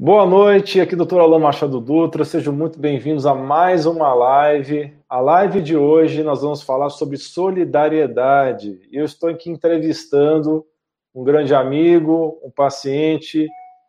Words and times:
Boa 0.00 0.24
noite, 0.24 0.80
aqui 0.80 0.94
doutor 0.94 1.20
Alain 1.20 1.40
Machado 1.40 1.80
Dutra, 1.80 2.24
sejam 2.24 2.54
muito 2.54 2.78
bem-vindos 2.78 3.26
a 3.26 3.34
mais 3.34 3.84
uma 3.84 4.14
live. 4.14 4.96
A 5.08 5.20
live 5.20 5.60
de 5.60 5.76
hoje 5.76 6.22
nós 6.22 6.40
vamos 6.40 6.62
falar 6.62 6.88
sobre 6.88 7.16
solidariedade. 7.16 8.80
Eu 8.92 9.04
estou 9.04 9.28
aqui 9.28 9.50
entrevistando 9.50 10.64
um 11.12 11.24
grande 11.24 11.52
amigo, 11.52 12.38
um 12.44 12.48
paciente, 12.48 13.48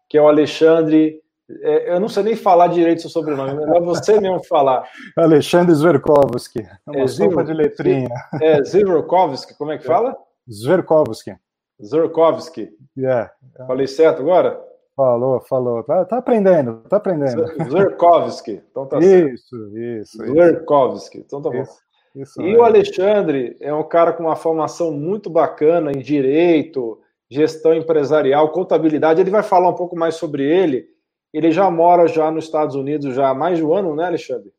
que 0.09 0.17
é 0.17 0.21
o 0.21 0.27
Alexandre. 0.27 1.21
É, 1.61 1.93
eu 1.93 1.99
não 1.99 2.09
sei 2.09 2.23
nem 2.23 2.35
falar 2.35 2.69
direito 2.69 3.01
seu 3.01 3.11
sobrenome, 3.11 3.51
é 3.51 3.53
melhor 3.53 3.83
você 3.83 4.19
mesmo 4.19 4.43
falar. 4.45 4.89
Alexandre 5.15 5.75
Zverkovski, 5.75 6.67
uma 6.87 7.01
é, 7.01 7.07
sopa 7.07 7.43
de 7.43 7.53
letrinha. 7.53 8.09
É, 8.41 8.63
Zverkovski, 8.63 9.55
como 9.55 9.73
é 9.73 9.77
que 9.77 9.85
fala? 9.85 10.17
Zverkovski. 10.51 11.35
Zverkovski. 11.79 12.69
Yeah. 12.97 13.31
Falei 13.67 13.85
certo 13.85 14.23
agora? 14.23 14.68
Falou, 14.99 15.39
falou. 15.39 15.81
Tá, 15.81 16.03
tá 16.03 16.17
aprendendo, 16.17 16.83
tá 16.89 16.97
aprendendo. 16.97 17.45
Zerkovski. 17.71 18.61
Então 18.69 18.85
tá 18.85 18.99
isso, 18.99 19.55
isso. 19.77 20.17
Zerkovski. 20.17 21.19
Então 21.19 21.41
tá 21.41 21.49
bom. 21.49 21.61
Isso, 21.61 21.79
isso 22.13 22.41
e 22.41 22.53
é. 22.53 22.57
o 22.57 22.63
Alexandre 22.63 23.55
é 23.61 23.73
um 23.73 23.87
cara 23.87 24.11
com 24.11 24.23
uma 24.23 24.35
formação 24.35 24.91
muito 24.91 25.29
bacana 25.29 25.93
em 25.93 25.99
direito, 25.99 26.99
gestão 27.29 27.73
empresarial, 27.73 28.51
contabilidade. 28.51 29.21
Ele 29.21 29.29
vai 29.31 29.41
falar 29.41 29.69
um 29.69 29.73
pouco 29.73 29.95
mais 29.95 30.15
sobre 30.15 30.43
ele. 30.43 30.85
Ele 31.33 31.49
já 31.49 31.71
mora 31.71 32.05
já 32.05 32.29
nos 32.29 32.43
Estados 32.43 32.75
Unidos 32.75 33.15
já 33.15 33.29
há 33.29 33.33
mais 33.33 33.57
de 33.57 33.63
um 33.63 33.73
ano, 33.73 33.95
né, 33.95 34.03
Alexandre? 34.03 34.51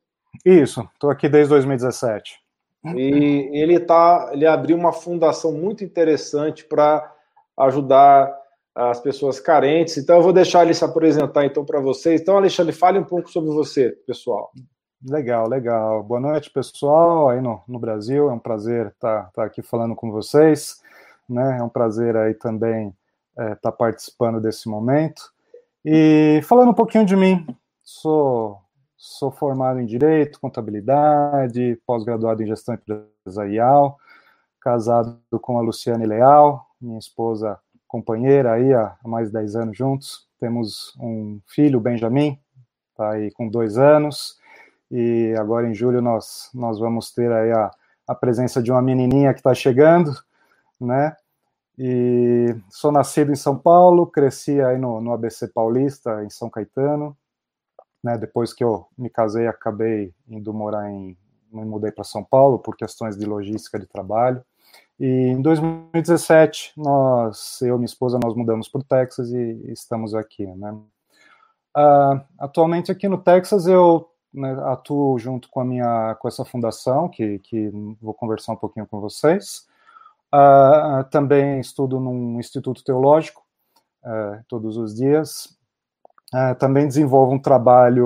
Isso, 0.42 0.88
estou 0.94 1.10
aqui 1.10 1.28
desde 1.28 1.50
2017. 1.50 2.40
E 2.96 3.50
ele 3.52 3.78
tá, 3.78 4.30
ele 4.32 4.46
abriu 4.46 4.74
uma 4.74 4.90
fundação 4.90 5.52
muito 5.52 5.84
interessante 5.84 6.64
para 6.64 7.14
ajudar 7.58 8.39
as 8.74 9.00
pessoas 9.00 9.40
carentes. 9.40 9.96
Então, 9.96 10.16
eu 10.16 10.22
vou 10.22 10.32
deixar 10.32 10.62
ele 10.62 10.74
se 10.74 10.84
apresentar 10.84 11.44
então 11.44 11.64
para 11.64 11.80
vocês. 11.80 12.20
Então, 12.20 12.36
Alexandre, 12.36 12.72
fale 12.72 12.98
um 12.98 13.04
pouco 13.04 13.30
sobre 13.30 13.50
você, 13.50 13.90
pessoal. 14.06 14.50
Legal, 15.08 15.48
legal. 15.48 16.02
Boa 16.02 16.20
noite, 16.20 16.50
pessoal, 16.50 17.30
aí 17.30 17.40
no, 17.40 17.62
no 17.66 17.78
Brasil. 17.78 18.28
É 18.28 18.32
um 18.32 18.38
prazer 18.38 18.88
estar 18.88 19.24
tá, 19.24 19.30
tá 19.34 19.44
aqui 19.44 19.62
falando 19.62 19.94
com 19.94 20.10
vocês. 20.10 20.82
Né? 21.28 21.58
É 21.58 21.62
um 21.62 21.68
prazer 21.68 22.16
aí 22.16 22.34
também 22.34 22.94
estar 23.30 23.50
é, 23.50 23.54
tá 23.54 23.72
participando 23.72 24.40
desse 24.40 24.68
momento. 24.68 25.22
E 25.84 26.40
falando 26.44 26.70
um 26.70 26.74
pouquinho 26.74 27.06
de 27.06 27.16
mim, 27.16 27.46
sou, 27.82 28.60
sou 28.96 29.30
formado 29.30 29.80
em 29.80 29.86
Direito, 29.86 30.38
Contabilidade, 30.38 31.80
pós-graduado 31.86 32.42
em 32.42 32.46
Gestão 32.46 32.74
Empresarial, 32.74 33.96
casado 34.60 35.18
com 35.40 35.56
a 35.56 35.62
Luciane 35.62 36.04
Leal, 36.04 36.66
minha 36.78 36.98
esposa 36.98 37.58
companheira 37.90 38.52
aí 38.52 38.72
há 38.72 38.96
mais 39.04 39.26
de 39.26 39.32
10 39.34 39.56
anos 39.56 39.76
juntos. 39.76 40.28
Temos 40.38 40.94
um 40.98 41.40
filho, 41.44 41.80
Benjamin, 41.80 42.38
está 42.90 43.10
aí 43.10 43.32
com 43.32 43.48
dois 43.48 43.76
anos. 43.76 44.38
E 44.90 45.34
agora 45.36 45.68
em 45.68 45.74
julho 45.74 46.00
nós, 46.00 46.50
nós 46.54 46.78
vamos 46.78 47.12
ter 47.12 47.30
aí 47.32 47.50
a, 47.50 47.70
a 48.06 48.14
presença 48.14 48.62
de 48.62 48.70
uma 48.70 48.80
menininha 48.80 49.32
que 49.32 49.40
está 49.40 49.52
chegando, 49.52 50.12
né? 50.80 51.16
E 51.76 52.54
sou 52.70 52.92
nascido 52.92 53.32
em 53.32 53.36
São 53.36 53.58
Paulo, 53.58 54.06
cresci 54.06 54.60
aí 54.60 54.78
no, 54.78 55.00
no 55.00 55.12
ABC 55.12 55.48
Paulista, 55.48 56.22
em 56.22 56.30
São 56.30 56.48
Caetano. 56.48 57.16
Né, 58.02 58.16
depois 58.16 58.52
que 58.52 58.64
eu 58.64 58.86
me 58.96 59.10
casei, 59.10 59.46
acabei 59.46 60.14
indo 60.28 60.54
morar 60.54 60.90
em. 60.90 61.16
me 61.52 61.64
mudei 61.64 61.90
para 61.90 62.04
São 62.04 62.24
Paulo 62.24 62.58
por 62.58 62.76
questões 62.76 63.16
de 63.16 63.26
logística 63.26 63.78
de 63.78 63.86
trabalho. 63.86 64.42
E 65.00 65.06
em 65.06 65.40
2017, 65.40 66.74
nós, 66.76 67.62
eu 67.62 67.76
e 67.76 67.78
minha 67.78 67.86
esposa, 67.86 68.18
nós 68.22 68.36
mudamos 68.36 68.68
para 68.68 68.82
o 68.82 68.84
Texas 68.84 69.32
e 69.32 69.72
estamos 69.72 70.14
aqui, 70.14 70.44
né? 70.44 70.72
Uh, 71.74 72.20
atualmente 72.38 72.92
aqui 72.92 73.08
no 73.08 73.16
Texas 73.16 73.66
eu 73.66 74.10
né, 74.34 74.52
atuo 74.64 75.18
junto 75.18 75.48
com 75.48 75.60
a 75.60 75.64
minha 75.64 76.16
com 76.16 76.28
essa 76.28 76.44
fundação 76.44 77.08
que, 77.08 77.38
que 77.38 77.70
vou 78.02 78.12
conversar 78.12 78.52
um 78.52 78.56
pouquinho 78.56 78.86
com 78.86 79.00
vocês. 79.00 79.66
Uh, 80.34 81.02
também 81.10 81.60
estudo 81.60 81.98
num 81.98 82.38
instituto 82.38 82.84
teológico 82.84 83.42
uh, 84.04 84.44
todos 84.48 84.76
os 84.76 84.94
dias. 84.94 85.56
também 86.58 86.86
desenvolvo 86.86 87.32
um 87.32 87.38
trabalho 87.40 88.04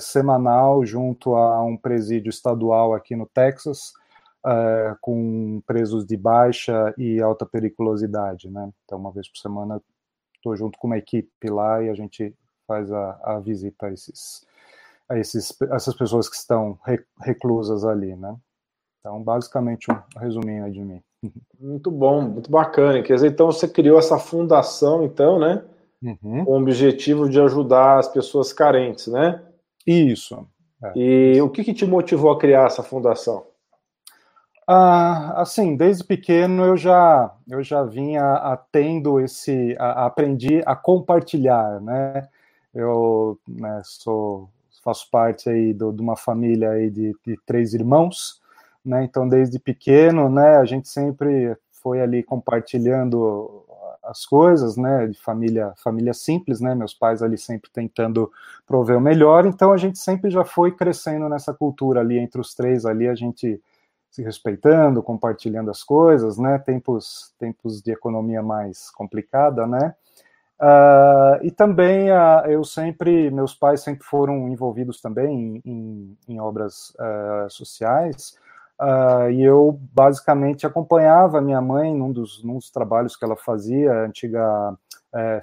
semanal 0.00 0.84
junto 0.84 1.36
a 1.36 1.62
um 1.62 1.76
presídio 1.76 2.28
estadual 2.28 2.92
aqui 2.92 3.14
no 3.14 3.24
Texas 3.24 3.94
uh, 4.44 4.96
com 5.00 5.62
presos 5.66 6.04
de 6.04 6.16
baixa 6.16 6.94
e 6.98 7.20
alta 7.20 7.46
periculosidade, 7.46 8.50
né? 8.50 8.70
Então, 8.84 8.98
uma 8.98 9.10
vez 9.10 9.28
por 9.28 9.38
semana, 9.38 9.80
estou 10.36 10.54
junto 10.54 10.78
com 10.78 10.86
uma 10.86 10.98
equipe 10.98 11.48
lá 11.48 11.82
e 11.82 11.88
a 11.88 11.94
gente 11.94 12.34
faz 12.66 12.92
a, 12.92 13.18
a 13.22 13.40
visita 13.40 13.86
a, 13.86 13.92
esses, 13.92 14.46
a 15.08 15.18
esses, 15.18 15.56
essas 15.70 15.94
pessoas 15.94 16.28
que 16.28 16.36
estão 16.36 16.78
reclusas 17.20 17.84
ali, 17.84 18.14
né? 18.14 18.36
Então, 19.00 19.22
basicamente, 19.22 19.90
um 19.90 20.18
resuminho 20.18 20.70
de 20.70 20.80
mim. 20.80 21.02
Muito 21.58 21.90
bom, 21.90 22.20
muito 22.20 22.50
bacana. 22.50 23.02
Quer 23.02 23.14
dizer, 23.14 23.28
então 23.28 23.46
você 23.46 23.66
criou 23.66 23.98
essa 23.98 24.18
fundação, 24.18 25.04
então, 25.04 25.38
né? 25.38 25.64
Uhum. 26.02 26.44
Com 26.44 26.52
o 26.52 26.60
objetivo 26.60 27.30
de 27.30 27.40
ajudar 27.40 27.98
as 27.98 28.08
pessoas 28.08 28.52
carentes, 28.52 29.06
né? 29.06 29.42
Isso. 29.86 30.46
É. 30.82 30.92
E 30.94 31.40
o 31.40 31.48
que, 31.48 31.64
que 31.64 31.72
te 31.72 31.86
motivou 31.86 32.30
a 32.30 32.38
criar 32.38 32.66
essa 32.66 32.82
fundação? 32.82 33.46
Ah, 34.66 35.42
assim, 35.42 35.76
desde 35.76 36.04
pequeno 36.04 36.64
eu 36.64 36.76
já 36.76 37.30
eu 37.48 37.62
já 37.62 37.82
vinha 37.84 38.58
tendo 38.72 39.20
esse 39.20 39.76
a, 39.78 40.06
aprendi 40.06 40.62
a 40.64 40.74
compartilhar, 40.74 41.80
né? 41.82 42.28
Eu 42.74 43.38
né, 43.46 43.82
sou 43.84 44.48
faço 44.82 45.10
parte 45.10 45.48
aí 45.50 45.72
do, 45.74 45.92
de 45.92 46.00
uma 46.00 46.16
família 46.16 46.70
aí 46.70 46.90
de, 46.90 47.14
de, 47.26 47.38
três 47.46 47.74
irmãos, 47.74 48.40
né? 48.84 49.04
Então 49.04 49.28
desde 49.28 49.58
pequeno, 49.58 50.30
né, 50.30 50.56
a 50.56 50.64
gente 50.64 50.88
sempre 50.88 51.56
foi 51.72 52.00
ali 52.00 52.22
compartilhando 52.22 53.64
as 54.02 54.26
coisas, 54.26 54.76
né, 54.76 55.06
de 55.06 55.18
família 55.18 55.72
família 55.76 56.14
simples, 56.14 56.60
né? 56.60 56.74
Meus 56.74 56.94
pais 56.94 57.22
ali 57.22 57.36
sempre 57.38 57.70
tentando 57.70 58.32
prover 58.66 58.96
o 58.96 59.00
melhor, 59.00 59.46
então 59.46 59.72
a 59.72 59.76
gente 59.76 59.98
sempre 59.98 60.30
já 60.30 60.44
foi 60.44 60.72
crescendo 60.72 61.28
nessa 61.28 61.52
cultura 61.52 62.00
ali 62.00 62.18
entre 62.18 62.40
os 62.40 62.54
três 62.54 62.86
ali 62.86 63.08
a 63.08 63.14
gente 63.14 63.60
se 64.14 64.22
respeitando, 64.22 65.02
compartilhando 65.02 65.72
as 65.72 65.82
coisas, 65.82 66.38
né? 66.38 66.56
Tempos, 66.58 67.34
tempos 67.36 67.82
de 67.82 67.90
economia 67.90 68.44
mais 68.44 68.88
complicada, 68.92 69.66
né? 69.66 69.92
Uh, 70.60 71.42
e 71.42 71.50
também 71.50 72.12
uh, 72.12 72.46
eu 72.46 72.62
sempre, 72.62 73.28
meus 73.32 73.52
pais 73.54 73.80
sempre 73.80 74.04
foram 74.04 74.48
envolvidos 74.48 75.00
também 75.00 75.36
em, 75.36 75.62
em, 75.64 76.18
em 76.28 76.40
obras 76.40 76.90
uh, 76.90 77.50
sociais, 77.50 78.38
e 79.32 79.42
eu 79.42 79.78
basicamente 79.92 80.66
acompanhava 80.66 81.40
minha 81.40 81.60
mãe 81.60 81.94
num 81.94 82.12
dos, 82.12 82.42
num 82.42 82.58
dos 82.58 82.70
trabalhos 82.70 83.16
que 83.16 83.24
ela 83.24 83.36
fazia, 83.36 83.92
a 83.92 84.04
antiga 84.04 84.76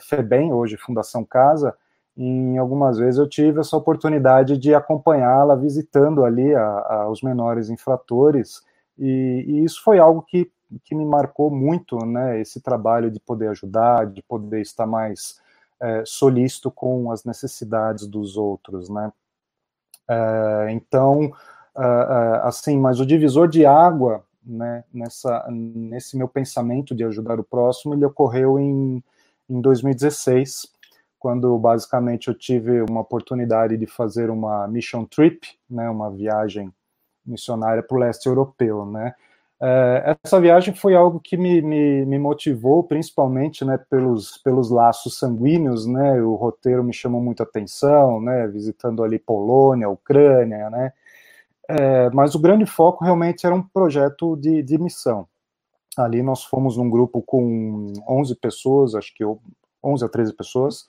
FEBEM, 0.01 0.51
hoje 0.51 0.75
Fundação 0.75 1.23
Casa, 1.23 1.73
em 2.17 2.57
algumas 2.57 2.97
vezes 2.97 3.17
eu 3.17 3.27
tive 3.27 3.61
essa 3.61 3.77
oportunidade 3.77 4.57
de 4.57 4.73
acompanhá-la 4.73 5.55
visitando 5.55 6.25
ali 6.25 6.53
a, 6.53 6.63
a, 6.63 7.09
os 7.09 7.21
menores 7.21 7.69
infratores 7.69 8.61
e, 8.97 9.45
e, 9.47 9.63
isso 9.63 9.81
foi 9.83 9.99
algo 9.99 10.21
que, 10.21 10.51
que 10.83 10.93
me 10.93 11.05
marcou 11.05 11.49
muito, 11.49 11.97
né, 12.05 12.39
esse 12.39 12.61
trabalho 12.61 13.09
de 13.09 13.19
poder 13.19 13.49
ajudar, 13.49 14.05
de 14.05 14.21
poder 14.21 14.61
estar 14.61 14.85
mais 14.85 15.39
é, 15.81 16.03
solícito 16.05 16.69
com 16.69 17.11
as 17.11 17.23
necessidades 17.23 18.05
dos 18.05 18.37
outros, 18.37 18.89
né. 18.89 19.11
É, 20.07 20.71
então, 20.71 21.31
é, 21.77 21.83
é, 21.83 22.47
assim, 22.47 22.77
mas 22.77 22.99
o 22.99 23.05
divisor 23.05 23.47
de 23.47 23.65
água, 23.65 24.23
né, 24.45 24.83
nessa, 24.93 25.47
nesse 25.49 26.17
meu 26.17 26.27
pensamento 26.27 26.93
de 26.93 27.03
ajudar 27.03 27.39
o 27.39 27.43
próximo, 27.43 27.93
ele 27.93 28.05
ocorreu 28.05 28.59
em, 28.59 29.03
em 29.49 29.61
2016, 29.61 30.71
quando 31.21 31.55
basicamente 31.59 32.29
eu 32.29 32.33
tive 32.33 32.81
uma 32.81 33.01
oportunidade 33.01 33.77
de 33.77 33.85
fazer 33.85 34.31
uma 34.31 34.67
mission 34.67 35.05
trip, 35.05 35.47
né, 35.69 35.87
uma 35.87 36.09
viagem 36.09 36.73
missionária 37.23 37.83
para 37.83 37.95
o 37.95 37.99
leste 37.99 38.25
europeu, 38.25 38.87
né? 38.87 39.13
É, 39.61 40.17
essa 40.23 40.41
viagem 40.41 40.73
foi 40.73 40.95
algo 40.95 41.19
que 41.19 41.37
me, 41.37 41.61
me, 41.61 42.03
me, 42.03 42.17
motivou, 42.17 42.83
principalmente, 42.83 43.63
né, 43.63 43.77
pelos, 43.77 44.39
pelos 44.39 44.71
laços 44.71 45.19
sanguíneos, 45.19 45.85
né? 45.85 46.19
O 46.23 46.33
roteiro 46.33 46.83
me 46.83 46.91
chamou 46.91 47.21
muita 47.21 47.43
atenção, 47.43 48.19
né? 48.19 48.47
Visitando 48.47 49.03
ali 49.03 49.19
Polônia, 49.19 49.87
Ucrânia, 49.87 50.71
né? 50.71 50.91
É, 51.69 52.09
mas 52.09 52.33
o 52.33 52.39
grande 52.39 52.65
foco 52.65 53.05
realmente 53.05 53.45
era 53.45 53.53
um 53.53 53.61
projeto 53.61 54.35
de, 54.35 54.63
de 54.63 54.79
missão. 54.79 55.27
Ali 55.95 56.23
nós 56.23 56.43
fomos 56.43 56.77
num 56.77 56.89
grupo 56.89 57.21
com 57.21 57.93
11 58.09 58.35
pessoas, 58.37 58.95
acho 58.95 59.13
que 59.13 59.23
11 59.83 60.03
a 60.03 60.09
13 60.09 60.33
pessoas, 60.33 60.87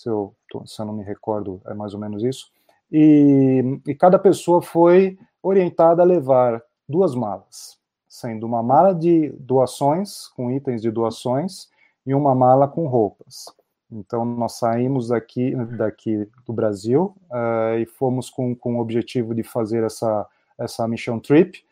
se 0.00 0.08
eu, 0.08 0.34
se 0.64 0.80
eu 0.80 0.86
não 0.86 0.94
me 0.94 1.04
recordo, 1.04 1.60
é 1.66 1.74
mais 1.74 1.92
ou 1.92 2.00
menos 2.00 2.24
isso. 2.24 2.50
E, 2.90 3.62
e 3.86 3.94
cada 3.94 4.18
pessoa 4.18 4.62
foi 4.62 5.18
orientada 5.42 6.00
a 6.00 6.06
levar 6.06 6.62
duas 6.88 7.14
malas, 7.14 7.78
sendo 8.08 8.46
uma 8.46 8.62
mala 8.62 8.94
de 8.94 9.28
doações, 9.38 10.28
com 10.28 10.50
itens 10.50 10.80
de 10.80 10.90
doações, 10.90 11.68
e 12.06 12.14
uma 12.14 12.34
mala 12.34 12.66
com 12.66 12.86
roupas. 12.86 13.44
Então, 13.92 14.24
nós 14.24 14.52
saímos 14.52 15.08
daqui, 15.08 15.54
daqui 15.76 16.26
do 16.46 16.52
Brasil 16.52 17.14
uh, 17.30 17.78
e 17.78 17.84
fomos 17.84 18.30
com, 18.30 18.54
com 18.54 18.76
o 18.76 18.80
objetivo 18.80 19.34
de 19.34 19.42
fazer 19.42 19.84
essa, 19.84 20.26
essa 20.58 20.88
mission 20.88 21.18
trip. 21.18 21.62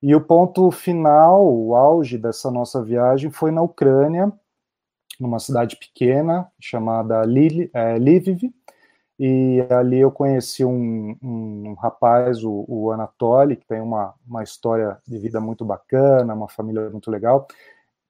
E 0.00 0.14
o 0.14 0.20
ponto 0.20 0.70
final, 0.70 1.44
o 1.44 1.74
auge 1.74 2.18
dessa 2.18 2.50
nossa 2.50 2.82
viagem 2.82 3.30
foi 3.30 3.50
na 3.50 3.62
Ucrânia, 3.62 4.32
numa 5.24 5.40
cidade 5.40 5.76
pequena 5.76 6.46
chamada 6.60 7.22
Lviv, 7.22 7.70
é, 7.74 7.98
e 9.18 9.64
ali 9.70 10.00
eu 10.00 10.10
conheci 10.10 10.64
um, 10.64 11.16
um 11.22 11.74
rapaz, 11.74 12.42
o, 12.42 12.64
o 12.68 12.90
Anatoly, 12.90 13.56
que 13.56 13.66
tem 13.66 13.80
uma, 13.80 14.12
uma 14.26 14.42
história 14.42 14.98
de 15.06 15.18
vida 15.18 15.40
muito 15.40 15.64
bacana, 15.64 16.34
uma 16.34 16.48
família 16.48 16.90
muito 16.90 17.10
legal, 17.10 17.46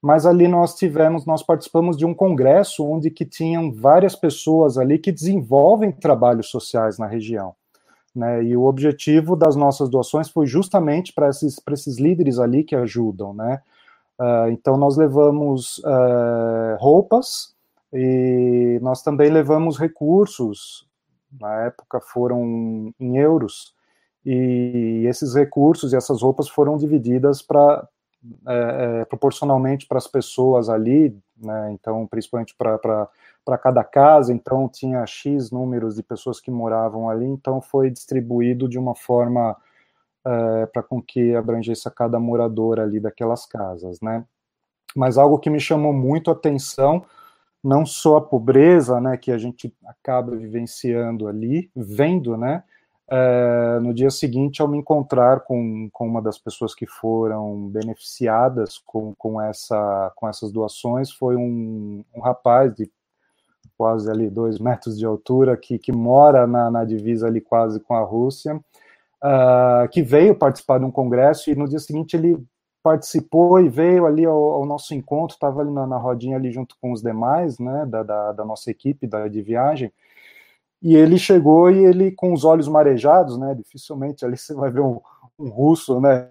mas 0.03 0.27
ali 0.27 0.49
nós 0.49 0.75
tivemos, 0.75 1.25
nós 1.25 1.43
participamos 1.43 1.97
de 1.97 2.05
um 2.05 2.15
congresso 2.15 2.85
onde 2.85 3.11
que 3.11 3.25
tinham 3.25 3.73
várias 3.73 4.17
pessoas 4.17 4.77
ali 4.77 4.99
que 4.99 5.13
desenvolvem 5.13 5.93
trabalhos 5.93 6.49
sociais 6.49 6.99
na 6.99 7.07
região. 7.07 7.55
Né, 8.15 8.45
e 8.45 8.57
o 8.57 8.63
objetivo 8.63 9.35
das 9.35 9.57
nossas 9.57 9.89
doações 9.89 10.29
foi 10.29 10.47
justamente 10.47 11.13
para 11.13 11.29
esses, 11.29 11.61
esses 11.73 11.99
líderes 11.99 12.39
ali 12.39 12.63
que 12.63 12.77
ajudam, 12.77 13.35
né? 13.35 13.61
Uh, 14.19 14.51
então 14.51 14.77
nós 14.77 14.97
levamos 14.97 15.79
uh, 15.79 16.77
roupas 16.79 17.55
e 17.93 18.79
nós 18.83 19.03
também 19.03 19.31
levamos 19.31 19.79
recursos. 19.79 20.87
Na 21.41 21.63
época 21.63 22.01
foram 22.01 22.93
em 22.99 23.17
euros. 23.19 23.75
E 24.25 25.05
esses 25.07 25.35
recursos 25.35 25.93
e 25.93 25.97
essas 25.97 26.23
roupas 26.23 26.49
foram 26.49 26.77
divididas 26.77 27.43
para 27.43 27.87
é, 28.47 29.01
é, 29.01 29.05
proporcionalmente 29.05 29.87
para 29.87 29.99
as 29.99 30.07
pessoas 30.07 30.71
ali, 30.71 31.15
né, 31.37 31.73
então 31.73 32.07
principalmente 32.07 32.55
para 32.57 33.59
cada 33.59 33.85
casa, 33.85 34.33
então 34.33 34.67
tinha 34.67 35.05
X 35.05 35.51
números 35.51 35.97
de 35.97 36.03
pessoas 36.03 36.41
que 36.41 36.51
moravam 36.51 37.11
ali, 37.11 37.27
então 37.27 37.61
foi 37.61 37.91
distribuído 37.91 38.67
de 38.67 38.79
uma 38.79 38.95
forma 38.95 39.55
é, 40.27 40.67
para 40.67 40.83
com 40.83 41.03
que 41.03 41.35
abrangesse 41.35 41.87
a 41.89 41.91
cada 41.91 42.19
morador 42.19 42.81
ali 42.81 43.01
daquelas 43.01 43.47
casas, 43.47 44.01
né. 44.01 44.25
Mas 44.97 45.19
algo 45.19 45.39
que 45.39 45.51
me 45.51 45.61
chamou 45.61 45.93
muito 45.93 46.31
a 46.31 46.35
atenção, 46.35 47.05
não 47.63 47.85
só 47.85 48.19
a 48.19 48.21
pobreza, 48.21 49.01
né, 49.01 49.17
que 49.17 49.33
a 49.33 49.39
gente 49.39 49.75
acaba 49.87 50.37
vivenciando 50.37 51.27
ali, 51.27 51.71
vendo, 51.75 52.37
né, 52.37 52.63
é, 53.09 53.79
no 53.83 53.93
dia 53.93 54.11
seguinte, 54.11 54.63
ao 54.63 54.69
me 54.69 54.79
encontrar 54.79 55.41
com, 55.41 55.89
com 55.93 56.07
uma 56.07 56.23
das 56.23 56.39
pessoas 56.39 56.75
que 56.75 56.87
foram 56.87 57.69
beneficiadas 57.69 58.79
com, 58.79 59.15
com, 59.17 59.41
essa, 59.41 60.13
com 60.17 60.29
essas 60.29 60.51
doações, 60.51 61.11
foi 61.11 61.37
um, 61.37 62.03
um 62.15 62.21
rapaz 62.21 62.75
de 62.75 62.91
quase 63.77 64.11
ali 64.11 64.31
dois 64.31 64.59
metros 64.59 64.99
de 64.99 65.05
altura, 65.05 65.57
que, 65.57 65.79
que 65.79 65.93
mora 65.93 66.47
na, 66.47 66.71
na 66.71 66.85
divisa 66.85 67.27
ali 67.27 67.41
quase 67.41 67.81
com 67.81 67.95
a 67.95 68.01
Rússia, 68.01 68.59
uh, 69.25 69.89
que 69.89 70.03
veio 70.03 70.35
participar 70.35 70.79
de 70.79 70.85
um 70.85 70.91
congresso 70.91 71.51
e 71.51 71.55
no 71.55 71.67
dia 71.67 71.79
seguinte 71.79 72.17
ele 72.17 72.39
participou 72.83 73.59
e 73.59 73.69
veio 73.69 74.05
ali 74.05 74.27
ao, 74.27 74.37
ao 74.37 74.67
nosso 74.67 74.95
encontro, 74.95 75.35
estava 75.35 75.63
ali 75.63 75.71
na, 75.71 75.87
na, 75.87 75.97
rodinha 75.97 76.37
ali 76.37 76.53
junto 76.53 76.77
com 76.79 76.93
os 76.93 77.01
demais, 77.01 77.59
né, 77.59 77.87
da, 77.87 78.03
da, 78.03 78.33
da 78.33 78.45
nossa 78.45 78.71
equipe 78.71 79.07
da, 79.07 79.27
de 79.27 79.41
viagem, 79.41 79.91
e 80.83 80.95
ele 80.95 81.19
chegou 81.19 81.71
e 81.71 81.83
ele 81.83 82.11
com 82.11 82.35
os 82.35 82.45
olhos 82.45 82.69
marejados, 82.69 83.39
né? 83.39 83.55
Dificilmente 83.55 84.23
ali 84.23 84.37
você 84.37 84.53
vai 84.53 84.71
ver 84.71 84.83
um, 84.83 85.01
um 85.39 85.49
russo, 85.49 85.99
né? 85.99 86.29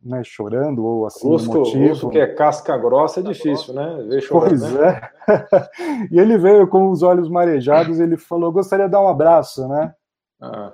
Né, 0.00 0.22
chorando 0.22 0.86
ou 0.86 1.06
assim 1.06 1.26
russo, 1.26 1.52
motivo. 1.52 1.88
Russo 1.88 2.08
que 2.08 2.20
é 2.20 2.28
casca 2.28 2.78
grossa 2.78 3.18
é 3.18 3.22
difícil, 3.24 3.74
né? 3.74 4.00
Ver 4.08 4.20
chorando, 4.20 4.60
pois 4.60 4.72
né? 4.72 5.00
é. 5.26 6.08
e 6.14 6.20
ele 6.20 6.38
veio 6.38 6.68
com 6.68 6.88
os 6.88 7.02
olhos 7.02 7.28
marejados. 7.28 7.98
Ele 7.98 8.16
falou: 8.16 8.52
gostaria 8.52 8.86
de 8.86 8.92
dar 8.92 9.02
um 9.02 9.08
abraço, 9.08 9.66
né? 9.66 9.92
Ah. 10.40 10.72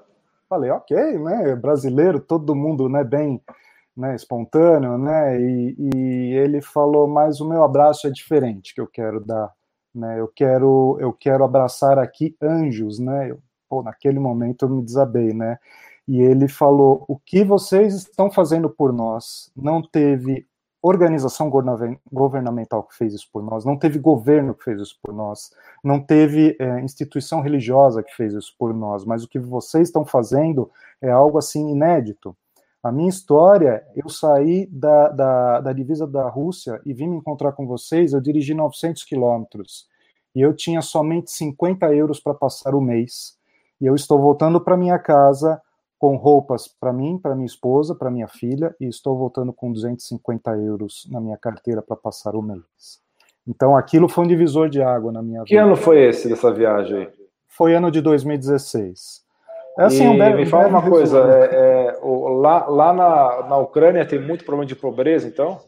Falei, 0.55 0.71
ok, 0.71 0.97
né? 1.19 1.57
Brasileiro, 1.57 2.21
todo 2.21 2.55
mundo, 2.55 2.89
né? 2.89 3.03
Bem, 3.03 3.43
né? 3.97 4.15
Espontâneo, 4.15 4.97
né? 4.99 5.41
E, 5.41 5.77
e 5.95 6.33
ele 6.35 6.63
falou: 6.63 7.09
mas 7.09 7.41
o 7.41 7.49
meu 7.49 7.65
abraço 7.65 8.07
é 8.07 8.11
diferente 8.11 8.73
que 8.75 8.81
eu 8.81 8.87
quero 8.87 9.21
dar 9.21 9.53
né? 9.95 10.21
Eu 10.21 10.29
quero 10.29 10.97
eu 11.01 11.13
quero 11.13 11.45
abraçar 11.45 11.99
aqui 11.99 12.37
anjos, 12.43 12.99
né? 12.99 13.31
Eu, 13.31 13.41
pô, 13.69 13.83
naquele 13.83 14.19
momento 14.19 14.65
eu 14.65 14.69
me 14.71 14.83
desabei, 14.83 15.33
né? 15.33 15.59
E 16.09 16.21
ele 16.21 16.49
falou: 16.49 17.05
"O 17.09 17.19
que 17.19 17.45
vocês 17.45 17.95
estão 17.95 18.31
fazendo 18.31 18.69
por 18.71 18.93
nós? 18.93 19.51
Não 19.57 19.83
teve 19.83 20.47
organização 20.87 21.51
governamental 22.13 22.83
que 22.83 22.95
fez 22.95 23.15
isso 23.15 23.27
por 23.33 23.43
nós, 23.43 23.65
não 23.65 23.75
teve 23.75 23.99
governo 23.99 24.55
que 24.55 24.65
fez 24.65 24.79
isso 24.83 24.99
por 25.03 25.15
nós, 25.15 25.51
não 25.83 25.99
teve 25.99 26.55
é, 26.61 26.79
instituição 26.81 27.41
religiosa 27.41 28.03
que 28.03 28.15
fez 28.15 28.35
isso 28.35 28.55
por 28.59 28.75
nós, 28.75 29.03
mas 29.03 29.25
o 29.25 29.29
que 29.29 29.39
vocês 29.39 29.89
estão 29.89 30.05
fazendo 30.05 30.71
é 31.01 31.11
algo 31.11 31.39
assim 31.39 31.71
inédito. 31.71 32.37
A 32.83 32.93
minha 32.93 33.09
história, 33.09 33.83
eu 33.97 34.11
saí 34.11 34.67
da, 34.67 35.09
da, 35.09 35.61
da, 35.63 35.73
divisa 35.73 36.07
da 36.07 36.29
Rússia 36.29 36.79
e 36.85 36.93
vim 36.93 37.09
me 37.09 37.17
encontrar 37.17 37.53
com 37.53 37.67
vocês, 37.67 38.13
eu 38.13 38.21
dirigi 38.21 38.53
900 38.53 39.05
quilômetros 39.05 39.89
e 40.35 40.43
eu 40.43 40.55
tinha 40.55 40.83
somente 40.83 41.31
50 41.31 41.95
euros 41.95 42.21
para 42.21 42.35
passar 42.35 42.75
o 42.75 42.81
mês. 42.83 43.39
E 43.81 43.87
eu 43.87 43.95
estou 43.95 44.19
voltando 44.21 44.61
para 44.61 44.77
minha 44.77 44.99
casa 44.99 45.63
com 46.05 46.17
roupas 46.17 46.69
para 46.69 46.93
mim, 46.93 47.17
para 47.17 47.35
minha 47.35 47.47
esposa, 47.47 47.95
para 47.95 48.11
minha 48.11 48.29
filha, 48.29 48.77
e 48.79 48.85
estou 48.87 49.17
voltando 49.17 49.55
com 49.55 49.73
250 49.73 50.51
euros 50.59 51.09
na 51.11 51.19
minha 51.19 51.39
carteira 51.39 51.81
para 51.81 51.97
passar 51.97 52.37
o 52.37 52.43
mês. 52.43 53.01
Então 53.49 53.75
aquilo 53.75 54.07
foi 54.07 54.25
um 54.25 54.29
divisor 54.29 54.69
de 54.69 54.83
água 54.83 55.11
na 55.11 55.23
minha 55.23 55.43
que 55.45 55.55
vida. 55.55 55.63
Que 55.63 55.67
ano 55.67 55.77
foi 55.77 56.05
esse 56.05 56.29
dessa 56.29 56.53
viagem? 56.53 57.09
Foi 57.49 57.75
ano 57.75 57.91
de 57.91 58.03
2016. 58.03 59.25
É 59.79 59.85
assim, 59.85 60.07
um 60.07 60.19
belo, 60.19 60.37
me 60.37 60.45
fala 60.45 60.69
uma 60.69 60.83
coisa, 60.87 61.21
é, 61.21 61.95
é, 61.95 61.99
lá, 62.03 62.67
lá 62.67 62.93
na, 62.93 63.49
na 63.49 63.57
Ucrânia 63.57 64.07
tem 64.07 64.21
muito 64.21 64.45
problema 64.45 64.67
de 64.67 64.77
pobreza, 64.77 65.27
então? 65.27 65.59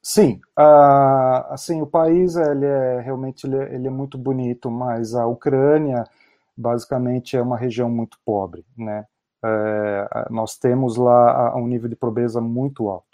Sim, 0.00 0.40
uh, 0.56 1.50
assim, 1.50 1.82
o 1.82 1.86
país 1.86 2.36
ele 2.36 2.64
é 2.64 3.00
realmente 3.00 3.44
ele 3.44 3.56
é, 3.56 3.74
ele 3.74 3.88
é, 3.88 3.90
muito 3.90 4.16
bonito, 4.16 4.70
mas 4.70 5.16
a 5.16 5.26
Ucrânia 5.26 6.04
basicamente 6.56 7.36
é 7.36 7.42
uma 7.42 7.58
região 7.58 7.90
muito 7.90 8.18
pobre, 8.24 8.64
né? 8.78 9.04
É, 9.42 10.28
nós 10.30 10.56
temos 10.56 10.96
lá 10.96 11.56
um 11.56 11.66
nível 11.66 11.88
de 11.88 11.96
pobreza 11.96 12.40
muito 12.40 12.88
alto. 12.88 13.10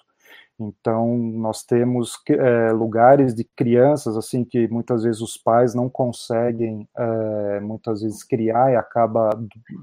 Então, 0.58 1.18
nós 1.18 1.62
temos 1.62 2.18
é, 2.30 2.72
lugares 2.72 3.34
de 3.34 3.44
crianças, 3.44 4.16
assim, 4.16 4.42
que 4.42 4.66
muitas 4.68 5.02
vezes 5.02 5.20
os 5.20 5.36
pais 5.36 5.74
não 5.74 5.86
conseguem, 5.86 6.88
é, 6.96 7.60
muitas 7.60 8.00
vezes, 8.00 8.22
criar 8.22 8.72
e 8.72 8.76
acaba 8.76 9.30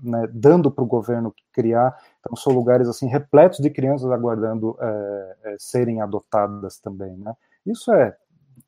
né, 0.01 0.27
dando 0.33 0.71
para 0.71 0.83
o 0.83 0.87
governo 0.87 1.33
criar. 1.51 1.95
Então, 2.19 2.35
são 2.35 2.51
lugares, 2.53 2.87
assim, 2.87 3.07
repletos 3.07 3.59
de 3.59 3.69
crianças 3.69 4.09
aguardando 4.09 4.75
é, 4.79 5.35
é 5.43 5.55
serem 5.59 6.01
adotadas 6.01 6.79
também, 6.79 7.15
né? 7.17 7.35
Isso 7.63 7.93
é 7.93 8.17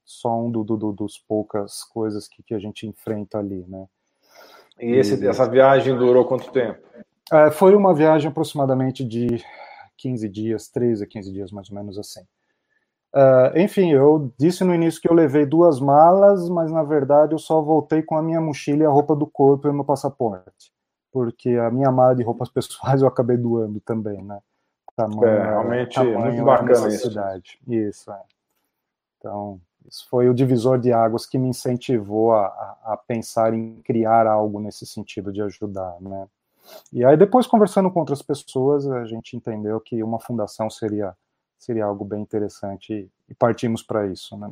só 0.04 0.40
um 0.40 0.52
do, 0.52 0.64
do, 0.64 0.92
dos 0.92 1.18
poucas 1.18 1.84
coisas 1.84 2.28
que, 2.28 2.44
que 2.44 2.54
a 2.54 2.60
gente 2.60 2.86
enfrenta 2.86 3.40
ali, 3.40 3.66
né? 3.68 3.88
E 4.80 4.92
esse, 4.92 5.26
essa 5.26 5.50
viagem 5.50 5.98
durou 5.98 6.26
quanto 6.26 6.52
tempo? 6.52 6.86
É, 7.32 7.52
foi 7.52 7.76
uma 7.76 7.94
viagem 7.94 8.30
aproximadamente 8.30 9.04
de 9.04 9.44
15 9.98 10.30
dias, 10.30 10.68
13 10.68 11.04
a 11.04 11.08
15 11.08 11.32
dias, 11.32 11.52
mais 11.52 11.70
ou 11.70 11.76
menos 11.76 11.98
assim. 11.98 12.22
Uh, 13.16 13.58
enfim, 13.58 13.92
eu 13.92 14.34
disse 14.38 14.64
no 14.66 14.76
início 14.76 15.02
que 15.02 15.10
eu 15.10 15.14
levei 15.14 15.46
duas 15.46 15.80
malas, 15.80 16.50
mas 16.50 16.70
na 16.70 16.84
verdade 16.84 17.34
eu 17.34 17.40
só 17.40 17.62
voltei 17.62 18.04
com 18.04 18.18
a 18.18 18.22
minha 18.22 18.42
mochila 18.42 18.84
e 18.84 18.86
a 18.86 18.90
roupa 18.90 19.16
do 19.16 19.26
corpo 19.26 19.68
e 19.68 19.72
o 19.72 19.74
meu 19.74 19.86
passaporte. 19.86 20.74
Porque 21.14 21.52
a 21.52 21.72
minha 21.72 21.90
mala 21.92 22.14
de 22.14 22.24
roupas 22.24 22.50
pessoais 22.52 23.02
eu 23.02 23.08
acabei 23.08 23.38
doando 23.38 23.80
também, 23.80 24.22
né? 24.22 24.40
Tamanho, 24.98 25.26
é, 25.26 25.44
realmente 25.44 25.96
tamanho, 25.96 26.20
muito 26.20 26.44
bacana 26.44 26.88
isso. 26.88 27.10
Isso, 27.68 28.12
é. 28.12 28.22
Então, 29.18 29.60
isso 29.86 30.08
foi 30.10 30.30
o 30.30 30.34
divisor 30.34 30.78
de 30.78 30.92
águas 30.92 31.26
que 31.26 31.38
me 31.38 31.48
incentivou 31.48 32.34
a, 32.34 32.48
a, 32.48 32.94
a 32.94 32.98
pensar 32.98 33.54
em 33.54 33.82
criar 33.82 34.28
algo 34.28 34.60
nesse 34.60 34.86
sentido 34.86 35.32
de 35.32 35.42
ajudar, 35.42 35.98
né? 36.02 36.28
E 36.92 37.04
aí 37.04 37.16
depois 37.18 37.48
conversando 37.48 37.92
com 37.92 38.00
outras 38.00 38.22
pessoas, 38.22 38.88
a 38.88 39.06
gente 39.06 39.36
entendeu 39.36 39.80
que 39.80 40.02
uma 40.04 40.20
fundação 40.20 40.70
seria 40.70 41.16
seria 41.58 41.86
algo 41.86 42.06
bem 42.06 42.22
interessante 42.22 43.10
e 43.28 43.34
partimos 43.34 43.82
para 43.82 44.06
isso, 44.08 44.38
né? 44.38 44.52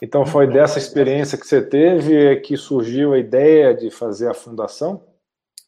Então 0.00 0.24
foi 0.24 0.46
dessa 0.46 0.78
experiência 0.78 1.36
que 1.36 1.46
você 1.46 1.60
teve 1.60 2.36
que 2.40 2.56
surgiu 2.56 3.12
a 3.12 3.18
ideia 3.18 3.74
de 3.74 3.90
fazer 3.90 4.30
a 4.30 4.34
fundação? 4.34 5.02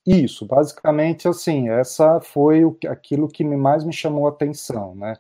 Isso, 0.07 0.47
basicamente 0.47 1.27
assim, 1.27 1.69
essa 1.69 2.21
foi 2.21 2.65
o, 2.65 2.77
aquilo 2.87 3.29
que 3.29 3.45
mais 3.45 3.85
me 3.85 3.93
chamou 3.93 4.27
a 4.27 4.31
atenção, 4.31 4.95
né? 4.95 5.17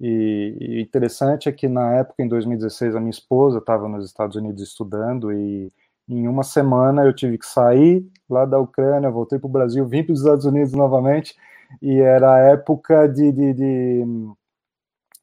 E, 0.00 0.56
e 0.60 0.80
interessante 0.80 1.48
é 1.48 1.52
que 1.52 1.68
na 1.68 1.94
época, 1.94 2.22
em 2.22 2.28
2016, 2.28 2.96
a 2.96 3.00
minha 3.00 3.10
esposa 3.10 3.58
estava 3.58 3.88
nos 3.88 4.04
Estados 4.04 4.36
Unidos 4.36 4.62
estudando 4.62 5.32
e 5.32 5.72
em 6.10 6.26
uma 6.26 6.42
semana 6.42 7.04
eu 7.04 7.14
tive 7.14 7.38
que 7.38 7.46
sair 7.46 8.04
lá 8.28 8.44
da 8.44 8.58
Ucrânia, 8.58 9.10
voltei 9.10 9.38
para 9.38 9.46
o 9.46 9.52
Brasil, 9.52 9.86
vim 9.86 10.02
para 10.02 10.12
os 10.12 10.20
Estados 10.20 10.44
Unidos 10.44 10.72
novamente, 10.72 11.36
e 11.80 12.00
era 12.00 12.34
a 12.34 12.38
época 12.38 13.06
de, 13.06 13.30
de, 13.30 13.54
de, 13.54 14.04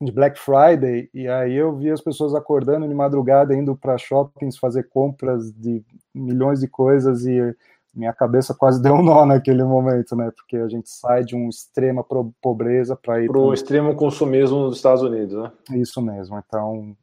de 0.01 0.11
Black 0.11 0.39
Friday, 0.39 1.09
e 1.13 1.27
aí 1.27 1.55
eu 1.55 1.75
vi 1.75 1.91
as 1.91 1.99
pessoas 1.99 2.33
acordando 2.33 2.87
de 2.87 2.93
madrugada, 2.93 3.53
indo 3.53 3.75
para 3.75 3.97
shoppings 3.97 4.57
fazer 4.57 4.83
compras 4.83 5.51
de 5.51 5.83
milhões 6.15 6.61
de 6.61 6.69
coisas, 6.69 7.25
e 7.25 7.53
minha 7.93 8.13
cabeça 8.13 8.53
quase 8.53 8.79
deu 8.83 8.93
um 8.93 9.03
nó 9.03 9.25
naquele 9.25 9.65
momento, 9.65 10.15
né? 10.15 10.31
Porque 10.31 10.55
a 10.55 10.69
gente 10.69 10.89
sai 10.89 11.25
de 11.25 11.35
uma 11.35 11.49
extrema 11.49 12.05
pobreza 12.41 12.95
para 12.95 13.21
ir 13.21 13.27
para 13.27 13.39
o 13.39 13.53
extremo 13.53 13.93
consumismo 13.93 14.59
nos 14.59 14.77
Estados 14.77 15.01
Unidos, 15.01 15.35
né? 15.35 15.51
Isso 15.71 16.01
mesmo. 16.01 16.41
Então, 16.47 16.95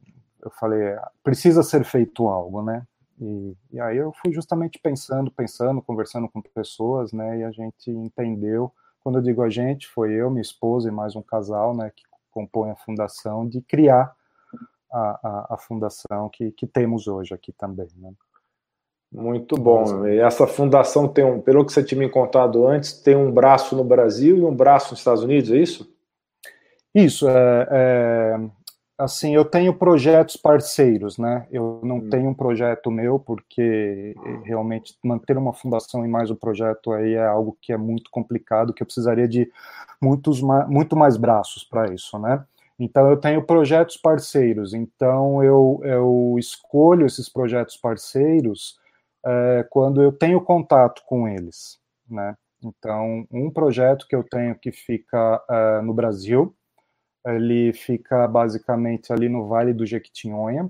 eu 0.43 0.49
falei, 0.59 0.95
precisa 1.23 1.61
ser 1.61 1.83
feito 1.83 2.27
algo, 2.27 2.63
né? 2.63 2.83
E, 3.19 3.55
e 3.71 3.79
aí 3.79 3.97
eu 3.97 4.11
fui 4.11 4.33
justamente 4.33 4.79
pensando, 4.79 5.31
pensando, 5.31 5.81
conversando 5.81 6.27
com 6.27 6.41
pessoas, 6.41 7.13
né? 7.13 7.39
E 7.39 7.43
a 7.43 7.51
gente 7.51 7.89
entendeu. 7.89 8.71
Quando 9.03 9.19
eu 9.19 9.21
digo 9.21 9.41
a 9.41 9.49
gente, 9.49 9.87
foi 9.87 10.13
eu, 10.13 10.29
minha 10.29 10.41
esposa 10.41 10.89
e 10.89 10.91
mais 10.91 11.15
um 11.15 11.21
casal, 11.21 11.75
né? 11.75 11.91
Que 11.95 12.03
compõe 12.31 12.71
a 12.71 12.75
fundação, 12.75 13.47
de 13.47 13.61
criar 13.61 14.13
a, 14.91 14.99
a, 14.99 15.53
a 15.55 15.57
fundação 15.57 16.29
que, 16.29 16.51
que 16.51 16.67
temos 16.67 17.07
hoje 17.07 17.33
aqui 17.33 17.53
também, 17.53 17.87
né? 17.95 18.11
Muito 19.11 19.55
bom. 19.55 20.05
E 20.07 20.19
essa 20.19 20.45
fundação 20.45 21.07
tem 21.07 21.23
um, 21.23 21.39
pelo 21.39 21.65
que 21.65 21.71
você 21.71 21.81
tinha 21.81 21.99
me 21.99 22.09
contado 22.09 22.67
antes, 22.67 22.91
tem 22.91 23.15
um 23.15 23.31
braço 23.31 23.75
no 23.75 23.83
Brasil 23.83 24.37
e 24.37 24.43
um 24.43 24.53
braço 24.53 24.91
nos 24.91 24.99
Estados 24.99 25.23
Unidos, 25.23 25.51
é 25.51 25.57
isso? 25.57 25.95
Isso. 26.93 27.29
É, 27.29 27.67
é 27.71 28.39
assim, 28.97 29.35
eu 29.35 29.43
tenho 29.43 29.73
projetos 29.73 30.37
parceiros, 30.37 31.17
né? 31.17 31.47
Eu 31.51 31.81
não 31.83 31.97
hum. 31.97 32.09
tenho 32.09 32.29
um 32.29 32.33
projeto 32.33 32.89
meu 32.89 33.19
porque 33.19 34.15
realmente 34.43 34.97
manter 35.03 35.37
uma 35.37 35.53
fundação 35.53 36.05
e 36.05 36.07
mais 36.07 36.31
um 36.31 36.35
projeto 36.35 36.91
aí 36.91 37.13
é 37.13 37.25
algo 37.25 37.57
que 37.61 37.73
é 37.73 37.77
muito 37.77 38.09
complicado, 38.09 38.73
que 38.73 38.81
eu 38.81 38.85
precisaria 38.85 39.27
de 39.27 39.51
muitos 40.01 40.41
muito 40.67 40.95
mais 40.95 41.17
braços 41.17 41.63
para 41.63 41.93
isso, 41.93 42.17
né? 42.19 42.43
Então 42.79 43.09
eu 43.09 43.17
tenho 43.17 43.43
projetos 43.43 43.97
parceiros. 43.97 44.73
Então 44.73 45.43
eu, 45.43 45.81
eu 45.83 46.35
escolho 46.37 47.05
esses 47.05 47.29
projetos 47.29 47.77
parceiros 47.77 48.77
é, 49.25 49.65
quando 49.69 50.01
eu 50.01 50.11
tenho 50.11 50.41
contato 50.41 51.03
com 51.05 51.27
eles, 51.27 51.79
né? 52.09 52.35
Então, 52.63 53.27
um 53.31 53.51
projeto 53.51 54.07
que 54.07 54.15
eu 54.15 54.23
tenho 54.23 54.55
que 54.55 54.71
fica 54.71 55.41
uh, 55.49 55.83
no 55.83 55.93
Brasil, 55.93 56.55
ele 57.25 57.73
fica 57.73 58.27
basicamente 58.27 59.11
ali 59.11 59.27
no 59.27 59.47
Vale 59.47 59.73
do 59.73 59.85
Jequitinhonha. 59.85 60.69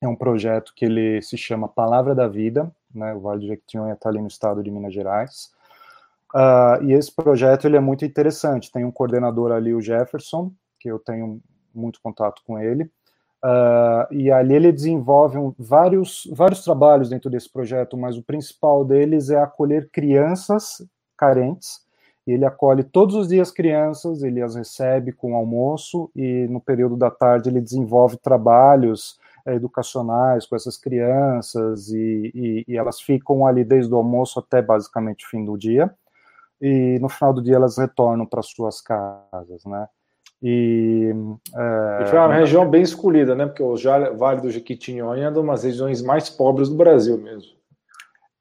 É 0.00 0.06
um 0.06 0.16
projeto 0.16 0.72
que 0.74 0.84
ele 0.84 1.20
se 1.22 1.36
chama 1.36 1.68
Palavra 1.68 2.14
da 2.14 2.28
Vida, 2.28 2.70
né? 2.94 3.14
O 3.14 3.20
Vale 3.20 3.40
do 3.40 3.46
Jequitinhonha 3.46 3.94
está 3.94 4.08
ali 4.08 4.20
no 4.20 4.28
estado 4.28 4.62
de 4.62 4.70
Minas 4.70 4.94
Gerais. 4.94 5.50
Uh, 6.34 6.84
e 6.84 6.92
esse 6.92 7.14
projeto 7.14 7.66
ele 7.66 7.76
é 7.76 7.80
muito 7.80 8.04
interessante. 8.04 8.70
Tem 8.70 8.84
um 8.84 8.92
coordenador 8.92 9.52
ali, 9.52 9.74
o 9.74 9.80
Jefferson, 9.80 10.52
que 10.78 10.90
eu 10.90 10.98
tenho 10.98 11.40
muito 11.74 12.00
contato 12.02 12.42
com 12.46 12.58
ele. 12.58 12.90
Uh, 13.44 14.12
e 14.12 14.30
ali 14.30 14.54
ele 14.54 14.72
desenvolve 14.72 15.38
um, 15.38 15.54
vários, 15.58 16.28
vários 16.32 16.64
trabalhos 16.64 17.08
dentro 17.08 17.30
desse 17.30 17.50
projeto, 17.50 17.96
mas 17.96 18.16
o 18.16 18.22
principal 18.22 18.84
deles 18.84 19.30
é 19.30 19.40
acolher 19.40 19.88
crianças 19.90 20.84
carentes. 21.16 21.85
E 22.26 22.32
ele 22.32 22.44
acolhe 22.44 22.82
todos 22.82 23.14
os 23.14 23.28
dias 23.28 23.50
crianças, 23.50 24.22
ele 24.22 24.42
as 24.42 24.56
recebe 24.56 25.12
com 25.12 25.36
almoço 25.36 26.10
e 26.14 26.46
no 26.48 26.60
período 26.60 26.96
da 26.96 27.10
tarde 27.10 27.48
ele 27.48 27.60
desenvolve 27.60 28.16
trabalhos 28.16 29.18
é, 29.46 29.54
educacionais 29.54 30.44
com 30.44 30.56
essas 30.56 30.76
crianças 30.76 31.88
e, 31.90 32.32
e, 32.34 32.64
e 32.66 32.76
elas 32.76 33.00
ficam 33.00 33.46
ali 33.46 33.62
desde 33.62 33.94
o 33.94 33.96
almoço 33.96 34.40
até 34.40 34.60
basicamente 34.60 35.24
o 35.24 35.28
fim 35.28 35.44
do 35.44 35.56
dia. 35.56 35.94
E 36.60 36.98
no 37.00 37.08
final 37.08 37.32
do 37.32 37.42
dia 37.42 37.54
elas 37.54 37.78
retornam 37.78 38.26
para 38.26 38.42
suas 38.42 38.80
casas, 38.80 39.64
né? 39.64 39.86
E, 40.42 41.12
é, 41.54 42.02
e 42.02 42.06
foi 42.06 42.18
uma 42.18 42.34
região 42.34 42.68
bem 42.68 42.82
escolhida, 42.82 43.34
né? 43.34 43.46
Porque 43.46 43.62
o 43.62 43.76
Vale 44.16 44.40
do 44.40 44.50
Jequitinhonha 44.50 45.26
é 45.26 45.30
uma 45.30 45.52
das 45.52 45.64
regiões 45.64 46.02
mais 46.02 46.28
pobres 46.28 46.68
do 46.68 46.74
Brasil 46.74 47.16
mesmo. 47.18 47.56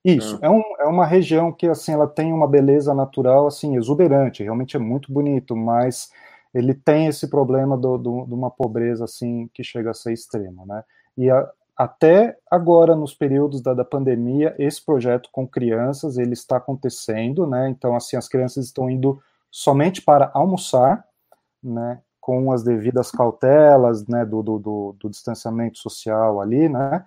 Isso, 0.05 0.37
é. 0.41 0.45
é, 0.45 0.49
um, 0.49 0.61
é 0.79 0.85
uma 0.85 1.05
região 1.05 1.51
que 1.51 1.67
assim 1.67 1.93
ela 1.93 2.07
tem 2.07 2.31
uma 2.31 2.47
beleza 2.47 2.93
natural 2.93 3.47
assim 3.47 3.75
exuberante, 3.75 4.43
realmente 4.43 4.77
é 4.77 4.79
muito 4.79 5.11
bonito, 5.11 5.55
mas 5.55 6.11
ele 6.53 6.73
tem 6.73 7.07
esse 7.07 7.27
problema 7.27 7.75
do, 7.75 7.97
do, 7.97 8.25
de 8.25 8.33
uma 8.33 8.51
pobreza 8.51 9.05
assim 9.05 9.49
que 9.53 9.63
chega 9.63 9.91
a 9.91 9.93
ser 9.95 10.13
extrema, 10.13 10.63
né? 10.65 10.83
E 11.17 11.29
a, 11.29 11.49
até 11.75 12.37
agora 12.49 12.95
nos 12.95 13.13
períodos 13.13 13.61
da, 13.61 13.73
da 13.73 13.83
pandemia 13.83 14.55
esse 14.59 14.83
projeto 14.83 15.27
com 15.31 15.47
crianças 15.47 16.17
ele 16.17 16.33
está 16.33 16.57
acontecendo, 16.57 17.47
né? 17.47 17.67
Então 17.69 17.95
assim 17.95 18.15
as 18.15 18.27
crianças 18.27 18.65
estão 18.65 18.89
indo 18.89 19.19
somente 19.49 20.01
para 20.01 20.29
almoçar 20.33 21.03
né, 21.63 21.99
com 22.21 22.51
as 22.51 22.63
devidas 22.63 23.09
cautelas, 23.11 24.05
né, 24.07 24.25
do, 24.25 24.43
do, 24.43 24.59
do, 24.59 24.95
do 24.99 25.09
distanciamento 25.09 25.79
social 25.79 26.39
ali, 26.41 26.69
né, 26.69 27.05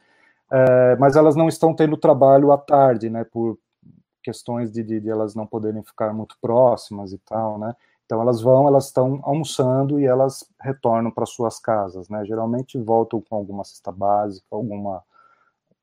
é, 0.51 0.97
mas 0.97 1.17
elas 1.17 1.37
não 1.37 1.49
estão 1.49 1.75
tendo 1.75 1.97
trabalho 1.97 2.53
à 2.53 2.59
tarde, 2.59 3.11
né, 3.11 3.25
por 3.25 3.59
questões 4.23 4.73
de, 4.73 4.83
de, 4.83 5.01
de, 5.01 5.11
elas 5.11 5.35
não 5.35 5.47
poderem 5.47 5.83
ficar 5.83 6.13
muito 6.13 6.37
próximas 6.41 7.13
e 7.13 7.19
tal, 7.19 7.59
né, 7.59 7.75
então 8.05 8.21
elas 8.21 8.41
vão, 8.41 8.67
elas 8.67 8.87
estão 8.87 9.21
almoçando 9.23 10.01
e 10.01 10.07
elas 10.07 10.45
retornam 10.61 11.11
para 11.11 11.27
suas 11.27 11.59
casas, 11.59 12.09
né, 12.09 12.25
geralmente 12.25 12.79
voltam 12.79 13.21
com 13.21 13.37
alguma 13.37 13.65
cesta 13.65 13.93
básica, 13.93 14.47
alguma 14.51 15.03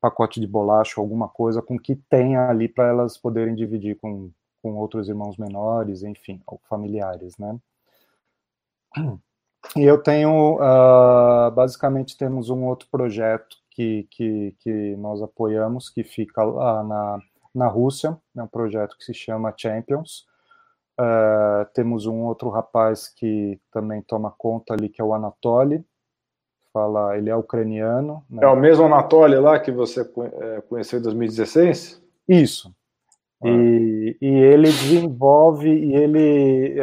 pacote 0.00 0.40
de 0.40 0.46
bolacha, 0.46 1.00
alguma 1.00 1.28
coisa 1.28 1.62
com 1.62 1.78
que 1.78 1.96
tenha 1.96 2.48
ali 2.48 2.68
para 2.68 2.88
elas 2.88 3.16
poderem 3.16 3.54
dividir 3.54 3.96
com, 3.96 4.30
com 4.62 4.74
outros 4.76 5.08
irmãos 5.08 5.36
menores, 5.36 6.02
enfim, 6.02 6.40
ou 6.46 6.60
familiares, 6.68 7.36
né. 7.38 7.58
E 9.74 9.82
eu 9.82 10.00
tenho, 10.00 10.56
uh, 10.56 11.50
basicamente, 11.50 12.16
temos 12.16 12.50
um 12.50 12.64
outro 12.64 12.88
projeto 12.88 13.56
que, 13.76 14.08
que, 14.10 14.56
que 14.58 14.96
nós 14.96 15.22
apoiamos, 15.22 15.90
que 15.90 16.02
fica 16.02 16.42
lá 16.42 16.82
na, 16.82 17.18
na 17.54 17.68
Rússia, 17.68 18.16
é 18.34 18.42
um 18.42 18.46
projeto 18.46 18.96
que 18.96 19.04
se 19.04 19.12
chama 19.12 19.52
Champions. 19.54 20.26
Uh, 20.98 21.68
temos 21.74 22.06
um 22.06 22.22
outro 22.22 22.48
rapaz 22.48 23.06
que 23.06 23.60
também 23.70 24.00
toma 24.00 24.32
conta 24.38 24.72
ali, 24.72 24.88
que 24.88 25.02
é 25.02 25.04
o 25.04 25.12
Anatoly, 25.12 25.84
fala, 26.72 27.18
ele 27.18 27.28
é 27.28 27.36
ucraniano. 27.36 28.24
Né? 28.30 28.42
É 28.42 28.46
o 28.46 28.56
mesmo 28.56 28.86
Anatoly 28.86 29.36
lá 29.36 29.60
que 29.60 29.70
você 29.70 30.00
é, 30.00 30.62
conheceu 30.62 30.98
em 30.98 31.02
2016? 31.02 32.02
Isso, 32.26 32.74
ah. 33.42 33.48
E, 33.48 34.16
e, 34.22 34.26
ele 34.26 34.68
desenvolve 34.68 35.68
e 35.68 35.94
ele 35.94 36.74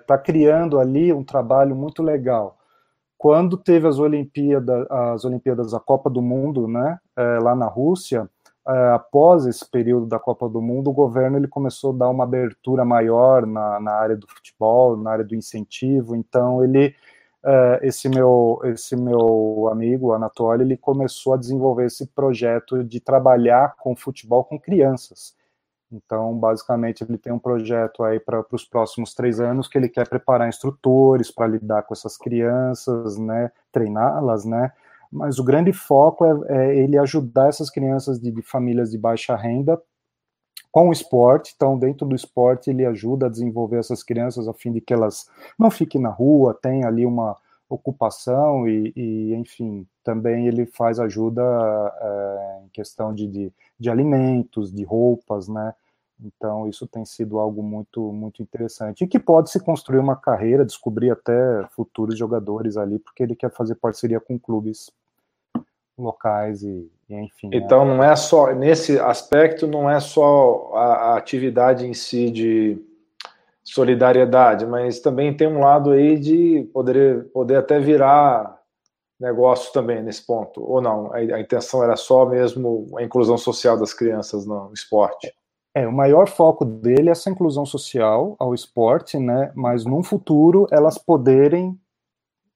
está 0.00 0.14
é, 0.14 0.18
criando 0.18 0.78
ali 0.78 1.12
um 1.12 1.24
trabalho 1.24 1.74
muito 1.74 2.04
legal. 2.04 2.55
Quando 3.26 3.56
teve 3.56 3.88
as 3.88 3.98
Olimpíadas, 3.98 4.86
as 4.88 5.24
Olimpíadas, 5.24 5.74
a 5.74 5.80
Copa 5.80 6.08
do 6.08 6.22
Mundo, 6.22 6.68
né, 6.68 6.96
é, 7.16 7.40
lá 7.40 7.56
na 7.56 7.66
Rússia, 7.66 8.30
é, 8.68 8.90
após 8.90 9.46
esse 9.46 9.68
período 9.68 10.06
da 10.06 10.16
Copa 10.16 10.48
do 10.48 10.62
Mundo, 10.62 10.90
o 10.90 10.92
governo 10.92 11.36
ele 11.36 11.48
começou 11.48 11.92
a 11.92 11.96
dar 11.96 12.08
uma 12.08 12.22
abertura 12.22 12.84
maior 12.84 13.44
na, 13.44 13.80
na 13.80 13.90
área 13.90 14.16
do 14.16 14.28
futebol, 14.28 14.96
na 14.96 15.10
área 15.10 15.24
do 15.24 15.34
incentivo. 15.34 16.14
Então 16.14 16.62
ele, 16.62 16.94
é, 17.44 17.80
esse 17.82 18.08
meu, 18.08 18.60
esse 18.62 18.94
meu 18.94 19.70
amigo 19.72 20.12
Anatoly, 20.12 20.62
ele 20.62 20.76
começou 20.76 21.34
a 21.34 21.36
desenvolver 21.36 21.86
esse 21.86 22.06
projeto 22.06 22.84
de 22.84 23.00
trabalhar 23.00 23.74
com 23.80 23.96
futebol 23.96 24.44
com 24.44 24.56
crianças. 24.56 25.34
Então, 25.90 26.36
basicamente, 26.36 27.04
ele 27.04 27.16
tem 27.16 27.32
um 27.32 27.38
projeto 27.38 28.02
aí 28.02 28.18
para 28.18 28.44
os 28.50 28.64
próximos 28.64 29.14
três 29.14 29.38
anos 29.38 29.68
que 29.68 29.78
ele 29.78 29.88
quer 29.88 30.08
preparar 30.08 30.48
instrutores 30.48 31.30
para 31.30 31.46
lidar 31.46 31.82
com 31.84 31.94
essas 31.94 32.16
crianças, 32.16 33.16
né, 33.16 33.52
treiná-las, 33.70 34.44
né. 34.44 34.72
Mas 35.10 35.38
o 35.38 35.44
grande 35.44 35.72
foco 35.72 36.24
é, 36.24 36.40
é 36.48 36.76
ele 36.76 36.98
ajudar 36.98 37.48
essas 37.48 37.70
crianças 37.70 38.18
de, 38.18 38.30
de, 38.32 38.42
famílias 38.42 38.90
de 38.90 38.98
baixa 38.98 39.36
renda 39.36 39.80
com 40.72 40.88
o 40.88 40.92
esporte. 40.92 41.52
Então, 41.54 41.78
dentro 41.78 42.06
do 42.06 42.16
esporte, 42.16 42.70
ele 42.70 42.84
ajuda 42.84 43.26
a 43.26 43.30
desenvolver 43.30 43.78
essas 43.78 44.02
crianças 44.02 44.48
a 44.48 44.52
fim 44.52 44.72
de 44.72 44.80
que 44.80 44.92
elas 44.92 45.30
não 45.58 45.70
fiquem 45.70 46.00
na 46.00 46.10
rua, 46.10 46.58
tenham 46.60 46.88
ali 46.88 47.06
uma 47.06 47.36
ocupação 47.68 48.68
e, 48.68 48.92
e 48.94 49.34
enfim, 49.34 49.86
também 50.04 50.46
ele 50.46 50.66
faz 50.66 51.00
ajuda 51.00 51.42
é, 52.00 52.60
em 52.64 52.68
questão 52.68 53.12
de, 53.12 53.26
de, 53.26 53.52
de, 53.78 53.90
alimentos, 53.90 54.72
de 54.72 54.84
roupas, 54.84 55.48
né? 55.48 55.74
Então 56.24 56.66
isso 56.66 56.86
tem 56.86 57.04
sido 57.04 57.38
algo 57.38 57.62
muito 57.62 58.10
muito 58.10 58.42
interessante 58.42 59.04
e 59.04 59.06
que 59.06 59.18
pode 59.18 59.50
se 59.50 59.60
construir 59.60 59.98
uma 59.98 60.16
carreira, 60.16 60.64
descobrir 60.64 61.10
até 61.10 61.66
futuros 61.72 62.16
jogadores 62.18 62.76
ali, 62.76 62.98
porque 62.98 63.22
ele 63.22 63.36
quer 63.36 63.50
fazer 63.50 63.74
parceria 63.74 64.20
com 64.20 64.38
clubes 64.38 64.90
locais 65.98 66.62
e, 66.62 66.90
e 67.08 67.14
enfim. 67.14 67.48
Né? 67.48 67.58
Então 67.58 67.84
né? 67.84 67.96
não 67.96 68.04
é 68.04 68.16
só 68.16 68.54
nesse 68.54 68.98
aspecto, 68.98 69.66
não 69.66 69.90
é 69.90 70.00
só 70.00 70.70
a, 70.74 70.84
a 70.84 71.16
atividade 71.18 71.86
em 71.86 71.92
si 71.92 72.30
de 72.30 72.78
solidariedade, 73.66 74.64
mas 74.64 75.00
também 75.00 75.36
tem 75.36 75.48
um 75.48 75.58
lado 75.58 75.90
aí 75.90 76.18
de 76.18 76.70
poder, 76.72 77.24
poder 77.32 77.56
até 77.56 77.80
virar 77.80 78.56
negócio 79.18 79.72
também 79.72 80.02
nesse 80.02 80.24
ponto, 80.24 80.62
ou 80.62 80.80
não? 80.80 81.12
A, 81.12 81.16
a 81.16 81.40
intenção 81.40 81.82
era 81.82 81.96
só 81.96 82.26
mesmo 82.26 82.86
a 82.96 83.02
inclusão 83.02 83.36
social 83.36 83.76
das 83.76 83.92
crianças 83.92 84.46
no 84.46 84.70
esporte? 84.72 85.34
É, 85.74 85.86
o 85.86 85.92
maior 85.92 86.28
foco 86.28 86.64
dele 86.64 87.08
é 87.08 87.12
essa 87.12 87.28
inclusão 87.28 87.66
social 87.66 88.36
ao 88.38 88.54
esporte, 88.54 89.18
né? 89.18 89.52
Mas 89.54 89.84
num 89.84 90.02
futuro 90.02 90.66
elas 90.70 90.96
poderem 90.96 91.78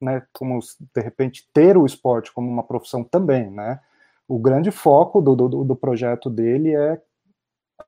né, 0.00 0.22
como 0.32 0.58
de 0.94 1.00
repente 1.02 1.46
ter 1.52 1.76
o 1.76 1.84
esporte 1.84 2.32
como 2.32 2.48
uma 2.48 2.62
profissão 2.62 3.02
também, 3.02 3.50
né? 3.50 3.80
O 4.28 4.38
grande 4.38 4.70
foco 4.70 5.20
do, 5.20 5.34
do, 5.34 5.64
do 5.64 5.76
projeto 5.76 6.30
dele 6.30 6.74
é 6.74 7.00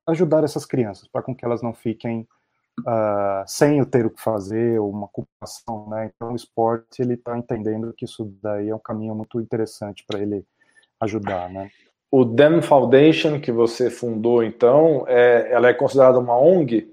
ajudar 0.07 0.45
essas 0.45 0.67
crianças 0.67 1.07
para 1.09 1.23
com 1.23 1.35
que 1.35 1.45
elas 1.45 1.63
não 1.63 1.73
fiquem 1.73 2.27
uh, 2.81 3.45
sem 3.47 3.81
o 3.81 3.87
ter 3.87 4.07
o 4.07 4.11
que 4.11 4.21
fazer 4.21 4.81
ou 4.81 4.91
uma 4.91 5.07
ocupação, 5.07 5.89
né? 5.89 6.11
Então 6.15 6.33
o 6.33 6.37
esporte 6.37 7.03
ele 7.03 7.15
está 7.15 7.37
entendendo 7.37 7.93
que 7.93 8.05
isso 8.05 8.33
daí 8.43 8.69
é 8.69 8.75
um 8.75 8.79
caminho 8.79 9.15
muito 9.15 9.41
interessante 9.41 10.05
para 10.07 10.21
ele 10.21 10.45
ajudar, 11.01 11.51
né? 11.51 11.71
O 12.11 12.25
Dem 12.25 12.61
Foundation 12.61 13.41
que 13.41 13.51
você 13.51 13.91
fundou, 13.91 14.43
então, 14.43 15.05
é, 15.09 15.51
ela 15.51 15.69
é 15.69 15.75
considerada 15.75 16.19
uma 16.19 16.39
ONG? 16.39 16.93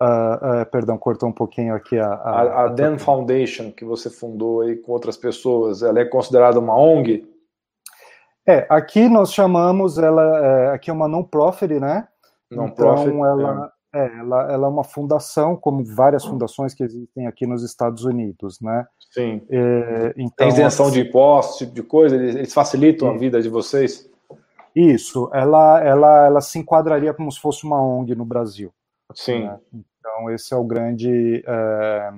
Uh, 0.00 0.62
uh, 0.62 0.66
perdão, 0.70 0.96
cortou 0.96 1.28
um 1.28 1.32
pouquinho 1.32 1.74
aqui 1.74 1.98
a. 1.98 2.06
A, 2.06 2.42
a, 2.42 2.64
a 2.64 2.68
Dan 2.68 2.98
Foundation, 2.98 3.72
que 3.72 3.84
você 3.84 4.08
fundou 4.08 4.60
aí 4.60 4.76
com 4.76 4.92
outras 4.92 5.16
pessoas, 5.16 5.82
ela 5.82 5.98
é 5.98 6.04
considerada 6.04 6.60
uma 6.60 6.76
ONG? 6.76 7.26
É, 8.46 8.64
aqui 8.70 9.08
nós 9.08 9.34
chamamos 9.34 9.98
ela, 9.98 10.22
é, 10.38 10.70
aqui 10.70 10.88
é 10.88 10.92
uma 10.92 11.08
non-profit, 11.08 11.80
né? 11.80 12.06
Non-profit. 12.50 13.08
Então 13.08 13.24
ela 13.24 13.72
é. 13.94 13.98
é. 13.98 14.18
ela, 14.18 14.52
ela 14.52 14.66
é 14.66 14.70
uma 14.70 14.84
fundação, 14.84 15.56
como 15.56 15.84
várias 15.84 16.24
fundações 16.24 16.74
que 16.74 16.82
existem 16.82 17.26
aqui 17.26 17.46
nos 17.46 17.62
Estados 17.62 18.04
Unidos, 18.04 18.60
né? 18.60 18.86
Sim. 19.10 19.42
É, 19.50 20.14
então, 20.16 20.34
Tem 20.36 20.48
isenção 20.48 20.86
assim, 20.86 21.02
de 21.02 21.08
impostos, 21.08 21.58
tipo 21.58 21.74
de 21.74 21.82
coisa, 21.82 22.16
eles, 22.16 22.34
eles 22.36 22.54
facilitam 22.54 23.08
sim. 23.08 23.14
a 23.14 23.18
vida 23.18 23.42
de 23.42 23.48
vocês? 23.48 24.08
Isso, 24.74 25.28
ela, 25.32 25.82
ela, 25.82 26.26
ela 26.26 26.40
se 26.40 26.58
enquadraria 26.58 27.12
como 27.12 27.32
se 27.32 27.40
fosse 27.40 27.64
uma 27.64 27.82
ONG 27.82 28.14
no 28.14 28.24
Brasil. 28.24 28.72
Sim. 29.14 29.44
Né? 29.44 29.58
Então, 29.72 30.30
esse 30.30 30.54
é 30.54 30.56
o 30.56 30.64
grande. 30.64 31.42
É, 31.46 32.12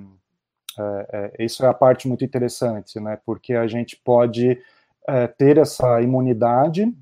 é, 0.77 1.31
é, 1.39 1.45
isso 1.45 1.65
é 1.65 1.67
a 1.67 1.73
parte 1.73 2.07
muito 2.07 2.23
interessante, 2.23 2.99
né? 2.99 3.19
Porque 3.25 3.53
a 3.53 3.67
gente 3.67 3.99
pode 4.03 4.61
é, 5.07 5.27
ter 5.27 5.57
essa 5.57 6.01
imunidade, 6.01 6.93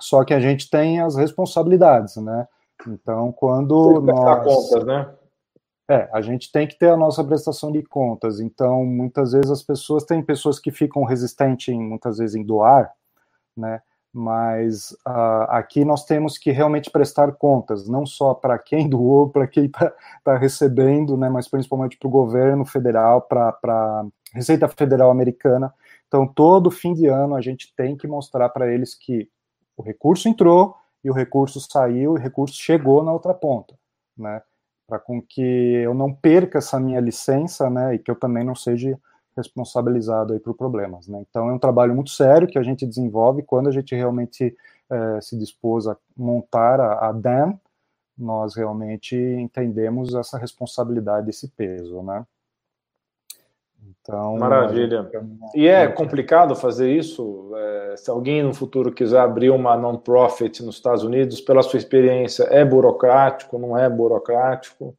só 0.00 0.24
que 0.24 0.34
a 0.34 0.40
gente 0.40 0.68
tem 0.68 1.00
as 1.00 1.16
responsabilidades, 1.16 2.16
né? 2.16 2.46
Então, 2.86 3.32
quando 3.32 4.00
nós. 4.00 4.44
contas, 4.44 4.84
né? 4.84 5.08
É, 5.88 6.08
a 6.12 6.20
gente 6.20 6.50
tem 6.50 6.66
que 6.66 6.76
ter 6.76 6.90
a 6.90 6.96
nossa 6.96 7.22
prestação 7.22 7.70
de 7.70 7.82
contas. 7.82 8.40
Então, 8.40 8.84
muitas 8.84 9.32
vezes 9.32 9.50
as 9.50 9.62
pessoas 9.62 10.04
têm 10.04 10.20
pessoas 10.20 10.58
que 10.58 10.72
ficam 10.72 11.04
resistentes, 11.04 11.72
muitas 11.74 12.18
vezes, 12.18 12.34
em 12.34 12.42
doar, 12.42 12.92
né? 13.56 13.80
mas 14.16 14.92
uh, 15.06 15.44
aqui 15.50 15.84
nós 15.84 16.06
temos 16.06 16.38
que 16.38 16.50
realmente 16.50 16.90
prestar 16.90 17.32
contas, 17.32 17.86
não 17.86 18.06
só 18.06 18.32
para 18.32 18.58
quem 18.58 18.88
doou, 18.88 19.28
para 19.28 19.46
quem 19.46 19.66
está 19.66 19.92
tá 20.24 20.38
recebendo, 20.38 21.18
né, 21.18 21.28
mas 21.28 21.46
principalmente 21.48 21.98
para 21.98 22.08
o 22.08 22.10
governo 22.10 22.64
federal, 22.64 23.20
para 23.20 23.54
a 23.62 24.06
Receita 24.32 24.66
Federal 24.68 25.10
Americana. 25.10 25.72
Então, 26.08 26.26
todo 26.26 26.70
fim 26.70 26.94
de 26.94 27.06
ano 27.06 27.34
a 27.34 27.42
gente 27.42 27.74
tem 27.76 27.94
que 27.94 28.06
mostrar 28.06 28.48
para 28.48 28.72
eles 28.72 28.94
que 28.94 29.28
o 29.76 29.82
recurso 29.82 30.28
entrou 30.28 30.76
e 31.04 31.10
o 31.10 31.14
recurso 31.14 31.60
saiu 31.60 32.12
o 32.12 32.18
recurso 32.18 32.56
chegou 32.56 33.02
na 33.02 33.12
outra 33.12 33.34
ponta, 33.34 33.74
né, 34.16 34.42
para 34.86 34.98
com 34.98 35.20
que 35.20 35.40
eu 35.40 35.94
não 35.94 36.12
perca 36.12 36.58
essa 36.58 36.78
minha 36.78 37.00
licença, 37.00 37.68
né, 37.68 37.94
e 37.94 37.98
que 37.98 38.10
eu 38.10 38.16
também 38.16 38.44
não 38.44 38.54
seja 38.54 38.98
responsabilizado 39.36 40.32
aí 40.32 40.40
por 40.40 40.54
problemas. 40.54 41.06
Né? 41.06 41.22
Então 41.28 41.50
é 41.50 41.52
um 41.52 41.58
trabalho 41.58 41.94
muito 41.94 42.10
sério 42.10 42.48
que 42.48 42.58
a 42.58 42.62
gente 42.62 42.86
desenvolve 42.86 43.42
quando 43.42 43.68
a 43.68 43.72
gente 43.72 43.94
realmente 43.94 44.56
é, 44.90 45.20
se 45.20 45.36
dispôs 45.36 45.86
a 45.86 45.96
montar 46.16 46.80
a, 46.80 47.08
a 47.08 47.12
DAM, 47.12 47.58
nós 48.16 48.54
realmente 48.54 49.14
entendemos 49.14 50.14
essa 50.14 50.38
responsabilidade, 50.38 51.28
esse 51.28 51.48
peso, 51.48 52.02
né? 52.02 52.24
Então, 54.00 54.36
Maravilha. 54.36 55.08
E 55.54 55.66
é 55.66 55.88
complicado 55.88 56.54
fazer 56.54 56.92
isso? 56.92 57.50
É, 57.54 57.94
se 57.96 58.10
alguém 58.10 58.42
no 58.42 58.54
futuro 58.54 58.92
quiser 58.92 59.20
abrir 59.20 59.50
uma 59.50 59.76
non-profit 59.76 60.64
nos 60.64 60.76
Estados 60.76 61.02
Unidos, 61.02 61.40
pela 61.40 61.62
sua 61.62 61.78
experiência, 61.78 62.44
é 62.44 62.64
burocrático, 62.64 63.58
não 63.58 63.76
é 63.76 63.88
burocrático? 63.88 64.94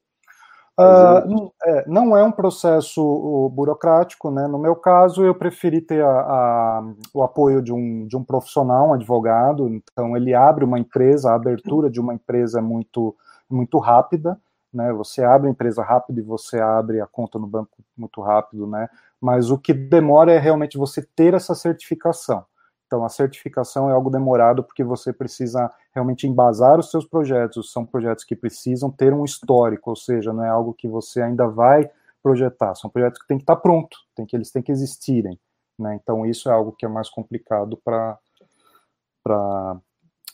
Uh, 0.80 1.52
é, 1.66 1.86
não 1.88 2.16
é 2.16 2.24
um 2.24 2.32
processo 2.32 3.50
burocrático, 3.52 4.30
né? 4.30 4.48
No 4.48 4.60
meu 4.60 4.76
caso, 4.76 5.26
eu 5.26 5.34
preferi 5.34 5.82
ter 5.82 6.04
a, 6.04 6.08
a, 6.08 6.84
o 7.16 7.24
apoio 7.24 7.64
de 7.64 7.74
um, 7.74 8.06
de 8.06 8.16
um 8.16 8.24
profissional, 8.24 8.90
um 8.90 8.94
advogado. 8.94 9.68
Então, 9.68 10.16
ele 10.16 10.36
abre 10.36 10.64
uma 10.64 10.78
empresa, 10.78 11.32
a 11.32 11.36
abertura 11.36 11.90
de 11.90 12.00
uma 12.00 12.14
empresa 12.14 12.60
é 12.60 12.62
muito, 12.62 13.16
muito 13.50 13.80
rápida, 13.80 14.38
né? 14.74 14.92
Você 14.94 15.24
abre 15.24 15.48
a 15.48 15.52
empresa 15.52 15.84
rápido 15.84 16.20
e 16.20 16.24
você 16.24 16.60
abre 16.60 17.02
a 17.02 17.08
conta 17.08 17.40
no 17.40 17.48
banco 17.48 17.84
muito 17.96 18.22
rápido, 18.22 18.68
né? 18.68 18.90
Mas 19.20 19.50
o 19.50 19.58
que 19.58 19.74
demora 19.74 20.32
é 20.32 20.38
realmente 20.40 20.78
você 20.78 21.02
ter 21.02 21.34
essa 21.34 21.56
certificação. 21.56 22.46
Então, 22.88 23.04
a 23.04 23.10
certificação 23.10 23.90
é 23.90 23.94
algo 23.94 24.10
demorado 24.10 24.64
porque 24.64 24.84
você 24.84 25.12
precisa 25.12 25.70
realmente 25.94 26.26
embasar 26.26 26.80
os 26.80 26.90
seus 26.90 27.06
projetos. 27.06 27.72
São 27.72 27.86
projetos 27.86 28.24
que 28.24 28.36
precisam 28.36 28.90
ter 28.90 29.14
um 29.14 29.26
histórico, 29.26 29.90
ou 29.90 29.96
seja, 29.96 30.32
não 30.32 30.44
é 30.44 30.50
algo 30.50 30.74
que 30.74 30.88
você 30.88 31.22
ainda 31.22 31.48
vai 31.48 31.90
projetar. 32.24 32.76
São 32.76 32.90
projetos 32.90 33.22
que 33.22 33.28
têm 33.28 33.38
que 33.38 33.44
estar 33.44 33.58
pronto, 33.58 33.98
tem 34.16 34.26
que 34.26 34.36
eles 34.36 34.52
têm 34.52 34.62
que 34.64 34.72
existirem. 34.72 35.38
Né? 35.78 36.00
Então, 36.02 36.26
isso 36.26 36.50
é 36.50 36.54
algo 36.54 36.72
que 36.72 36.86
é 36.86 36.90
mais 36.90 37.10
complicado 37.10 37.78
para, 37.84 38.18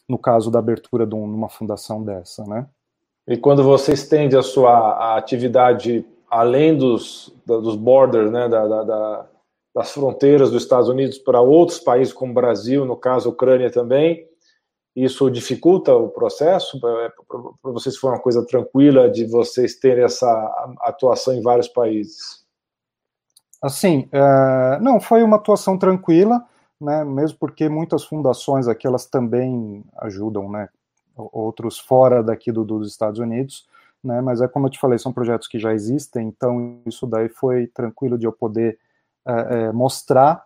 no 0.07 0.19
caso 0.19 0.51
da 0.51 0.59
abertura 0.59 1.07
de 1.07 1.15
uma 1.15 1.49
fundação 1.49 2.03
dessa, 2.03 2.43
né? 2.45 2.67
E 3.27 3.37
quando 3.37 3.63
você 3.63 3.93
estende 3.93 4.35
a 4.35 4.43
sua 4.43 4.71
a 4.71 5.17
atividade 5.17 6.05
além 6.29 6.75
dos, 6.75 7.33
dos 7.45 7.75
borders, 7.75 8.31
né, 8.31 8.49
da, 8.49 8.67
da, 8.67 8.83
da 8.83 9.29
das 9.73 9.91
fronteiras 9.91 10.51
dos 10.51 10.61
Estados 10.61 10.87
Unidos 10.87 11.17
para 11.17 11.41
outros 11.41 11.79
países, 11.79 12.13
como 12.13 12.31
o 12.31 12.35
Brasil, 12.35 12.85
no 12.85 12.95
caso 12.95 13.29
Ucrânia 13.29 13.71
também. 13.71 14.27
Isso 14.95 15.31
dificulta 15.31 15.95
o 15.95 16.09
processo? 16.09 16.77
É, 16.77 17.09
para 17.09 17.71
vocês 17.71 17.97
foi 17.97 18.11
uma 18.11 18.19
coisa 18.19 18.45
tranquila 18.45 19.09
de 19.09 19.25
vocês 19.25 19.75
terem 19.75 20.03
essa 20.03 20.27
atuação 20.81 21.33
em 21.33 21.41
vários 21.41 21.67
países? 21.67 22.45
Assim, 23.59 24.07
é, 24.11 24.79
não, 24.79 24.99
foi 24.99 25.23
uma 25.23 25.37
atuação 25.37 25.79
tranquila, 25.79 26.45
né, 26.79 27.03
mesmo 27.03 27.39
porque 27.39 27.67
muitas 27.67 28.03
fundações 28.03 28.67
aqui, 28.67 28.85
elas 28.85 29.07
também 29.07 29.83
ajudam, 29.99 30.51
né, 30.51 30.69
outros 31.15 31.79
fora 31.79 32.23
daqui 32.23 32.51
do, 32.51 32.63
dos 32.63 32.89
Estados 32.89 33.19
Unidos, 33.19 33.67
né, 34.03 34.19
mas 34.21 34.41
é 34.41 34.47
como 34.47 34.67
eu 34.67 34.69
te 34.69 34.79
falei, 34.79 34.99
são 34.99 35.13
projetos 35.13 35.47
que 35.47 35.57
já 35.57 35.73
existem, 35.73 36.27
então 36.27 36.81
isso 36.85 37.07
daí 37.07 37.29
foi 37.29 37.67
tranquilo 37.67 38.17
de 38.17 38.25
eu 38.25 38.33
poder 38.33 38.77
é, 39.25 39.31
é, 39.31 39.71
mostrar 39.71 40.45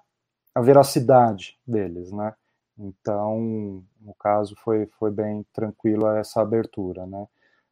a 0.54 0.62
veracidade 0.62 1.58
deles, 1.66 2.12
né? 2.12 2.34
Então, 2.78 3.84
no 4.00 4.14
caso, 4.20 4.56
foi, 4.64 4.88
foi 5.00 5.10
bem 5.10 5.46
tranquilo 5.52 6.08
essa 6.10 6.42
abertura, 6.42 7.06
né? 7.06 7.28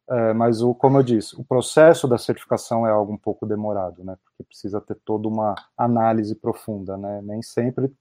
É, 0.08 0.32
mas, 0.32 0.62
o, 0.62 0.74
como 0.74 0.98
eu 0.98 1.02
disse, 1.02 1.40
o 1.40 1.44
processo 1.44 2.08
da 2.08 2.18
certificação 2.18 2.86
é 2.86 2.90
algo 2.90 3.12
um 3.12 3.16
pouco 3.16 3.46
demorado, 3.46 4.04
né? 4.04 4.16
Porque 4.24 4.44
precisa 4.44 4.80
ter 4.80 4.96
toda 5.04 5.28
uma 5.28 5.54
análise 5.76 6.34
profunda, 6.34 6.96
né? 6.96 7.20
Nem 7.22 7.42
sempre 7.42 7.92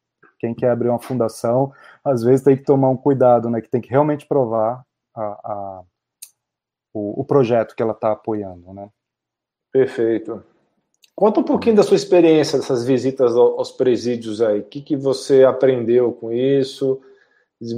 quem 0.46 0.54
quer 0.54 0.70
abrir 0.70 0.90
uma 0.90 1.00
fundação, 1.00 1.74
às 2.04 2.24
vezes 2.24 2.44
tem 2.44 2.56
que 2.56 2.64
tomar 2.64 2.90
um 2.90 2.98
cuidado, 2.98 3.50
né? 3.50 3.62
Que 3.62 3.70
tem 3.70 3.82
que 3.82 3.90
realmente 3.90 4.28
provar 4.28 4.86
a, 5.16 5.24
a 5.24 5.82
o, 6.94 7.22
o 7.22 7.26
projeto 7.26 7.76
que 7.76 7.84
ela 7.84 7.92
está 7.92 8.12
apoiando, 8.12 8.74
né? 8.74 8.90
Perfeito. 9.72 10.42
Conta 11.14 11.40
um 11.40 11.44
pouquinho 11.44 11.76
da 11.76 11.84
sua 11.84 11.96
experiência 11.96 12.60
dessas 12.60 12.86
visitas 12.86 13.36
aos 13.36 13.72
presídios 13.72 14.42
aí. 14.42 14.60
O 14.60 14.64
que, 14.64 14.82
que 14.82 14.96
você 14.96 15.44
aprendeu 15.44 16.12
com 16.14 16.32
isso? 16.32 17.02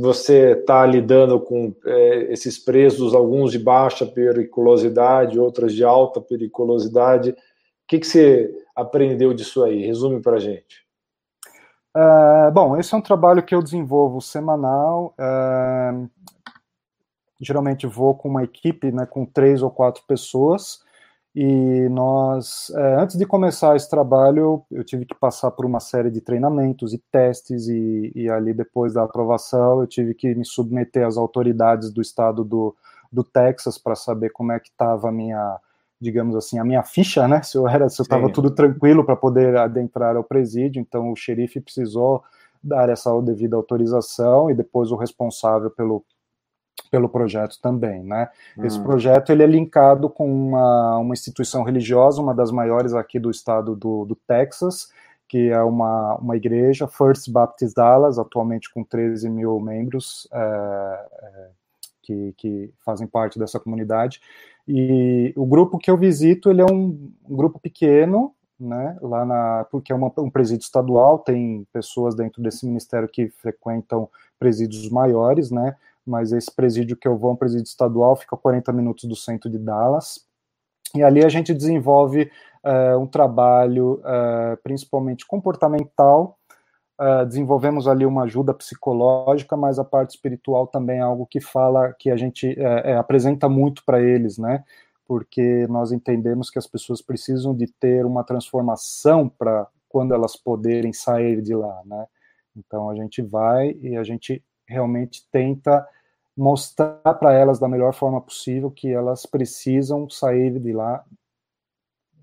Você 0.01 0.53
está 0.53 0.85
lidando 0.85 1.39
com 1.39 1.73
é, 1.85 2.31
esses 2.31 2.57
presos, 2.57 3.13
alguns 3.13 3.51
de 3.51 3.59
baixa 3.59 4.05
periculosidade, 4.05 5.39
outros 5.39 5.73
de 5.73 5.83
alta 5.83 6.19
periculosidade. 6.19 7.31
O 7.31 7.35
que, 7.87 7.99
que 7.99 8.07
você 8.07 8.51
aprendeu 8.75 9.33
disso 9.33 9.63
aí? 9.63 9.85
Resume 9.85 10.21
para 10.21 10.37
a 10.37 10.39
gente. 10.39 10.86
Uh, 11.97 12.51
bom, 12.51 12.77
esse 12.77 12.93
é 12.93 12.97
um 12.97 13.01
trabalho 13.01 13.41
que 13.41 13.55
eu 13.55 13.63
desenvolvo 13.63 14.21
semanal. 14.21 15.15
Uh, 15.17 16.07
geralmente 17.41 17.87
vou 17.87 18.13
com 18.13 18.29
uma 18.29 18.43
equipe, 18.43 18.91
né, 18.91 19.07
com 19.07 19.25
três 19.25 19.63
ou 19.63 19.71
quatro 19.71 20.03
pessoas. 20.07 20.85
E 21.35 21.87
nós, 21.89 22.71
é, 22.75 22.95
antes 22.95 23.15
de 23.15 23.23
começar 23.23 23.75
esse 23.75 23.87
trabalho, 23.87 24.63
eu 24.71 24.83
tive 24.83 25.05
que 25.05 25.13
passar 25.13 25.51
por 25.51 25.67
uma 25.67 25.79
série 25.79 26.09
de 26.09 26.19
treinamentos 26.19 26.93
e 26.93 26.97
testes, 27.11 27.67
e, 27.67 28.11
e 28.15 28.27
ali 28.27 28.55
depois 28.55 28.93
da 28.93 29.03
aprovação, 29.03 29.81
eu 29.81 29.85
tive 29.85 30.15
que 30.15 30.33
me 30.33 30.43
submeter 30.43 31.05
às 31.05 31.15
autoridades 31.15 31.91
do 31.91 32.01
estado 32.01 32.43
do, 32.43 32.75
do 33.11 33.23
Texas 33.23 33.77
para 33.77 33.93
saber 33.93 34.31
como 34.31 34.51
é 34.51 34.59
que 34.59 34.69
estava 34.69 35.09
a 35.09 35.11
minha, 35.11 35.59
digamos 35.99 36.35
assim, 36.35 36.59
a 36.59 36.63
minha 36.63 36.83
ficha, 36.83 37.27
né? 37.27 37.41
Se 37.41 37.57
eu 37.57 37.67
era, 37.67 37.89
se 37.89 37.99
eu 37.99 38.03
estava 38.03 38.31
tudo 38.31 38.51
tranquilo 38.51 39.03
para 39.03 39.15
poder 39.15 39.57
adentrar 39.57 40.15
ao 40.15 40.23
presídio. 40.23 40.79
Então 40.79 41.11
o 41.11 41.15
xerife 41.15 41.59
precisou 41.59 42.23
dar 42.63 42.89
essa 42.89 43.09
devida 43.21 43.55
autorização 43.55 44.49
e 44.49 44.53
depois 44.53 44.91
o 44.91 44.95
responsável 44.95 45.69
pelo 45.69 46.03
pelo 46.89 47.09
projeto 47.09 47.59
também, 47.61 48.01
né? 48.01 48.29
Hum. 48.57 48.65
Esse 48.65 48.79
projeto 48.79 49.29
ele 49.31 49.43
é 49.43 49.47
linkado 49.47 50.09
com 50.09 50.25
uma, 50.25 50.97
uma 50.99 51.13
instituição 51.13 51.63
religiosa, 51.63 52.21
uma 52.21 52.33
das 52.33 52.49
maiores 52.49 52.93
aqui 52.93 53.19
do 53.19 53.29
estado 53.29 53.75
do, 53.75 54.05
do 54.05 54.15
Texas, 54.15 54.89
que 55.27 55.49
é 55.49 55.61
uma, 55.61 56.15
uma 56.15 56.37
igreja, 56.37 56.87
First 56.87 57.29
Baptist 57.29 57.75
Dallas, 57.75 58.17
atualmente 58.17 58.71
com 58.73 58.83
13 58.83 59.29
mil 59.29 59.59
membros 59.59 60.27
é, 60.31 60.37
é, 60.39 61.49
que, 62.07 62.33
que 62.37 62.73
fazem 62.85 63.05
parte 63.05 63.37
dessa 63.37 63.59
comunidade. 63.59 64.21
E 64.65 65.33
o 65.35 65.45
grupo 65.45 65.77
que 65.77 65.91
eu 65.91 65.97
visito, 65.97 66.49
ele 66.49 66.61
é 66.61 66.65
um, 66.65 67.11
grupo 67.29 67.59
pequeno, 67.59 68.33
né, 68.57 68.97
lá 69.01 69.25
na, 69.25 69.67
porque 69.69 69.91
é 69.91 69.95
uma, 69.95 70.11
um 70.17 70.29
presídio 70.29 70.63
estadual, 70.63 71.19
tem 71.19 71.67
pessoas 71.73 72.15
dentro 72.15 72.41
desse 72.41 72.65
ministério 72.65 73.09
que 73.09 73.29
frequentam 73.29 74.09
presídios 74.39 74.89
maiores, 74.89 75.51
né, 75.51 75.75
mas 76.05 76.31
esse 76.31 76.49
presídio 76.49 76.95
que 76.95 77.07
eu 77.07 77.17
vou, 77.17 77.33
um 77.33 77.35
presídio 77.35 77.65
estadual, 77.65 78.15
fica 78.15 78.35
a 78.35 78.39
40 78.39 78.71
minutos 78.71 79.03
do 79.03 79.15
centro 79.15 79.49
de 79.49 79.57
Dallas, 79.57 80.25
e 80.95 81.03
ali 81.03 81.23
a 81.23 81.29
gente 81.29 81.53
desenvolve 81.53 82.31
uh, 82.63 82.97
um 82.97 83.05
trabalho 83.05 83.95
uh, 83.99 84.57
principalmente 84.63 85.27
comportamental, 85.27 86.37
uh, 86.99 87.25
desenvolvemos 87.25 87.87
ali 87.87 88.05
uma 88.05 88.23
ajuda 88.23 88.53
psicológica, 88.53 89.55
mas 89.55 89.79
a 89.79 89.83
parte 89.83 90.11
espiritual 90.11 90.67
também 90.67 90.99
é 90.99 91.01
algo 91.01 91.25
que 91.25 91.39
fala, 91.39 91.93
que 91.93 92.09
a 92.09 92.17
gente 92.17 92.55
é, 92.59 92.95
apresenta 92.95 93.47
muito 93.47 93.83
para 93.85 94.01
eles, 94.01 94.37
né? 94.37 94.63
Porque 95.07 95.65
nós 95.67 95.91
entendemos 95.91 96.49
que 96.49 96.59
as 96.59 96.67
pessoas 96.67 97.01
precisam 97.01 97.55
de 97.55 97.67
ter 97.67 98.05
uma 98.05 98.23
transformação 98.23 99.29
para 99.29 99.67
quando 99.87 100.13
elas 100.13 100.35
poderem 100.35 100.91
sair 100.93 101.41
de 101.41 101.55
lá, 101.55 101.81
né? 101.85 102.05
Então 102.55 102.89
a 102.89 102.95
gente 102.95 103.21
vai 103.21 103.71
e 103.81 103.95
a 103.95 104.03
gente 104.03 104.43
realmente 104.67 105.27
tenta 105.31 105.87
mostrar 106.35 107.13
para 107.19 107.33
elas 107.33 107.59
da 107.59 107.67
melhor 107.67 107.93
forma 107.93 108.21
possível 108.21 108.69
que 108.69 108.91
elas 108.91 109.25
precisam 109.25 110.09
sair 110.09 110.59
de 110.59 110.73
lá 110.73 111.03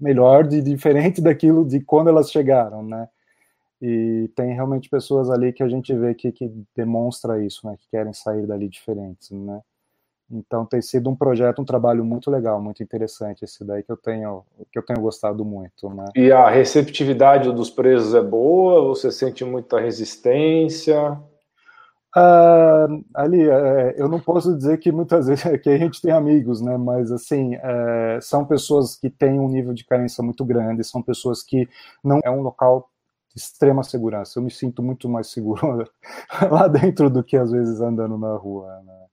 melhor, 0.01 0.47
de 0.47 0.61
diferente 0.61 1.21
daquilo 1.23 1.65
de 1.65 1.81
quando 1.81 2.09
elas 2.09 2.31
chegaram, 2.31 2.83
né? 2.83 3.09
E 3.87 4.29
tem 4.35 4.55
realmente 4.55 4.89
pessoas 4.89 5.29
ali 5.29 5.53
que 5.53 5.63
a 5.63 5.69
gente 5.69 5.93
vê 5.93 6.15
que, 6.15 6.33
que 6.33 6.51
demonstra 6.75 7.45
isso, 7.45 7.67
né? 7.67 7.77
Que 7.79 7.87
querem 7.91 8.15
sair 8.15 8.47
dali 8.47 8.67
diferentes, 8.67 9.31
né? 9.31 9.61
Então 10.31 10.65
tem 10.65 10.81
sido 10.81 11.11
um 11.11 11.15
projeto, 11.15 11.61
um 11.61 11.67
trabalho 11.67 12.03
muito 12.03 12.31
legal, 12.31 12.63
muito 12.63 12.83
interessante 12.83 13.45
esse 13.45 13.63
daí 13.63 13.83
que 13.83 13.93
eu 13.93 13.97
tenho 13.99 14.43
que 14.73 14.79
eu 14.79 14.83
tenho 14.83 15.03
gostado 15.03 15.45
muito, 15.45 15.91
né? 15.91 16.07
E 16.17 16.33
a 16.33 16.49
receptividade 16.49 17.53
dos 17.53 17.69
presos 17.69 18.15
é 18.15 18.23
boa? 18.23 18.89
Você 18.89 19.13
sente 19.13 19.45
muita 19.45 19.79
resistência? 19.79 21.21
Uh, 22.17 23.05
ali, 23.13 23.43
é, 23.43 23.97
eu 23.99 24.09
não 24.09 24.19
posso 24.19 24.57
dizer 24.57 24.79
que 24.79 24.91
muitas 24.91 25.27
vezes 25.29 25.45
que 25.61 25.69
a 25.69 25.77
gente 25.77 26.01
tem 26.01 26.11
amigos, 26.11 26.63
né? 26.63 26.79
Mas 26.79 27.13
assim, 27.13 27.55
é, 27.57 28.19
são 28.23 28.47
pessoas 28.47 28.97
que 28.97 29.11
têm 29.11 29.39
um 29.39 29.49
nível 29.51 29.75
de 29.75 29.85
carência 29.85 30.25
muito 30.25 30.43
grande, 30.43 30.83
são 30.85 31.03
pessoas 31.03 31.43
que 31.43 31.69
não 32.03 32.21
é 32.25 32.31
um 32.31 32.41
local 32.41 32.89
extrema 33.35 33.83
segurança. 33.83 34.39
Eu 34.39 34.43
me 34.43 34.51
sinto 34.51 34.83
muito 34.83 35.09
mais 35.09 35.29
seguro 35.29 35.89
lá 36.51 36.69
dentro 36.69 37.11
do 37.11 37.23
que 37.23 37.37
às 37.37 37.51
vezes 37.51 37.81
andando 37.81 38.17
na 38.17 38.37
rua. 38.37 38.81
Né? 38.85 39.07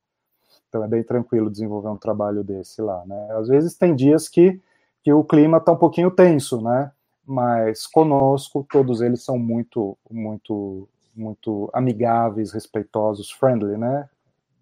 Então 0.70 0.84
é 0.84 0.88
bem 0.88 1.04
tranquilo 1.04 1.50
desenvolver 1.50 1.90
um 1.90 1.98
trabalho 1.98 2.44
desse 2.44 2.82
lá, 2.82 3.04
né? 3.06 3.28
Às 3.32 3.48
vezes 3.48 3.76
tem 3.76 3.96
dias 3.96 4.30
que 4.30 4.62
que 5.04 5.12
o 5.12 5.24
clima 5.24 5.58
está 5.58 5.72
um 5.72 5.78
pouquinho 5.78 6.12
tenso, 6.12 6.62
né? 6.62 6.92
Mas 7.26 7.88
conosco 7.88 8.66
todos 8.72 9.02
eles 9.02 9.24
são 9.24 9.38
muito 9.38 9.98
muito 10.10 10.88
muito 11.16 11.70
amigáveis, 11.74 12.54
respeitosos, 12.54 13.32
friendly, 13.32 13.78
né? 13.78 14.08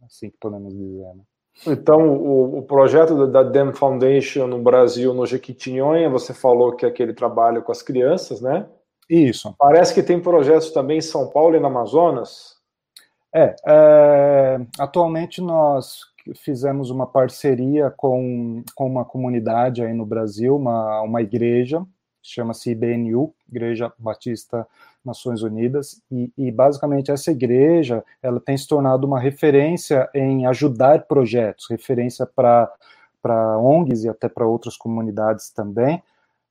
Assim 0.03 0.29
que 0.29 0.37
podemos 0.37 0.73
dizer. 0.73 1.05
Né? 1.13 1.21
Então, 1.67 2.17
o, 2.17 2.59
o, 2.59 2.63
projeto 2.63 3.27
da 3.27 3.43
Dem 3.43 3.73
Foundation 3.73 4.47
no 4.47 4.61
Brasil, 4.61 5.13
no 5.13 5.25
Jequitinhonha, 5.25 6.09
você 6.09 6.33
falou 6.33 6.73
que 6.73 6.85
é 6.85 6.89
aquele 6.89 7.13
trabalho 7.13 7.61
com 7.61 7.71
as 7.71 7.81
crianças, 7.81 8.41
né? 8.41 8.65
Isso. 9.09 9.55
Parece 9.57 9.93
que 9.93 10.03
tem 10.03 10.19
projetos 10.19 10.71
também 10.71 10.99
em 10.99 11.01
São 11.01 11.27
Paulo 11.27 11.55
e 11.55 11.59
no 11.59 11.67
Amazonas. 11.67 12.57
É, 13.33 13.55
é 13.65 14.59
atualmente 14.77 15.41
nós 15.41 16.09
fizemos 16.35 16.89
uma 16.89 17.07
parceria 17.07 17.89
com, 17.89 18.63
com 18.75 18.87
uma 18.87 19.05
comunidade 19.05 19.83
aí 19.83 19.93
no 19.93 20.05
Brasil, 20.05 20.55
uma, 20.55 21.01
uma 21.01 21.21
igreja, 21.21 21.83
chama-se 22.21 22.71
IBNU, 22.71 23.33
Igreja 23.47 23.91
Batista 23.97 24.67
Nações 25.03 25.41
Unidas, 25.41 26.01
e, 26.11 26.31
e, 26.37 26.51
basicamente 26.51 27.09
essa 27.09 27.31
igreja 27.31 28.03
ela 28.21 28.39
tem 28.39 28.57
se 28.57 28.67
tornado 28.67 29.07
uma 29.07 29.19
referência 29.19 30.09
em 30.13 30.45
ajudar 30.45 31.05
projetos, 31.05 31.67
referência 31.69 32.25
para 32.27 32.69
ONGs 33.57 34.03
e 34.03 34.09
até 34.09 34.27
para 34.27 34.45
outras 34.45 34.77
comunidades 34.77 35.49
também. 35.51 36.03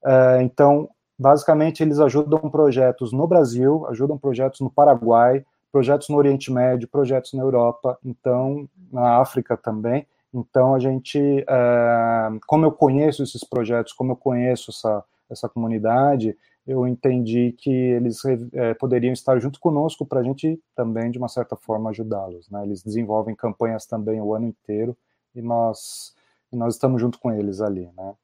Uh, 0.02 0.40
então, 0.40 0.88
basicamente, 1.18 1.82
eles 1.82 1.98
ajudam 1.98 2.50
projetos 2.50 3.12
no 3.12 3.26
Brasil, 3.26 3.86
ajudam 3.88 4.16
projetos 4.16 4.60
no 4.60 4.70
Paraguai, 4.70 5.44
projetos 5.72 6.08
no 6.08 6.16
Oriente 6.16 6.52
Médio, 6.52 6.88
projetos 6.88 7.32
na 7.34 7.42
Europa, 7.42 7.98
então, 8.04 8.68
na 8.92 9.18
África 9.18 9.56
também. 9.56 10.06
Então, 10.32 10.74
a 10.74 10.78
gente, 10.78 11.18
uh, 11.18 12.38
como 12.46 12.64
eu 12.66 12.72
conheço 12.72 13.22
esses 13.22 13.42
projetos, 13.42 13.92
como 13.92 14.12
eu 14.12 14.16
conheço 14.16 14.70
essa, 14.70 15.04
essa 15.30 15.48
comunidade, 15.48 16.36
eu 16.68 16.86
entendi 16.86 17.54
que 17.56 17.70
eles 17.70 18.22
é, 18.52 18.74
poderiam 18.74 19.14
estar 19.14 19.38
junto 19.38 19.58
conosco 19.58 20.04
para 20.04 20.20
a 20.20 20.22
gente 20.22 20.62
também, 20.76 21.10
de 21.10 21.16
uma 21.16 21.28
certa 21.28 21.56
forma, 21.56 21.88
ajudá-los. 21.88 22.50
Né? 22.50 22.62
Eles 22.62 22.82
desenvolvem 22.82 23.34
campanhas 23.34 23.86
também 23.86 24.20
o 24.20 24.34
ano 24.34 24.46
inteiro 24.46 24.94
e 25.34 25.40
nós, 25.40 26.14
e 26.52 26.56
nós 26.56 26.74
estamos 26.74 27.00
junto 27.00 27.18
com 27.18 27.32
eles 27.32 27.62
ali. 27.62 27.88
Né? 27.96 28.14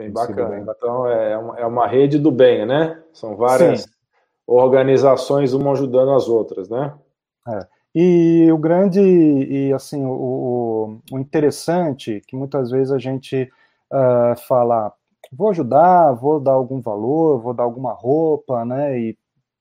Bem 0.00 0.10
bacana. 0.10 0.58
Então, 0.58 1.06
é 1.06 1.36
uma, 1.36 1.58
é 1.58 1.66
uma 1.66 1.86
rede 1.86 2.18
do 2.18 2.32
bem, 2.32 2.64
né? 2.64 3.02
São 3.12 3.36
várias 3.36 3.82
Sim. 3.82 3.90
organizações, 4.46 5.52
uma 5.52 5.72
ajudando 5.72 6.12
as 6.12 6.26
outras, 6.26 6.70
né? 6.70 6.94
É. 7.46 7.66
E 7.94 8.50
o 8.50 8.56
grande, 8.56 8.98
e 8.98 9.70
assim, 9.74 10.02
o, 10.02 11.02
o, 11.12 11.18
interessante, 11.18 12.22
que 12.26 12.34
muitas 12.34 12.70
vezes 12.70 12.90
a 12.92 12.98
gente 12.98 13.52
uh, 13.92 14.40
fala, 14.48 14.90
vou 15.30 15.50
ajudar, 15.50 16.12
vou 16.12 16.40
dar 16.40 16.52
algum 16.52 16.80
valor, 16.80 17.38
vou 17.38 17.52
dar 17.52 17.64
alguma 17.64 17.92
roupa, 17.92 18.64
né? 18.64 18.98
E 18.98 19.18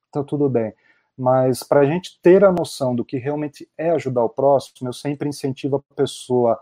tá 0.10 0.23
tudo 0.23 0.47
bem. 0.47 0.73
Mas 1.17 1.63
para 1.63 1.82
a 1.82 1.86
gente 1.86 2.17
ter 2.21 2.45
a 2.45 2.52
noção 2.52 2.95
do 2.95 3.04
que 3.04 3.17
realmente 3.17 3.67
é 3.78 3.89
ajudar 3.89 4.23
o 4.23 4.30
próximo, 4.30 4.88
eu 4.88 4.93
sempre 4.93 5.28
incentivo 5.28 5.75
a 5.75 5.95
pessoa 5.95 6.58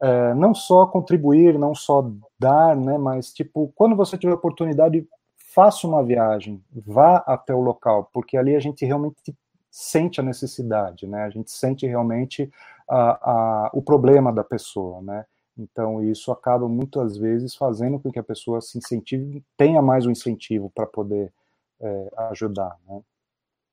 é, 0.00 0.34
não 0.34 0.54
só 0.54 0.86
contribuir, 0.86 1.58
não 1.58 1.74
só 1.74 2.10
dar, 2.38 2.76
né? 2.76 2.96
Mas 2.98 3.32
tipo, 3.32 3.72
quando 3.74 3.94
você 3.94 4.16
tiver 4.16 4.32
oportunidade, 4.32 5.06
faça 5.36 5.86
uma 5.86 6.02
viagem, 6.02 6.62
vá 6.72 7.18
até 7.26 7.54
o 7.54 7.60
local, 7.60 8.08
porque 8.12 8.36
ali 8.36 8.54
a 8.54 8.60
gente 8.60 8.84
realmente 8.84 9.34
sente 9.70 10.20
a 10.20 10.22
necessidade, 10.22 11.06
né? 11.06 11.24
A 11.24 11.30
gente 11.30 11.50
sente 11.50 11.86
realmente 11.86 12.50
a, 12.88 13.30
a, 13.30 13.70
o 13.72 13.82
problema 13.82 14.32
da 14.32 14.42
pessoa, 14.42 15.00
né? 15.00 15.24
Então, 15.56 16.02
isso 16.02 16.32
acaba 16.32 16.66
muitas 16.66 17.18
vezes 17.18 17.54
fazendo 17.54 17.98
com 17.98 18.10
que 18.10 18.18
a 18.18 18.24
pessoa 18.24 18.60
se 18.60 18.78
incentive, 18.78 19.44
tenha 19.56 19.82
mais 19.82 20.06
um 20.06 20.10
incentivo 20.10 20.70
para 20.74 20.86
poder 20.86 21.32
é, 21.80 22.10
ajudar. 22.30 22.76
Né? 22.88 23.00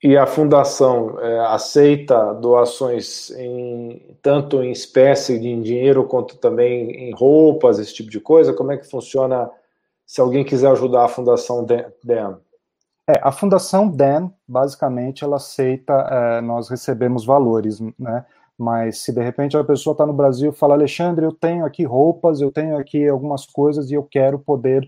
E 0.03 0.15
a 0.15 0.27
fundação 0.27 1.19
é, 1.19 1.39
aceita 1.47 2.33
doações 2.35 3.31
em, 3.31 4.15
tanto 4.21 4.61
em 4.61 4.71
espécie 4.71 5.39
de 5.39 5.59
dinheiro 5.61 6.05
quanto 6.05 6.37
também 6.37 7.09
em 7.09 7.13
roupas, 7.15 7.79
esse 7.79 7.95
tipo 7.95 8.09
de 8.11 8.19
coisa? 8.19 8.53
Como 8.53 8.71
é 8.71 8.77
que 8.77 8.87
funciona 8.87 9.49
se 10.05 10.21
alguém 10.21 10.45
quiser 10.45 10.71
ajudar 10.71 11.05
a 11.05 11.07
fundação 11.07 11.65
DEM? 11.65 12.37
É, 13.09 13.19
a 13.23 13.31
fundação 13.31 13.87
DEM, 13.89 14.31
basicamente, 14.47 15.23
ela 15.23 15.37
aceita, 15.37 15.93
é, 15.93 16.41
nós 16.41 16.69
recebemos 16.69 17.25
valores, 17.25 17.79
né? 17.97 18.23
Mas 18.57 18.99
se 18.99 19.11
de 19.11 19.21
repente 19.21 19.55
a 19.55 19.63
pessoa 19.63 19.93
está 19.93 20.05
no 20.05 20.13
Brasil 20.13 20.51
e 20.51 20.55
fala, 20.55 20.73
Alexandre, 20.73 21.25
eu 21.25 21.31
tenho 21.31 21.65
aqui 21.65 21.83
roupas, 21.83 22.41
eu 22.41 22.51
tenho 22.51 22.77
aqui 22.77 23.07
algumas 23.07 23.45
coisas 23.45 23.91
e 23.91 23.93
eu 23.93 24.03
quero 24.03 24.39
poder 24.39 24.87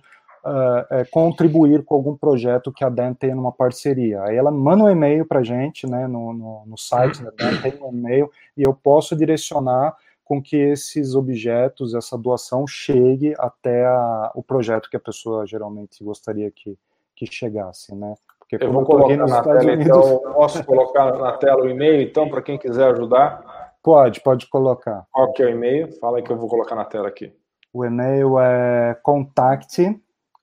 é, 0.91 1.05
contribuir 1.05 1.83
com 1.83 1.95
algum 1.95 2.15
projeto 2.15 2.71
que 2.71 2.83
a 2.83 2.89
Dan 2.89 3.13
tenha 3.13 3.35
numa 3.35 3.51
parceria. 3.51 4.23
Aí 4.23 4.35
ela 4.35 4.51
manda 4.51 4.83
um 4.83 4.89
e-mail 4.89 5.25
para 5.25 5.39
a 5.39 5.43
gente, 5.43 5.87
né, 5.87 6.07
no, 6.07 6.33
no, 6.33 6.63
no 6.65 6.77
site 6.77 7.23
da 7.23 7.31
Dan, 7.31 7.61
tem 7.61 7.73
um 7.81 7.91
e-mail, 7.91 8.31
e 8.55 8.63
eu 8.63 8.73
posso 8.73 9.15
direcionar 9.15 9.95
com 10.23 10.41
que 10.41 10.55
esses 10.55 11.15
objetos, 11.15 11.95
essa 11.95 12.15
doação 12.15 12.67
chegue 12.67 13.33
até 13.39 13.85
a, 13.85 14.31
o 14.35 14.43
projeto 14.43 14.89
que 14.89 14.95
a 14.95 14.99
pessoa 14.99 15.47
geralmente 15.47 16.03
gostaria 16.03 16.51
que, 16.51 16.77
que 17.15 17.25
chegasse, 17.25 17.95
né? 17.95 18.13
Porque 18.39 18.63
eu 18.63 18.71
vou 18.71 18.83
colocar 18.83 19.17
na 19.17 19.25
Estados 19.25 19.45
tela, 19.45 19.73
Unidos... 19.73 19.85
então, 19.85 20.33
posso 20.33 20.63
colocar 20.63 21.17
na 21.17 21.31
tela 21.33 21.63
o 21.63 21.69
e-mail, 21.69 22.01
então, 22.01 22.29
para 22.29 22.41
quem 22.41 22.57
quiser 22.57 22.91
ajudar? 22.91 23.73
Pode, 23.81 24.21
pode 24.21 24.47
colocar. 24.47 25.05
Qual 25.11 25.31
que 25.33 25.41
é 25.41 25.45
o 25.45 25.49
e-mail? 25.49 25.91
Fala 25.99 26.17
aí 26.17 26.23
que 26.23 26.31
eu 26.31 26.37
vou 26.37 26.47
colocar 26.47 26.75
na 26.75 26.85
tela 26.85 27.07
aqui. 27.07 27.33
O 27.73 27.85
e-mail 27.85 28.39
é 28.39 28.97
contact, 29.01 29.99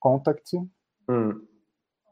contact, 0.06 0.56
hum. 1.08 1.44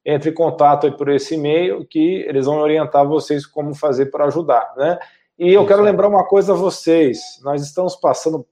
entre 0.09 0.29
em 0.29 0.33
contato 0.33 0.89
por 0.93 1.09
esse 1.09 1.35
e-mail 1.35 1.85
que 1.85 2.21
eles 2.21 2.45
vão 2.45 2.59
orientar 2.59 3.05
vocês 3.05 3.45
como 3.45 3.75
fazer 3.75 4.05
para 4.05 4.23
ajudar, 4.23 4.73
né? 4.77 4.97
E 5.37 5.53
eu 5.53 5.67
quero 5.67 5.83
lembrar 5.83 6.07
uma 6.07 6.25
coisa 6.25 6.53
a 6.53 6.55
vocês, 6.55 7.19
nós 7.43 7.61
estamos 7.61 7.93
passando, 7.93 8.43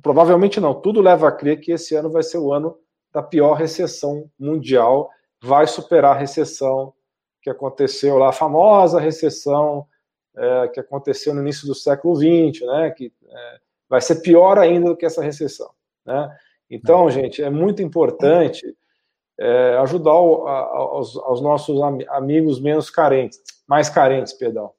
provavelmente 0.00 0.60
não, 0.60 0.72
tudo 0.72 1.02
leva 1.02 1.26
a 1.28 1.32
crer 1.32 1.60
que 1.60 1.72
esse 1.72 1.96
ano 1.96 2.08
vai 2.08 2.22
ser 2.22 2.38
o 2.38 2.52
ano 2.52 2.78
da 3.12 3.20
pior 3.20 3.54
recessão 3.54 4.30
mundial, 4.38 5.10
vai 5.42 5.66
superar 5.66 6.14
a 6.14 6.18
recessão 6.18 6.94
que 7.42 7.50
aconteceu 7.50 8.16
lá, 8.16 8.28
a 8.28 8.32
famosa 8.32 9.00
recessão 9.00 9.84
é, 10.36 10.68
que 10.68 10.78
aconteceu 10.78 11.34
no 11.34 11.42
início 11.42 11.66
do 11.66 11.74
século 11.74 12.14
XX, 12.14 12.64
né? 12.64 12.90
Que 12.96 13.12
é, 13.28 13.58
vai 13.88 14.00
ser 14.00 14.22
pior 14.22 14.56
ainda 14.56 14.90
do 14.90 14.96
que 14.96 15.04
essa 15.04 15.22
recessão, 15.22 15.70
né? 16.06 16.34
Então, 16.70 17.10
gente, 17.10 17.42
é 17.42 17.50
muito 17.50 17.82
importante 17.82 18.64
é, 19.38 19.76
ajudar 19.78 20.14
o, 20.14 20.46
a, 20.46 20.60
aos, 20.60 21.16
aos, 21.16 21.40
nossos 21.40 21.80
amigos 22.08 22.60
menos 22.60 22.90
carentes, 22.90 23.40
mais 23.66 23.88
carentes, 23.88 24.32
perdão, 24.32 24.72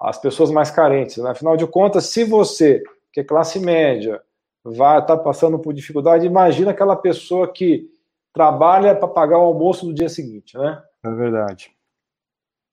as 0.00 0.18
pessoas 0.18 0.50
mais 0.50 0.70
carentes. 0.70 1.18
Né? 1.18 1.30
Afinal 1.30 1.56
de 1.56 1.66
contas, 1.66 2.06
se 2.06 2.24
você, 2.24 2.82
que 3.12 3.20
é 3.20 3.24
classe 3.24 3.60
média, 3.60 4.20
vai 4.64 4.98
estar 4.98 5.16
tá 5.16 5.22
passando 5.22 5.58
por 5.58 5.72
dificuldade, 5.72 6.26
imagina 6.26 6.70
aquela 6.70 6.96
pessoa 6.96 7.52
que 7.52 7.88
trabalha 8.32 8.94
para 8.94 9.08
pagar 9.08 9.38
o 9.38 9.42
almoço 9.42 9.86
do 9.86 9.94
dia 9.94 10.08
seguinte, 10.08 10.56
né? 10.56 10.82
É 11.04 11.10
verdade. 11.10 11.70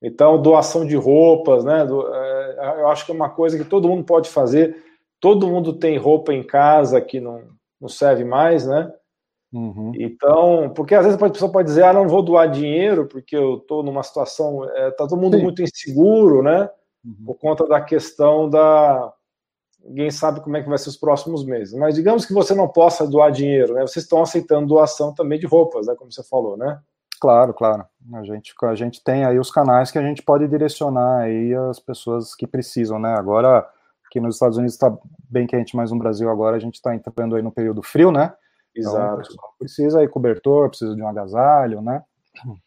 Então, 0.02 0.42
doação 0.42 0.86
de 0.86 0.96
roupas, 0.96 1.64
né? 1.64 1.86
Do, 1.86 2.14
é, 2.14 2.82
eu 2.82 2.88
acho 2.88 3.06
que 3.06 3.12
é 3.12 3.16
uma 3.16 3.30
coisa 3.30 3.58
que 3.58 3.66
todo 3.66 3.88
mundo 3.88 4.04
pode 4.04 4.30
fazer. 4.30 4.84
Todo 5.20 5.48
mundo 5.48 5.74
tem 5.74 5.98
roupa 5.98 6.34
em 6.34 6.44
casa 6.44 7.02
que 7.02 7.20
não, 7.20 7.44
não 7.82 7.90
serve 7.90 8.24
mais, 8.24 8.66
né? 8.66 8.92
Uhum. 9.52 9.92
Então, 9.96 10.72
porque 10.76 10.94
às 10.94 11.06
vezes 11.06 11.22
a 11.22 11.30
pessoa 11.30 11.52
pode 11.52 11.68
dizer, 11.68 11.84
ah, 11.84 11.94
não 11.94 12.08
vou 12.08 12.22
doar 12.22 12.50
dinheiro 12.50 13.08
porque 13.08 13.36
eu 13.36 13.58
estou 13.58 13.82
numa 13.82 14.04
situação, 14.04 14.64
está 14.64 14.78
é, 14.80 14.92
tá 14.92 15.08
todo 15.08 15.20
mundo 15.20 15.38
Sim. 15.38 15.44
muito 15.44 15.62
inseguro, 15.62 16.44
né? 16.44 16.70
Uhum. 17.04 17.26
Por 17.26 17.36
conta 17.36 17.68
da 17.68 17.82
questão 17.82 18.50
da. 18.50 19.14
Ninguém 19.84 20.12
sabe 20.12 20.42
como 20.42 20.58
é 20.58 20.62
que 20.62 20.70
vai 20.70 20.78
ser 20.78 20.90
os 20.90 20.98
próximos 20.98 21.46
meses. 21.46 21.74
Mas 21.74 21.96
digamos 21.96 22.26
que 22.26 22.34
você 22.34 22.54
não 22.54 22.68
possa 22.68 23.08
doar 23.08 23.32
dinheiro, 23.32 23.74
né? 23.74 23.82
Vocês 23.82 24.04
estão 24.04 24.22
aceitando 24.22 24.68
doação 24.68 25.14
também 25.14 25.40
de 25.40 25.48
roupas, 25.48 25.88
né? 25.88 25.96
Como 25.98 26.12
você 26.12 26.22
falou, 26.24 26.58
né? 26.58 26.80
Claro, 27.20 27.54
claro. 27.54 27.86
A 28.14 28.24
gente, 28.24 28.54
a 28.64 28.76
gente 28.76 29.04
tem 29.04 29.26
aí 29.26 29.40
os 29.40 29.52
canais 29.52 29.92
que 29.92 29.98
a 29.98 30.02
gente 30.02 30.22
pode 30.22 30.48
direcionar 30.48 31.22
aí 31.22 31.54
as 31.70 31.80
pessoas 31.80 32.36
que 32.36 32.46
precisam, 32.46 33.00
né? 33.00 33.14
Agora, 33.14 33.68
aqui 34.06 34.20
nos 34.20 34.36
Estados 34.36 34.58
Unidos 34.58 34.76
está 34.76 34.96
bem 35.30 35.48
quente, 35.48 35.76
mas 35.76 35.92
no 35.92 35.98
Brasil 35.98 36.30
agora 36.30 36.56
a 36.56 36.60
gente 36.60 36.76
está 36.76 36.94
entrando 36.94 37.36
aí 37.36 37.42
no 37.42 37.52
período 37.52 37.82
frio, 37.82 38.12
né? 38.12 38.34
Então, 38.80 38.92
Exato. 38.92 39.30
Então, 39.34 39.50
precisa 39.58 40.00
aí 40.00 40.08
cobertor, 40.08 40.70
precisa 40.70 40.96
de 40.96 41.02
um 41.02 41.08
agasalho, 41.08 41.82
né? 41.82 42.04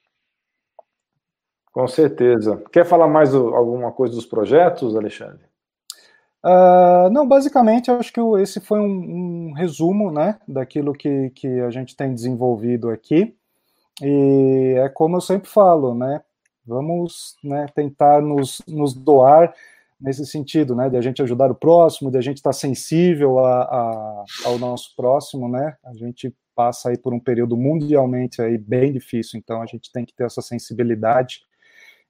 Com 1.72 1.88
certeza. 1.88 2.62
Quer 2.70 2.85
falar 2.85 3.09
mais 3.09 3.35
alguma 3.35 3.90
coisa 3.92 4.14
dos 4.14 4.27
projetos, 4.27 4.94
Alexandre? 4.94 5.51
Uh, 6.44 7.09
não, 7.11 7.27
basicamente, 7.27 7.90
acho 7.90 8.12
que 8.12 8.20
esse 8.40 8.61
foi 8.61 8.81
um, 8.81 9.48
um, 9.51 9.53
resumo, 9.53 10.11
né, 10.11 10.38
daquilo 10.46 10.92
que, 10.92 11.31
que 11.31 11.61
a 11.61 11.70
gente 11.70 11.96
tem 11.96 12.12
desenvolvido 12.12 12.90
aqui. 12.90 13.35
E 14.03 14.75
é 14.77 14.88
como 14.88 15.16
eu 15.16 15.20
sempre 15.20 15.48
falo, 15.48 15.94
né, 15.94 16.20
vamos 16.66 17.37
né, 17.44 17.66
tentar 17.75 18.20
nos, 18.20 18.61
nos 18.66 18.92
doar 18.92 19.55
nesse 20.03 20.27
sentido, 20.27 20.75
né, 20.75 20.91
de 20.91 20.97
a 20.97 21.01
gente 21.01 21.23
ajudar 21.23 21.51
o 21.51 21.55
próximo, 21.55 22.11
de 22.11 22.19
a 22.19 22.21
gente 22.21 22.38
estar 22.38 22.51
tá 22.51 22.55
sensível 22.55 23.38
a, 23.38 23.62
a, 23.62 24.25
ao 24.45 24.59
nosso 24.59 24.95
próximo, 24.97 25.49
né, 25.49 25.77
a 25.85 25.95
gente 25.95 26.35
passa 26.55 26.91
aí 26.91 26.99
por 26.99 27.15
um 27.15 27.21
período 27.21 27.57
mundialmente 27.57 28.43
aí 28.43 28.59
bem 28.59 28.93
difícil, 28.93 29.38
então 29.38 29.62
a 29.62 29.67
gente 29.67 29.91
tem 29.93 30.05
que 30.05 30.12
ter 30.12 30.25
essa 30.25 30.43
sensibilidade. 30.43 31.41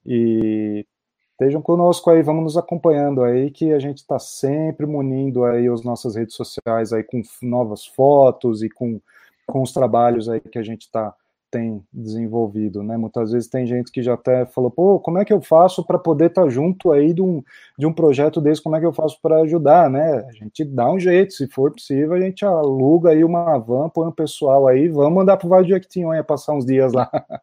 E 0.04 0.84
estejam 1.32 1.62
conosco 1.62 2.10
aí, 2.10 2.22
vamos 2.22 2.42
nos 2.42 2.56
acompanhando 2.56 3.22
aí, 3.22 3.50
que 3.50 3.72
a 3.72 3.78
gente 3.78 3.98
está 3.98 4.18
sempre 4.18 4.86
munindo 4.86 5.44
aí 5.44 5.68
as 5.68 5.84
nossas 5.84 6.16
redes 6.16 6.34
sociais 6.34 6.92
aí 6.92 7.04
com 7.04 7.22
novas 7.42 7.86
fotos 7.86 8.62
e 8.62 8.68
com, 8.68 9.00
com 9.46 9.62
os 9.62 9.72
trabalhos 9.72 10.28
aí 10.28 10.40
que 10.40 10.58
a 10.58 10.62
gente 10.62 10.82
está 10.82 11.14
tem 11.52 11.84
desenvolvido, 11.92 12.82
né? 12.82 12.96
Muitas 12.96 13.30
vezes 13.30 13.46
tem 13.46 13.66
gente 13.66 13.92
que 13.92 14.02
já 14.02 14.14
até 14.14 14.46
falou, 14.46 14.70
pô, 14.70 14.98
como 14.98 15.18
é 15.18 15.24
que 15.24 15.32
eu 15.32 15.42
faço 15.42 15.84
para 15.84 15.98
poder 15.98 16.28
estar 16.28 16.44
tá 16.44 16.48
junto 16.48 16.90
aí 16.90 17.12
de 17.12 17.20
um, 17.20 17.44
de 17.78 17.86
um 17.86 17.92
projeto 17.92 18.40
desse, 18.40 18.62
como 18.62 18.74
é 18.74 18.80
que 18.80 18.86
eu 18.86 18.92
faço 18.92 19.20
para 19.20 19.42
ajudar, 19.42 19.90
né? 19.90 20.26
A 20.26 20.32
gente 20.32 20.64
dá 20.64 20.90
um 20.90 20.98
jeito, 20.98 21.34
se 21.34 21.46
for 21.46 21.70
possível, 21.70 22.14
a 22.14 22.20
gente 22.20 22.42
aluga 22.42 23.10
aí 23.10 23.22
uma 23.22 23.58
van, 23.58 23.90
põe 23.90 24.08
um 24.08 24.12
pessoal 24.12 24.66
aí, 24.66 24.88
vamos 24.88 25.12
mandar 25.12 25.36
para 25.36 25.46
o 25.46 25.50
Vale 25.50 25.66
de 25.66 25.72
Jequitinhonha 25.72 26.24
passar 26.24 26.54
uns 26.54 26.64
dias 26.64 26.92
lá. 26.94 27.10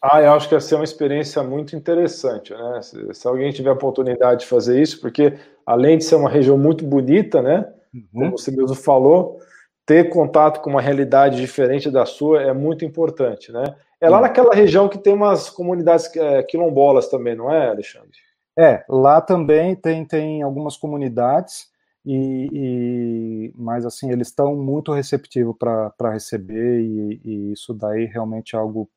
Ah, 0.00 0.22
eu 0.22 0.30
acho 0.30 0.48
que 0.48 0.54
ia 0.54 0.60
ser 0.60 0.76
uma 0.76 0.84
experiência 0.84 1.42
muito 1.42 1.74
interessante, 1.74 2.52
né? 2.52 2.80
Se, 2.82 3.14
se, 3.14 3.26
alguém 3.26 3.50
tiver 3.50 3.70
a 3.70 3.72
oportunidade 3.72 4.42
de 4.42 4.46
fazer 4.46 4.80
isso, 4.80 5.00
porque 5.00 5.36
além 5.66 5.98
de 5.98 6.04
ser 6.04 6.14
uma 6.14 6.30
região 6.30 6.56
muito 6.56 6.84
bonita, 6.84 7.42
né? 7.42 7.68
Uhum. 7.92 8.06
Como 8.12 8.38
você 8.38 8.52
mesmo 8.52 8.76
falou, 8.76 9.40
ter 9.88 10.10
contato 10.10 10.60
com 10.60 10.68
uma 10.68 10.82
realidade 10.82 11.40
diferente 11.40 11.90
da 11.90 12.04
sua 12.04 12.42
é 12.42 12.52
muito 12.52 12.84
importante, 12.84 13.50
né? 13.50 13.74
É 13.98 14.06
lá 14.06 14.20
naquela 14.20 14.54
região 14.54 14.86
que 14.86 14.98
tem 14.98 15.14
umas 15.14 15.48
comunidades 15.48 16.14
é, 16.14 16.42
quilombolas 16.42 17.08
também, 17.08 17.34
não 17.34 17.50
é, 17.50 17.70
Alexandre? 17.70 18.12
É, 18.56 18.84
lá 18.86 19.18
também 19.22 19.74
tem, 19.74 20.04
tem 20.04 20.42
algumas 20.42 20.76
comunidades, 20.76 21.68
e, 22.04 22.48
e 22.52 23.52
mas 23.56 23.86
assim, 23.86 24.10
eles 24.10 24.28
estão 24.28 24.54
muito 24.54 24.92
receptivos 24.92 25.56
para 25.58 26.12
receber, 26.12 26.82
e, 26.82 27.20
e, 27.24 27.52
isso 27.52 27.72
daí 27.72 28.04
realmente 28.04 28.54
é 28.54 28.58
algo 28.58 28.90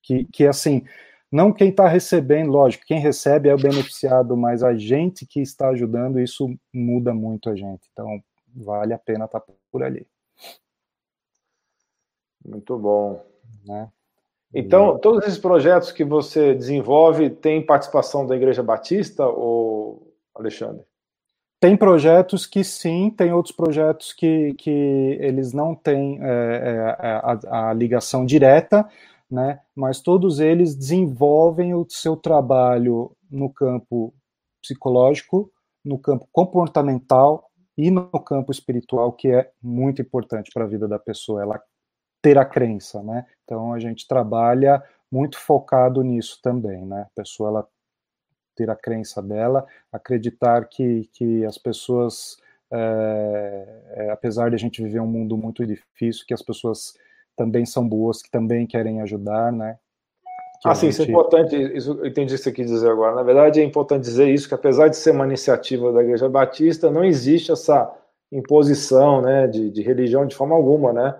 que, 0.00 0.24
que 0.26 0.46
assim, 0.46 0.84
não 1.32 1.52
quem 1.52 1.70
está 1.70 1.88
recebendo, 1.88 2.52
lógico, 2.52 2.84
quem 2.86 3.00
recebe 3.00 3.48
é 3.48 3.54
o 3.54 3.60
beneficiado, 3.60 4.36
mas 4.36 4.62
a 4.62 4.72
gente 4.76 5.26
que 5.26 5.40
está 5.40 5.70
ajudando, 5.70 6.20
isso 6.20 6.48
muda 6.72 7.12
muito 7.12 7.50
a 7.50 7.56
gente, 7.56 7.88
então 7.92 8.22
vale 8.54 8.94
a 8.94 8.98
pena 8.98 9.24
estar 9.24 9.40
tá 9.40 9.52
por 9.72 9.82
ali. 9.82 10.06
Muito 12.48 12.78
bom. 12.78 13.24
Né? 13.66 13.88
Então, 14.54 14.92
uhum. 14.92 14.98
todos 14.98 15.24
esses 15.24 15.38
projetos 15.38 15.92
que 15.92 16.04
você 16.04 16.54
desenvolve 16.54 17.28
têm 17.28 17.64
participação 17.64 18.26
da 18.26 18.34
Igreja 18.34 18.62
Batista, 18.62 19.26
ou 19.26 20.14
Alexandre? 20.34 20.84
Tem 21.60 21.76
projetos 21.76 22.46
que 22.46 22.62
sim, 22.62 23.10
tem 23.10 23.32
outros 23.32 23.54
projetos 23.54 24.12
que, 24.12 24.54
que 24.54 24.70
eles 25.20 25.52
não 25.52 25.74
têm 25.74 26.18
é, 26.22 26.26
é, 26.26 27.08
a, 27.08 27.68
a, 27.70 27.72
ligação 27.72 28.24
direta, 28.24 28.88
né? 29.28 29.60
mas 29.74 30.00
todos 30.00 30.38
eles 30.38 30.74
desenvolvem 30.74 31.74
o 31.74 31.84
seu 31.88 32.16
trabalho 32.16 33.10
no 33.28 33.52
campo 33.52 34.14
psicológico, 34.62 35.50
no 35.84 35.98
campo 35.98 36.28
comportamental 36.30 37.50
e 37.76 37.90
no 37.90 38.08
campo 38.20 38.52
espiritual, 38.52 39.12
que 39.12 39.28
é 39.28 39.50
muito 39.60 40.00
importante 40.00 40.50
para 40.54 40.64
a 40.64 40.68
vida 40.68 40.86
da 40.86 40.98
pessoa, 40.98 41.42
ela 41.42 41.60
ter 42.22 42.38
a 42.38 42.44
crença, 42.44 43.02
né? 43.02 43.26
Então 43.44 43.72
a 43.72 43.78
gente 43.78 44.06
trabalha 44.06 44.82
muito 45.10 45.38
focado 45.38 46.02
nisso 46.02 46.40
também, 46.42 46.84
né? 46.84 47.06
A 47.10 47.20
pessoa 47.20 47.50
ela 47.50 47.68
ter 48.54 48.68
a 48.68 48.76
crença 48.76 49.22
dela, 49.22 49.64
acreditar 49.92 50.64
que, 50.64 51.08
que 51.12 51.44
as 51.44 51.56
pessoas, 51.56 52.36
é, 52.72 54.08
apesar 54.10 54.48
de 54.48 54.56
a 54.56 54.58
gente 54.58 54.82
viver 54.82 55.00
um 55.00 55.06
mundo 55.06 55.36
muito 55.36 55.64
difícil, 55.64 56.26
que 56.26 56.34
as 56.34 56.42
pessoas 56.42 56.94
também 57.36 57.64
são 57.64 57.88
boas, 57.88 58.20
que 58.20 58.30
também 58.30 58.66
querem 58.66 59.00
ajudar, 59.00 59.52
né? 59.52 59.78
Que 60.60 60.68
ah, 60.68 60.74
sim, 60.74 60.86
gente... 60.86 60.94
isso 60.94 61.02
é 61.02 61.04
importante, 61.04 61.54
isso, 61.76 61.92
eu 62.00 62.06
entendi 62.06 62.34
o 62.34 62.36
que 62.36 62.42
você 62.42 62.50
quis 62.50 62.66
dizer 62.66 62.90
agora. 62.90 63.14
Na 63.14 63.22
verdade, 63.22 63.60
é 63.60 63.64
importante 63.64 64.02
dizer 64.02 64.28
isso, 64.28 64.48
que 64.48 64.54
apesar 64.54 64.88
de 64.88 64.96
ser 64.96 65.12
uma 65.12 65.24
iniciativa 65.24 65.92
da 65.92 66.02
Igreja 66.02 66.28
Batista, 66.28 66.90
não 66.90 67.04
existe 67.04 67.52
essa 67.52 67.88
imposição 68.32 69.22
né, 69.22 69.46
de, 69.46 69.70
de 69.70 69.82
religião 69.82 70.26
de 70.26 70.34
forma 70.34 70.56
alguma, 70.56 70.92
né? 70.92 71.14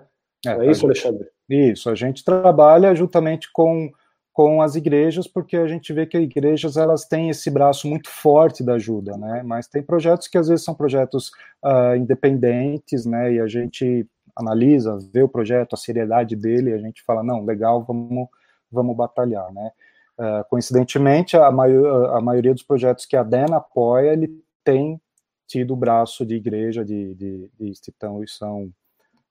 É, 0.45 0.51
é 0.51 0.71
isso, 0.71 0.85
Alexandre? 0.85 1.27
Isso, 1.49 1.89
a 1.89 1.95
gente 1.95 2.23
trabalha 2.23 2.95
juntamente 2.95 3.51
com, 3.51 3.91
com 4.31 4.61
as 4.61 4.75
igrejas, 4.75 5.27
porque 5.27 5.57
a 5.57 5.67
gente 5.67 5.91
vê 5.91 6.05
que 6.05 6.15
as 6.15 6.23
igrejas 6.23 6.77
elas 6.77 7.05
têm 7.05 7.29
esse 7.29 7.49
braço 7.49 7.87
muito 7.87 8.09
forte 8.09 8.63
da 8.63 8.75
ajuda, 8.75 9.17
né? 9.17 9.43
Mas 9.43 9.67
tem 9.67 9.81
projetos 9.81 10.27
que 10.27 10.37
às 10.37 10.47
vezes 10.47 10.63
são 10.63 10.73
projetos 10.73 11.31
uh, 11.63 11.95
independentes, 11.97 13.05
né? 13.05 13.33
E 13.33 13.39
a 13.39 13.47
gente 13.47 14.07
analisa, 14.35 14.97
vê 15.11 15.21
o 15.21 15.27
projeto, 15.27 15.73
a 15.73 15.77
seriedade 15.77 16.35
dele, 16.35 16.69
e 16.69 16.73
a 16.73 16.77
gente 16.77 17.03
fala, 17.03 17.23
não, 17.23 17.43
legal, 17.43 17.83
vamos, 17.83 18.29
vamos 18.71 18.95
batalhar, 18.95 19.51
né? 19.51 19.71
Uh, 20.17 20.43
coincidentemente, 20.49 21.35
a, 21.35 21.51
maior, 21.51 22.15
a 22.15 22.21
maioria 22.21 22.53
dos 22.53 22.63
projetos 22.63 23.05
que 23.05 23.15
a 23.15 23.23
DENA 23.23 23.57
apoia, 23.57 24.13
ele 24.13 24.29
tem 24.63 25.01
tido 25.47 25.73
o 25.73 25.77
braço 25.77 26.25
de 26.25 26.35
igreja, 26.35 26.85
de, 26.85 27.15
de, 27.15 27.49
de 27.59 27.69
instituição 27.69 28.69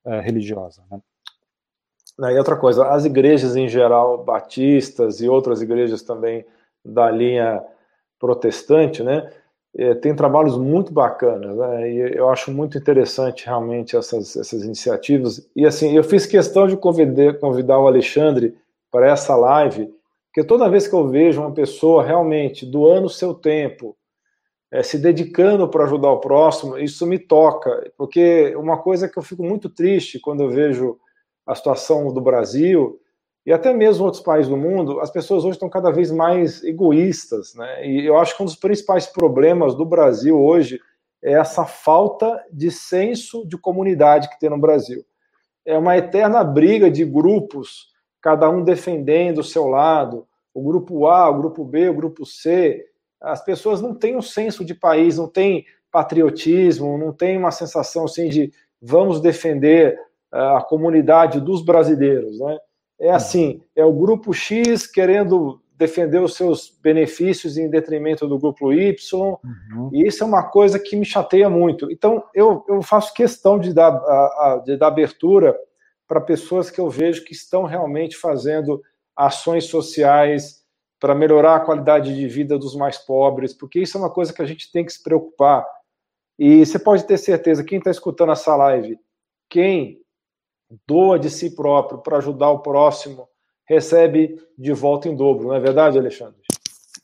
uh, 0.09 0.21
religiosa, 0.21 0.83
né? 0.90 1.01
E 2.21 2.37
outra 2.37 2.57
coisa, 2.57 2.88
as 2.88 3.05
igrejas 3.05 3.55
em 3.55 3.68
geral, 3.68 4.25
batistas 4.25 5.21
e 5.21 5.29
outras 5.29 5.62
igrejas 5.62 6.03
também 6.03 6.44
da 6.85 7.09
linha 7.09 7.62
protestante, 8.18 9.05
né, 9.05 9.31
é, 9.77 9.94
tem 9.94 10.16
trabalhos 10.16 10.59
muito 10.59 10.92
bacanas, 10.92 11.57
né, 11.57 11.92
e 11.92 12.16
eu 12.16 12.29
acho 12.29 12.51
muito 12.51 12.77
interessante 12.77 13.47
realmente 13.47 13.97
essas, 13.97 14.37
essas 14.37 14.64
iniciativas. 14.64 15.49
E 15.55 15.64
assim, 15.64 15.97
eu 15.97 16.03
fiz 16.03 16.27
questão 16.27 16.66
de 16.66 16.77
convidar, 16.77 17.35
convidar 17.35 17.79
o 17.79 17.87
Alexandre 17.87 18.57
para 18.90 19.09
essa 19.09 19.37
live, 19.37 19.94
porque 20.27 20.42
toda 20.42 20.68
vez 20.68 20.88
que 20.88 20.94
eu 20.94 21.07
vejo 21.07 21.40
uma 21.40 21.53
pessoa 21.53 22.03
realmente 22.03 22.66
doando 22.66 23.07
o 23.07 23.11
seu 23.11 23.33
tempo, 23.33 23.97
é, 24.70 24.83
se 24.83 24.98
dedicando 24.98 25.68
para 25.68 25.85
ajudar 25.85 26.11
o 26.11 26.20
próximo, 26.20 26.78
isso 26.78 27.07
me 27.07 27.18
toca, 27.18 27.90
porque 27.96 28.54
uma 28.57 28.78
coisa 28.78 29.09
que 29.09 29.18
eu 29.18 29.22
fico 29.22 29.42
muito 29.42 29.68
triste 29.68 30.20
quando 30.20 30.42
eu 30.42 30.50
vejo 30.50 30.98
a 31.46 31.54
situação 31.54 32.12
do 32.12 32.20
Brasil 32.20 33.00
e 33.46 33.52
até 33.52 33.72
mesmo 33.72 34.04
outros 34.04 34.22
países 34.22 34.50
do 34.50 34.59
mundo, 34.59 35.00
as 35.00 35.11
pessoas 35.11 35.42
hoje 35.42 35.57
estão 35.57 35.70
cada 35.70 35.90
vez 35.90 36.11
mais 36.11 36.62
egoístas, 36.62 37.54
né? 37.54 37.87
E 37.87 38.04
eu 38.04 38.18
acho 38.18 38.37
que 38.37 38.42
um 38.42 38.46
dos 38.46 38.57
principais 38.57 39.07
problemas 39.07 39.74
do 39.74 39.87
Brasil 39.87 40.38
hoje 40.38 40.78
é 41.22 41.33
essa 41.33 41.64
falta 41.64 42.44
de 42.52 42.70
senso 42.70 43.46
de 43.46 43.57
comunidade 43.57 44.28
que 44.28 44.38
tem 44.38 44.50
no 44.50 44.59
Brasil. 44.59 45.02
É 45.64 45.78
uma 45.78 45.96
eterna 45.96 46.44
briga 46.44 46.90
de 46.90 47.07
grupos, 47.07 47.88
cada 48.20 48.50
um 48.50 48.62
defendendo 48.62 49.38
o 49.38 49.44
seu 49.44 49.66
lado, 49.66 50.26
o 50.52 50.62
grupo 50.62 51.07
A, 51.07 51.31
o 51.31 51.38
grupo 51.38 51.64
B, 51.64 51.88
o 51.88 51.94
grupo 51.94 52.26
C. 52.26 52.85
As 53.20 53.44
pessoas 53.44 53.81
não 53.81 53.94
têm 53.94 54.16
um 54.16 54.22
senso 54.22 54.64
de 54.64 54.74
país, 54.74 55.18
não 55.18 55.28
têm 55.28 55.64
patriotismo, 55.90 56.98
não 56.98 57.12
têm 57.12 57.37
uma 57.37 57.50
sensação 57.50 58.04
assim 58.04 58.28
de 58.28 58.52
vamos 58.81 59.20
defender 59.20 59.98
a 60.31 60.62
comunidade 60.62 61.40
dos 61.40 61.64
brasileiros. 61.64 62.38
Né? 62.38 62.59
É 63.00 63.11
assim, 63.11 63.62
é 63.74 63.85
o 63.85 63.92
grupo 63.92 64.33
X 64.33 64.87
querendo 64.87 65.61
defender 65.78 66.20
os 66.20 66.35
seus 66.35 66.76
benefícios 66.83 67.57
em 67.57 67.70
detrimento 67.70 68.26
do 68.26 68.37
grupo 68.37 68.72
Y, 68.72 68.94
uhum. 69.22 69.90
e 69.92 70.09
isso 70.09 70.24
é 70.24 70.26
uma 70.26 70.42
coisa 70.42 70.76
que 70.76 70.96
me 70.96 71.04
chateia 71.04 71.48
muito. 71.48 71.90
Então, 71.90 72.24
eu, 72.35 72.64
eu 72.68 72.83
faço 72.83 73.14
questão 73.14 73.61
de 73.61 73.72
dar, 73.72 73.92
a, 73.92 73.92
a, 73.94 74.62
de 74.64 74.76
dar 74.76 74.88
abertura 74.88 75.57
para 76.07 76.20
pessoas 76.20 76.68
que 76.68 76.81
eu 76.81 76.90
vejo 76.90 77.24
que 77.24 77.33
estão 77.33 77.62
realmente 77.62 78.16
fazendo 78.16 78.83
ações 79.16 79.66
sociais 79.66 80.58
para 81.01 81.15
melhorar 81.15 81.57
a 81.57 81.61
qualidade 81.61 82.15
de 82.15 82.27
vida 82.27 82.59
dos 82.59 82.75
mais 82.75 82.99
pobres, 82.99 83.55
porque 83.55 83.81
isso 83.81 83.97
é 83.97 84.01
uma 84.01 84.11
coisa 84.11 84.33
que 84.33 84.43
a 84.43 84.47
gente 84.47 84.71
tem 84.71 84.85
que 84.85 84.93
se 84.93 85.03
preocupar. 85.03 85.67
E 86.39 86.65
você 86.65 86.79
pode 86.79 87.05
ter 87.05 87.19
certeza, 87.19 87.65
quem 87.65 87.79
está 87.79 87.91
escutando 87.91 88.33
essa 88.33 88.55
live, 88.57 88.99
quem 89.49 90.01
doa 90.87 91.19
de 91.19 91.31
si 91.31 91.55
próprio 91.55 91.99
para 91.99 92.19
ajudar 92.19 92.51
o 92.51 92.61
próximo, 92.61 93.29
recebe 93.65 94.37
de 94.57 94.73
volta 94.73 95.09
em 95.09 95.17
dobro, 95.17 95.49
não 95.49 95.55
é 95.55 95.61
verdade, 95.61 95.99
Alexandre? 95.99 96.41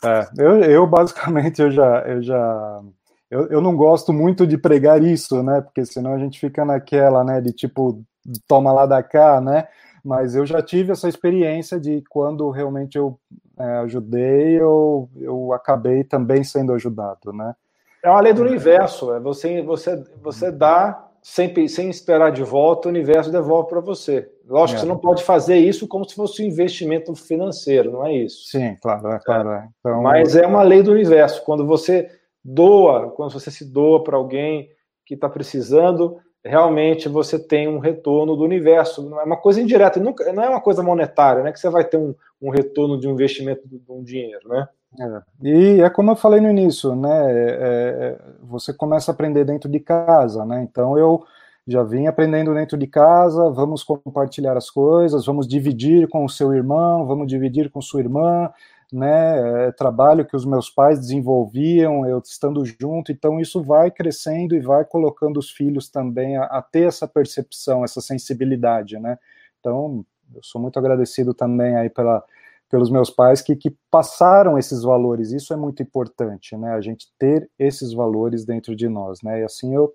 É, 0.04 0.28
eu, 0.38 0.62
eu 0.62 0.86
basicamente 0.86 1.62
eu 1.62 1.70
já, 1.70 2.00
eu 2.06 2.22
já 2.22 2.82
eu, 3.30 3.48
eu 3.48 3.60
não 3.60 3.74
gosto 3.74 4.12
muito 4.12 4.46
de 4.46 4.56
pregar 4.56 5.02
isso, 5.02 5.42
né? 5.42 5.60
Porque 5.60 5.84
senão 5.84 6.14
a 6.14 6.18
gente 6.18 6.38
fica 6.38 6.64
naquela, 6.64 7.24
né? 7.24 7.40
De 7.40 7.52
tipo 7.52 8.02
toma 8.46 8.72
lá 8.72 8.86
da 8.86 9.02
cá, 9.02 9.40
né? 9.40 9.66
Mas 10.04 10.34
eu 10.34 10.46
já 10.46 10.62
tive 10.62 10.92
essa 10.92 11.08
experiência 11.08 11.80
de 11.80 12.02
quando 12.08 12.48
realmente 12.50 12.96
eu 12.96 13.18
é, 13.58 13.64
ajudei, 13.78 14.60
eu, 14.60 15.08
eu 15.16 15.52
acabei 15.52 16.04
também 16.04 16.42
sendo 16.42 16.72
ajudado, 16.72 17.32
né? 17.32 17.54
É 18.02 18.10
uma 18.10 18.20
lei 18.20 18.32
do 18.32 18.42
universo, 18.42 19.14
é 19.14 19.20
você 19.20 19.62
você 19.62 20.02
você 20.22 20.52
dá 20.52 21.08
sem, 21.22 21.66
sem 21.68 21.88
esperar 21.88 22.30
de 22.32 22.42
volta, 22.42 22.86
o 22.86 22.90
universo 22.90 23.32
devolve 23.32 23.70
para 23.70 23.80
você. 23.80 24.30
Lógico 24.46 24.76
é. 24.76 24.80
que 24.80 24.86
você 24.86 24.92
não 24.92 24.98
pode 24.98 25.24
fazer 25.24 25.56
isso 25.56 25.88
como 25.88 26.06
se 26.06 26.14
fosse 26.14 26.42
um 26.42 26.46
investimento 26.46 27.14
financeiro, 27.14 27.90
não 27.90 28.06
é 28.06 28.12
isso? 28.12 28.44
Sim, 28.50 28.76
claro, 28.82 29.08
é, 29.08 29.18
claro. 29.24 29.50
É. 29.50 29.68
Então... 29.80 30.02
Mas 30.02 30.36
é 30.36 30.46
uma 30.46 30.62
lei 30.62 30.82
do 30.82 30.92
universo. 30.92 31.42
Quando 31.42 31.66
você 31.66 32.10
doa, 32.44 33.10
quando 33.12 33.32
você 33.32 33.50
se 33.50 33.64
doa 33.64 34.04
para 34.04 34.18
alguém 34.18 34.68
que 35.06 35.14
está 35.14 35.26
precisando, 35.26 36.18
realmente 36.44 37.08
você 37.08 37.38
tem 37.38 37.66
um 37.66 37.78
retorno 37.78 38.36
do 38.36 38.44
universo. 38.44 39.08
Não 39.08 39.20
é 39.20 39.24
uma 39.24 39.36
coisa 39.36 39.60
indireta, 39.60 39.98
nunca, 39.98 40.30
não 40.32 40.42
é 40.42 40.48
uma 40.48 40.60
coisa 40.60 40.82
monetária, 40.82 41.42
né? 41.42 41.52
Que 41.52 41.58
você 41.58 41.70
vai 41.70 41.84
ter 41.84 41.96
um, 41.96 42.14
um 42.40 42.50
retorno 42.50 42.98
de 42.98 43.08
um 43.08 43.12
investimento 43.12 43.62
de 43.66 43.80
um 43.88 44.02
dinheiro, 44.02 44.48
né? 44.48 44.68
É. 45.00 45.22
E 45.42 45.80
é 45.80 45.90
como 45.90 46.12
eu 46.12 46.16
falei 46.16 46.40
no 46.40 46.50
início, 46.50 46.94
né? 46.94 47.32
É, 47.32 47.48
é, 47.50 48.18
você 48.42 48.72
começa 48.72 49.10
a 49.10 49.14
aprender 49.14 49.44
dentro 49.44 49.68
de 49.68 49.80
casa, 49.80 50.44
né? 50.44 50.62
Então 50.62 50.98
eu 50.98 51.24
já 51.66 51.82
vim 51.82 52.06
aprendendo 52.06 52.52
dentro 52.52 52.76
de 52.76 52.86
casa, 52.86 53.50
vamos 53.50 53.82
compartilhar 53.82 54.56
as 54.56 54.68
coisas, 54.68 55.24
vamos 55.24 55.48
dividir 55.48 56.08
com 56.08 56.24
o 56.24 56.28
seu 56.28 56.52
irmão, 56.52 57.06
vamos 57.06 57.26
dividir 57.26 57.70
com 57.70 57.80
sua 57.80 58.00
irmã, 58.00 58.50
né? 58.94 59.66
É, 59.66 59.72
trabalho 59.72 60.24
que 60.24 60.36
os 60.36 60.44
meus 60.44 60.70
pais 60.70 61.00
desenvolviam, 61.00 62.06
eu 62.06 62.18
estando 62.18 62.64
junto, 62.64 63.10
então 63.10 63.40
isso 63.40 63.62
vai 63.62 63.90
crescendo 63.90 64.54
e 64.54 64.60
vai 64.60 64.84
colocando 64.84 65.38
os 65.38 65.50
filhos 65.50 65.88
também 65.90 66.36
a, 66.36 66.44
a 66.44 66.62
ter 66.62 66.86
essa 66.86 67.08
percepção, 67.08 67.84
essa 67.84 68.00
sensibilidade, 68.00 68.98
né? 68.98 69.18
Então 69.58 70.04
eu 70.34 70.40
sou 70.42 70.60
muito 70.60 70.78
agradecido 70.78 71.34
também 71.34 71.76
aí 71.76 71.90
pela 71.90 72.22
pelos 72.70 72.90
meus 72.90 73.08
pais 73.08 73.40
que, 73.40 73.54
que 73.54 73.76
passaram 73.88 74.58
esses 74.58 74.82
valores. 74.82 75.30
Isso 75.30 75.52
é 75.52 75.56
muito 75.56 75.80
importante, 75.80 76.56
né? 76.56 76.72
A 76.72 76.80
gente 76.80 77.06
ter 77.16 77.48
esses 77.56 77.92
valores 77.92 78.44
dentro 78.44 78.74
de 78.74 78.88
nós, 78.88 79.22
né? 79.22 79.42
E 79.42 79.44
assim 79.44 79.74
eu, 79.74 79.94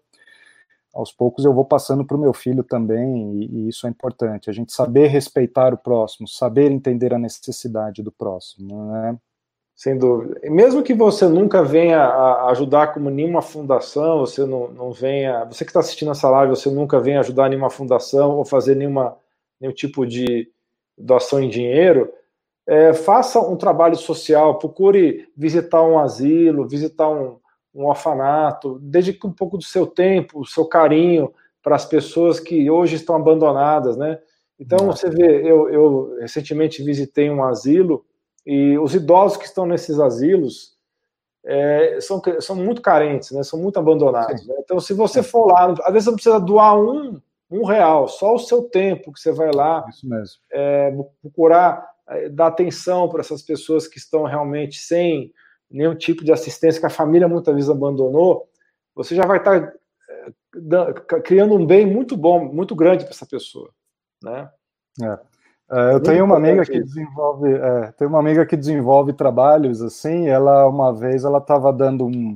aos 0.94 1.12
poucos, 1.12 1.46
eu 1.46 1.54
vou 1.54 1.66
passando 1.66 2.04
para 2.04 2.18
o 2.18 2.20
meu 2.20 2.34
filho 2.34 2.64
também, 2.64 3.34
e, 3.34 3.46
e, 3.46 3.70
isso 3.70 3.86
é 3.86 3.90
importante. 3.90 4.50
A 4.50 4.54
gente 4.54 4.74
saber 4.74 5.08
respeitar 5.08 5.74
o 5.74 5.78
próximo, 5.78 6.28
saber 6.28 6.72
entender 6.72 7.14
a 7.14 7.20
necessidade 7.20 8.02
do 8.02 8.12
próximo, 8.12 8.92
né? 8.92 9.18
Sem 9.76 9.98
dúvida. 9.98 10.38
E 10.44 10.50
mesmo 10.50 10.84
que 10.84 10.94
você 10.94 11.26
nunca 11.26 11.64
venha 11.64 12.02
a 12.02 12.50
ajudar 12.50 12.88
como 12.94 13.10
nenhuma 13.10 13.42
fundação, 13.42 14.20
você 14.20 14.46
não, 14.46 14.68
não 14.70 14.92
venha. 14.92 15.46
Você 15.46 15.64
que 15.64 15.70
está 15.70 15.80
assistindo 15.80 16.12
essa 16.12 16.30
live, 16.30 16.54
você 16.54 16.70
nunca 16.70 17.00
venha 17.00 17.22
ajudar 17.22 17.48
nenhuma 17.48 17.70
fundação 17.70 18.32
ou 18.32 18.44
fazer 18.44 18.76
nenhuma, 18.76 19.16
nenhum 19.60 19.74
tipo 19.74 20.06
de 20.06 20.52
doação 20.98 21.42
em 21.42 21.48
dinheiro, 21.48 22.12
é, 22.68 22.94
faça 22.94 23.40
um 23.40 23.56
trabalho 23.56 23.96
social, 23.96 24.60
procure 24.60 25.30
visitar 25.36 25.82
um 25.82 25.98
asilo, 25.98 26.68
visitar 26.68 27.10
um, 27.10 27.40
um 27.80 27.88
orfanato, 27.88 28.78
dedique 28.80 29.26
um 29.26 29.32
pouco 29.32 29.58
do 29.58 29.64
seu 29.64 29.88
tempo, 29.88 30.42
do 30.42 30.46
seu 30.46 30.66
carinho 30.66 31.34
para 31.64 31.76
as 31.76 31.86
pessoas 31.86 32.40
que 32.40 32.70
hoje 32.70 32.96
estão 32.96 33.16
abandonadas, 33.16 33.96
né? 33.96 34.20
Então, 34.60 34.88
você 34.88 35.10
vê, 35.10 35.50
eu, 35.50 35.70
eu 35.70 36.18
recentemente 36.20 36.84
visitei 36.84 37.30
um 37.30 37.42
asilo 37.42 38.06
e 38.46 38.78
os 38.78 38.94
idosos 38.94 39.38
que 39.38 39.46
estão 39.46 39.66
nesses 39.66 39.98
asilos 40.00 40.78
é, 41.46 41.98
são, 42.02 42.22
são 42.42 42.58
muito 42.58 42.82
carentes, 42.82 43.32
né? 43.32 43.42
são 43.42 43.58
muito 43.58 43.80
abandonados. 43.80 44.46
Né? 44.46 44.56
Então, 44.60 44.82
se 44.82 44.94
você 44.94 45.24
for 45.24 45.48
lá, 45.48 45.72
às 45.72 45.94
vezes 45.94 46.04
você 46.04 46.10
não 46.10 46.16
precisa 46.16 46.40
doar 46.40 46.78
um, 46.78 47.22
um 47.50 47.64
real, 47.64 48.10
só 48.10 48.36
o 48.36 48.40
seu 48.40 48.64
tempo 48.64 49.14
que 49.14 49.20
você 49.22 49.32
vai 49.32 49.52
lá 49.54 49.86
é, 50.52 50.94
procurar 51.22 51.90
é, 52.10 52.28
dar 52.28 52.48
atenção 52.48 53.08
para 53.08 53.22
essas 53.22 53.42
pessoas 53.42 53.88
que 53.88 53.98
estão 53.98 54.24
realmente 54.24 54.78
sem 54.80 55.32
nenhum 55.70 55.96
tipo 55.96 56.24
de 56.24 56.32
assistência, 56.32 56.80
que 56.80 56.86
a 56.86 56.90
família 56.90 57.28
muitas 57.28 57.54
vezes 57.54 57.70
abandonou, 57.70 58.48
você 58.96 59.16
já 59.16 59.26
vai 59.26 59.38
estar 59.38 59.74
é, 60.10 61.20
criando 61.22 61.56
um 61.56 61.66
bem 61.66 61.86
muito 61.86 62.18
bom, 62.18 62.46
muito 62.46 62.76
grande 62.76 63.06
para 63.06 63.14
essa 63.14 63.26
pessoa, 63.26 63.70
né? 64.24 64.50
É. 65.02 65.30
É, 65.72 65.94
eu 65.94 66.02
tenho 66.02 66.26
uma 66.26 66.38
amiga 66.38 66.66
que 66.66 66.82
desenvolve, 66.82 67.54
é, 67.54 67.92
tem 67.92 68.08
uma 68.08 68.20
amiga 68.20 68.44
que 68.44 68.58
desenvolve 68.58 69.14
trabalhos 69.14 69.84
assim. 69.84 70.28
Ela 70.28 70.68
uma 70.68 70.92
vez 70.92 71.24
ela 71.24 71.38
estava 71.38 71.72
dando 71.72 72.08
um, 72.08 72.36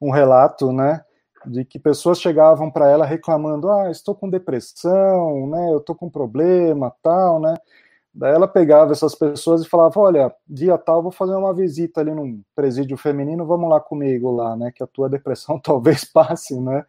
um 0.00 0.10
relato, 0.10 0.72
né, 0.72 1.04
de 1.44 1.64
que 1.64 1.78
pessoas 1.78 2.20
chegavam 2.20 2.70
para 2.70 2.88
ela 2.88 3.04
reclamando, 3.04 3.70
ah, 3.70 3.90
estou 3.90 4.14
com 4.14 4.30
depressão, 4.30 5.46
né, 5.48 5.70
eu 5.70 5.78
estou 5.78 5.94
com 5.94 6.08
problema, 6.08 6.92
tal, 7.02 7.38
né. 7.38 7.54
Daí 8.12 8.34
ela 8.34 8.48
pegava 8.48 8.92
essas 8.92 9.14
pessoas 9.14 9.62
e 9.62 9.68
falava, 9.68 9.98
olha, 10.00 10.34
dia 10.48 10.76
tal 10.76 11.02
vou 11.02 11.12
fazer 11.12 11.34
uma 11.34 11.54
visita 11.54 12.00
ali 12.00 12.12
num 12.12 12.42
presídio 12.54 12.96
feminino, 12.96 13.46
vamos 13.46 13.70
lá 13.70 13.80
comigo 13.80 14.32
lá, 14.32 14.56
né, 14.56 14.72
que 14.74 14.82
a 14.82 14.86
tua 14.86 15.08
depressão 15.10 15.58
talvez 15.62 16.04
passe, 16.04 16.58
né. 16.58 16.84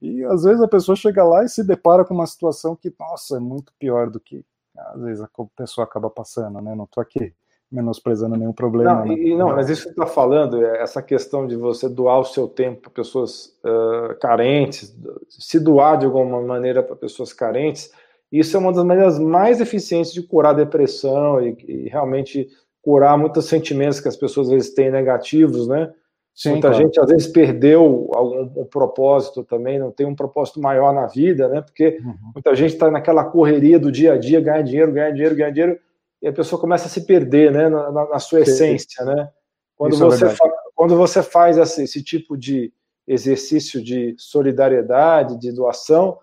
E 0.00 0.22
às 0.24 0.44
vezes 0.44 0.62
a 0.62 0.68
pessoa 0.68 0.94
chega 0.94 1.24
lá 1.24 1.44
e 1.44 1.48
se 1.48 1.64
depara 1.64 2.04
com 2.04 2.14
uma 2.14 2.26
situação 2.26 2.76
que, 2.76 2.92
nossa, 2.98 3.38
é 3.38 3.40
muito 3.40 3.72
pior 3.78 4.10
do 4.10 4.20
que 4.20 4.44
às 4.76 5.00
vezes 5.00 5.22
a 5.22 5.28
pessoa 5.56 5.86
acaba 5.86 6.10
passando, 6.10 6.60
né? 6.60 6.74
Não 6.74 6.84
estou 6.84 7.00
aqui 7.00 7.32
menosprezando 7.70 8.36
nenhum 8.36 8.52
problema. 8.52 8.94
Não, 8.94 9.06
né? 9.06 9.14
e, 9.14 9.36
não, 9.36 9.48
mas 9.48 9.68
isso 9.68 9.82
que 9.82 9.88
você 9.88 10.00
está 10.00 10.06
falando, 10.06 10.64
é 10.64 10.82
essa 10.82 11.02
questão 11.02 11.46
de 11.46 11.56
você 11.56 11.88
doar 11.88 12.20
o 12.20 12.24
seu 12.24 12.46
tempo 12.46 12.82
para 12.82 12.90
pessoas 12.90 13.56
uh, 13.64 14.14
carentes, 14.20 14.96
se 15.28 15.58
doar 15.58 15.98
de 15.98 16.06
alguma 16.06 16.40
maneira 16.40 16.82
para 16.82 16.94
pessoas 16.94 17.32
carentes, 17.32 17.90
isso 18.38 18.56
é 18.56 18.60
uma 18.60 18.72
das 18.72 18.84
maneiras 18.84 19.18
mais 19.18 19.60
eficientes 19.60 20.12
de 20.12 20.22
curar 20.22 20.50
a 20.50 20.58
depressão 20.58 21.40
e, 21.40 21.56
e 21.66 21.88
realmente 21.88 22.48
curar 22.82 23.18
muitos 23.18 23.46
sentimentos 23.46 24.00
que 24.00 24.08
as 24.08 24.16
pessoas 24.16 24.46
às 24.48 24.52
vezes 24.52 24.74
têm 24.74 24.90
negativos, 24.90 25.66
né? 25.66 25.92
Sim, 26.34 26.50
Muita 26.50 26.68
claro. 26.68 26.84
gente 26.84 27.00
às 27.00 27.08
vezes 27.08 27.26
perdeu 27.26 28.10
algum 28.14 28.60
um 28.60 28.64
propósito 28.66 29.42
também, 29.42 29.78
não 29.78 29.90
tem 29.90 30.06
um 30.06 30.14
propósito 30.14 30.60
maior 30.60 30.92
na 30.92 31.06
vida, 31.06 31.48
né? 31.48 31.62
Porque 31.62 31.98
uhum. 32.04 32.14
muita 32.34 32.54
gente 32.54 32.74
está 32.74 32.90
naquela 32.90 33.24
correria 33.24 33.78
do 33.78 33.90
dia 33.90 34.12
a 34.12 34.18
dia, 34.18 34.40
ganhar 34.40 34.62
dinheiro, 34.62 34.92
ganhar 34.92 35.10
dinheiro, 35.10 35.34
ganhar 35.34 35.50
dinheiro, 35.50 35.80
e 36.20 36.28
a 36.28 36.32
pessoa 36.32 36.60
começa 36.60 36.86
a 36.86 36.90
se 36.90 37.06
perder, 37.06 37.50
né? 37.50 37.68
Na, 37.68 37.90
na 37.90 38.18
sua 38.18 38.40
essência, 38.40 39.04
né? 39.04 39.30
Quando 39.76 39.94
Isso 39.94 40.04
é 40.04 40.06
você, 40.06 40.26
é 40.26 40.28
fa 40.28 40.50
quando 40.74 40.94
você 40.94 41.22
faz 41.22 41.56
esse, 41.56 41.84
esse 41.84 42.02
tipo 42.02 42.36
de 42.36 42.70
exercício 43.06 43.82
de 43.82 44.14
solidariedade, 44.18 45.38
de 45.38 45.50
doação, 45.52 46.18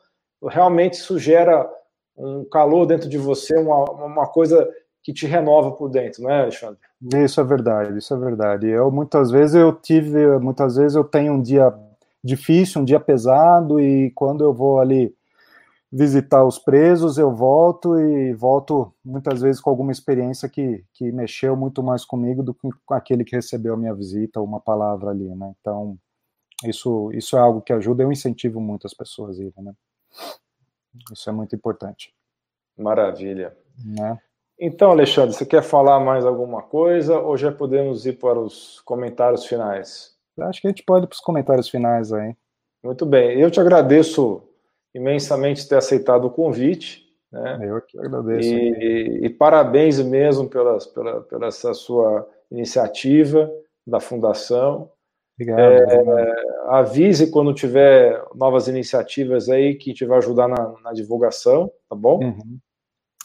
realmente 0.48 0.94
isso 0.94 1.18
gera 1.18 1.68
um 2.18 2.46
calor 2.46 2.86
dentro 2.86 3.10
de 3.10 3.18
você, 3.18 3.58
uma, 3.58 3.84
uma 3.92 4.28
coisa 4.28 4.70
que 5.02 5.12
te 5.12 5.28
renova 5.28 5.72
por 5.72 5.90
dentro, 5.90 6.24
não 6.24 6.30
é, 6.30 6.42
Alexandre? 6.42 6.80
Isso 7.16 7.42
é 7.42 7.44
verdade, 7.44 7.98
isso 7.98 8.14
é 8.14 8.18
verdade. 8.18 8.68
Eu 8.68 8.90
muitas 8.90 9.30
vezes 9.30 9.56
eu 9.56 9.74
tive, 9.74 10.40
muitas 10.40 10.78
vezes 10.78 10.96
eu 10.96 11.04
tenho 11.04 11.34
um 11.34 11.42
dia 11.42 11.74
difícil, 12.24 12.82
um 12.82 12.86
dia 12.86 13.00
pesado 13.00 13.80
e 13.80 14.12
quando 14.12 14.44
eu 14.44 14.54
vou 14.54 14.80
ali 14.80 15.14
visitar 15.92 16.44
os 16.44 16.58
presos, 16.58 17.20
eu 17.20 17.32
volto 17.36 18.00
e 18.00 18.34
volto 18.34 18.92
muitas 19.06 19.42
vezes 19.42 19.62
com 19.62 19.70
alguma 19.70 19.92
experiência 19.92 20.50
que, 20.50 20.84
que 20.92 21.12
mexeu 21.12 21.56
muito 21.56 21.84
mais 21.84 22.04
comigo 22.04 22.42
do 22.42 22.52
que 22.52 22.68
com 22.84 22.96
aquele 22.96 23.24
que 23.24 23.36
recebeu 23.36 23.76
a 23.76 23.78
minha 23.78 23.94
visita 23.94 24.40
ou 24.40 24.46
uma 24.46 24.60
palavra 24.60 25.12
ali, 25.12 25.30
né? 25.36 25.54
Então, 25.62 25.96
isso, 26.66 27.12
isso 27.12 27.38
é 27.38 27.40
algo 27.40 27.62
que 27.62 27.72
ajuda, 27.72 28.02
eu 28.02 28.12
incentivo 28.12 28.60
muito 28.60 28.88
as 28.88 28.94
pessoas 28.94 29.38
a 29.40 29.44
irem, 29.44 29.64
né? 29.64 29.74
Isso 31.12 31.30
é 31.30 31.34
muito 31.34 31.56
importante. 31.56 32.14
Maravilha. 32.78 33.56
Né? 33.86 34.20
Então, 34.60 34.92
Alexandre, 34.92 35.34
você 35.34 35.46
quer 35.46 35.64
falar 35.64 36.00
mais 36.00 36.26
alguma 36.26 36.62
coisa 36.62 37.20
ou 37.20 37.38
já 37.38 37.52
podemos 37.52 38.06
ir 38.06 38.20
para 38.20 38.40
os 38.40 38.82
comentários 38.82 39.46
finais? 39.46 40.16
Acho 40.40 40.62
que 40.62 40.68
a 40.68 40.70
gente 40.70 40.84
pode 40.84 41.06
ir 41.06 41.08
para 41.08 41.16
os 41.16 41.22
comentários 41.22 41.70
finais 41.70 42.12
aí. 42.14 42.36
Muito 42.84 43.06
bem. 43.06 43.40
Eu 43.40 43.50
te 43.50 43.60
agradeço 43.60 44.44
imensamente 44.94 45.68
ter 45.68 45.76
aceitado 45.76 46.26
o 46.26 46.32
convite. 46.32 47.04
Né? 47.32 47.60
Eu 47.64 47.82
que 47.82 47.98
agradeço. 47.98 48.50
E, 48.50 49.22
e, 49.24 49.26
e 49.26 49.30
parabéns 49.30 50.00
mesmo 50.00 50.48
pela, 50.48 50.78
pela, 50.94 51.22
pela 51.22 51.48
essa 51.48 51.74
sua 51.74 52.30
iniciativa 52.52 53.52
da 53.86 54.00
Fundação. 54.00 54.92
Obrigado, 55.36 55.60
é, 55.60 56.36
avise 56.68 57.32
quando 57.32 57.54
tiver 57.54 58.24
novas 58.36 58.68
iniciativas 58.68 59.50
aí 59.50 59.76
que 59.76 59.94
te 59.94 60.06
vai 60.06 60.20
ajudar 60.20 60.48
na, 60.48 60.74
na 60.84 60.94
divulgação, 60.94 61.72
tá 61.90 61.96
bom? 61.96 62.24
Uhum. 62.24 62.60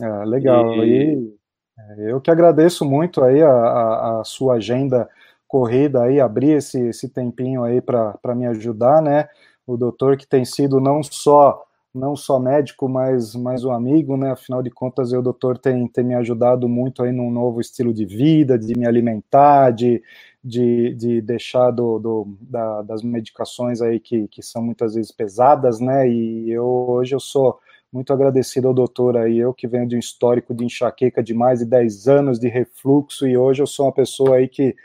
É, 0.01 0.25
legal. 0.25 0.75
E... 0.85 1.15
e 1.15 1.39
é, 1.79 2.13
eu 2.13 2.21
que 2.21 2.31
agradeço 2.31 2.85
muito 2.85 3.23
aí 3.23 3.43
a, 3.43 3.51
a, 3.51 4.21
a, 4.21 4.25
sua 4.25 4.55
agenda 4.55 5.09
corrida 5.47 6.03
aí, 6.03 6.21
abrir 6.21 6.53
esse, 6.53 6.89
esse 6.89 7.09
tempinho 7.09 7.63
aí 7.63 7.81
para 7.81 8.35
me 8.35 8.47
ajudar, 8.47 9.01
né? 9.03 9.29
O 9.67 9.77
doutor 9.77 10.17
que 10.17 10.27
tem 10.27 10.45
sido 10.45 10.81
não 10.81 11.03
só 11.03 11.63
não 11.99 12.17
só 12.17 12.39
médico, 12.39 12.89
mas, 12.89 13.35
mas 13.35 13.65
um 13.65 13.73
amigo, 13.73 14.17
né? 14.17 14.33
Afinal 14.33 14.63
de 14.63 14.71
contas, 14.71 15.13
o 15.13 15.21
doutor 15.23 15.59
tem, 15.59 15.87
tem 15.89 16.05
me 16.05 16.15
ajudado 16.15 16.69
muito 16.69 17.03
aí 17.03 17.13
num 17.13 17.31
novo 17.31 17.61
estilo 17.61 17.93
de 17.93 18.07
vida, 18.07 18.59
de 18.59 18.79
me 18.79 18.87
alimentar, 18.87 19.73
de, 19.73 20.03
de, 20.43 20.95
de 20.95 21.21
deixar 21.21 21.71
do, 21.71 21.99
do 21.99 22.37
da, 22.41 22.83
das 22.83 23.03
medicações 23.03 23.83
aí 23.83 24.01
que, 24.01 24.29
que 24.29 24.43
são 24.43 24.63
muitas 24.63 24.95
vezes 24.95 25.13
pesadas, 25.13 25.81
né? 25.81 26.09
E 26.09 26.51
eu 26.51 26.65
hoje 26.65 27.15
eu 27.15 27.21
sou 27.21 27.59
muito 27.93 28.13
agradecido 28.13 28.69
ao 28.69 28.75
doutor 28.75 29.17
aí, 29.17 29.39
eu 29.39 29.53
que 29.55 29.67
venho 29.67 29.89
de 29.89 29.97
um 29.97 29.99
histórico 29.99 30.55
de 30.55 30.65
enxaqueca 30.65 31.23
de 31.23 31.35
mais 31.35 31.61
de 31.61 31.65
10 31.65 32.07
anos 32.09 32.39
de 32.39 32.49
refluxo 32.49 33.27
e 33.27 33.37
hoje 33.37 33.63
eu 33.63 33.67
sou 33.67 33.87
uma 33.87 33.93
pessoa 33.93 34.37
aí 34.37 34.49
que 34.49 34.77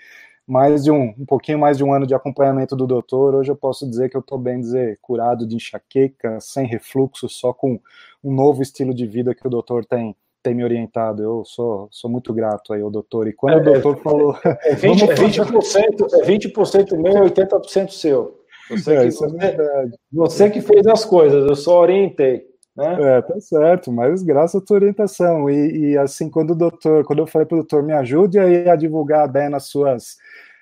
mais 0.47 0.83
de 0.83 0.91
um, 0.91 1.13
um 1.17 1.25
pouquinho 1.25 1.59
mais 1.59 1.77
de 1.77 1.83
um 1.83 1.93
ano 1.93 2.05
de 2.05 2.13
acompanhamento 2.13 2.75
do 2.75 2.85
doutor, 2.85 3.35
hoje 3.35 3.51
eu 3.51 3.55
posso 3.55 3.89
dizer 3.89 4.09
que 4.09 4.17
eu 4.17 4.21
estou 4.21 4.37
bem 4.37 4.59
dizer 4.59 4.99
curado 5.01 5.47
de 5.47 5.55
enxaqueca, 5.55 6.39
sem 6.39 6.67
refluxo, 6.67 7.29
só 7.29 7.53
com 7.53 7.79
um 8.23 8.33
novo 8.33 8.61
estilo 8.61 8.93
de 8.93 9.07
vida 9.07 9.33
que 9.33 9.45
o 9.47 9.49
doutor 9.49 9.85
tem 9.85 10.15
tem 10.43 10.53
me 10.53 10.63
orientado. 10.63 11.23
Eu 11.23 11.43
sou, 11.45 11.87
sou 11.89 12.11
muito 12.11 12.33
grato 12.33 12.73
aí 12.73 12.81
ao 12.81 12.91
doutor. 12.91 13.27
E 13.27 13.33
quando 13.33 13.53
é, 13.53 13.77
o 13.77 13.81
doutor 13.81 13.97
é, 13.97 14.01
falou. 14.01 14.37
É 14.43 14.75
20%, 14.75 15.09
é 15.09 15.15
20%, 16.19 16.21
é 16.21 16.25
20 16.25 16.97
meu 16.97 17.25
e 17.25 17.31
80% 17.31 17.89
seu. 17.89 18.43
Você, 18.69 18.93
é, 18.93 19.05
que, 19.05 19.11
você, 19.11 19.37
é 19.45 19.85
você 20.11 20.49
que 20.49 20.61
fez 20.61 20.85
as 20.85 21.05
coisas, 21.05 21.45
eu 21.47 21.55
só 21.55 21.79
orientei. 21.79 22.45
Né? 22.75 23.17
É, 23.17 23.21
tá 23.21 23.39
certo, 23.39 23.91
mas 23.91 24.23
graças 24.23 24.61
à 24.61 24.65
tua 24.65 24.77
orientação. 24.77 25.49
E, 25.49 25.91
e, 25.91 25.97
assim, 25.97 26.29
quando 26.29 26.51
o 26.51 26.55
doutor, 26.55 27.05
quando 27.05 27.19
eu 27.19 27.27
falei 27.27 27.47
para 27.47 27.55
o 27.55 27.59
doutor, 27.59 27.83
me 27.83 27.93
ajude 27.93 28.39
aí 28.39 28.67
a 28.67 28.75
divulgar 28.75 29.21
a 29.25 29.29
ideia 29.29 29.49
nas 29.49 29.67
suas 29.67 30.17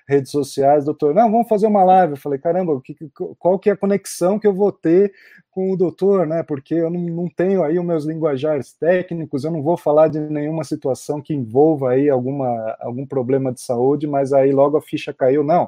redes 0.06 0.30
sociais, 0.30 0.84
doutor, 0.84 1.14
não, 1.14 1.30
vamos 1.30 1.48
fazer 1.48 1.66
uma 1.66 1.84
live. 1.84 2.12
Eu 2.12 2.16
falei, 2.18 2.38
caramba, 2.38 2.78
que, 2.82 2.94
qual 3.38 3.58
que 3.58 3.70
é 3.70 3.72
a 3.72 3.76
conexão 3.76 4.38
que 4.38 4.46
eu 4.46 4.52
vou 4.54 4.70
ter 4.72 5.12
com 5.50 5.72
o 5.72 5.76
doutor, 5.76 6.26
né? 6.26 6.42
Porque 6.42 6.74
eu 6.74 6.90
não, 6.90 7.00
não 7.00 7.28
tenho 7.28 7.62
aí 7.62 7.78
os 7.78 7.84
meus 7.84 8.04
linguajares 8.04 8.72
técnicos, 8.74 9.44
eu 9.44 9.50
não 9.50 9.62
vou 9.62 9.76
falar 9.76 10.08
de 10.08 10.18
nenhuma 10.20 10.64
situação 10.64 11.20
que 11.20 11.34
envolva 11.34 11.90
aí 11.92 12.10
alguma, 12.10 12.76
algum 12.80 13.06
problema 13.06 13.52
de 13.52 13.60
saúde, 13.60 14.06
mas 14.06 14.32
aí 14.32 14.52
logo 14.52 14.76
a 14.76 14.82
ficha 14.82 15.12
caiu. 15.14 15.44
Não, 15.44 15.64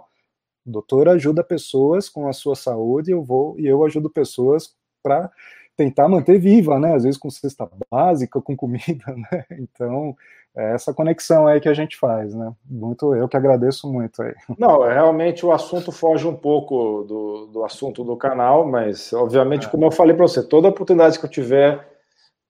o 0.67 0.71
doutor 0.71 1.09
ajuda 1.09 1.45
pessoas 1.45 2.09
com 2.09 2.29
a 2.29 2.33
sua 2.33 2.57
saúde, 2.57 3.11
eu 3.13 3.23
vou 3.23 3.59
e 3.59 3.67
eu 3.67 3.85
ajudo 3.85 4.11
pessoas 4.11 4.75
para 5.03 5.31
tentar 5.77 6.09
manter 6.09 6.39
viva, 6.39 6.79
né? 6.79 6.95
Às 6.95 7.05
vezes 7.05 7.19
com 7.19 7.31
cesta 7.31 7.69
básica, 7.91 8.41
com 8.41 8.57
comida, 8.57 9.05
né? 9.31 9.45
Então, 9.53 10.17
é 10.57 10.75
essa 10.75 10.95
conexão 10.95 11.47
aí 11.47 11.61
que 11.61 11.69
a 11.69 11.75
gente 11.75 11.97
faz, 11.97 12.35
né? 12.35 12.53
Muito, 12.65 13.15
eu 13.15 13.29
que 13.29 13.37
agradeço 13.37 13.91
muito 13.93 14.23
aí. 14.23 14.35
Não, 14.59 14.89
é, 14.89 14.95
realmente 14.95 15.45
o 15.45 15.53
assunto 15.53 15.91
foge 15.91 16.27
um 16.27 16.37
pouco 16.37 17.03
do, 17.03 17.47
do 17.47 17.65
assunto 17.65 18.05
do 18.05 18.17
canal, 18.17 18.67
mas 18.67 19.13
obviamente, 19.13 19.67
é. 19.67 19.71
como 19.71 19.85
eu 19.85 19.91
falei 19.91 20.15
para 20.15 20.27
você, 20.27 20.43
toda 20.43 20.69
oportunidade 20.69 21.19
que 21.19 21.25
eu 21.25 21.31
tiver 21.31 21.87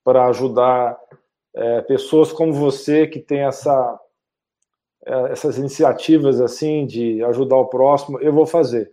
para 0.05 0.27
ajudar 0.27 0.99
é, 1.57 1.81
pessoas 1.83 2.31
como 2.31 2.53
você 2.53 3.07
que 3.07 3.21
tem 3.21 3.41
essa 3.41 3.99
é, 5.07 5.33
essas 5.33 5.59
iniciativas 5.59 6.41
assim 6.41 6.87
de 6.87 7.23
ajudar 7.25 7.57
o 7.57 7.67
próximo, 7.67 8.19
eu 8.21 8.33
vou 8.33 8.47
fazer. 8.47 8.91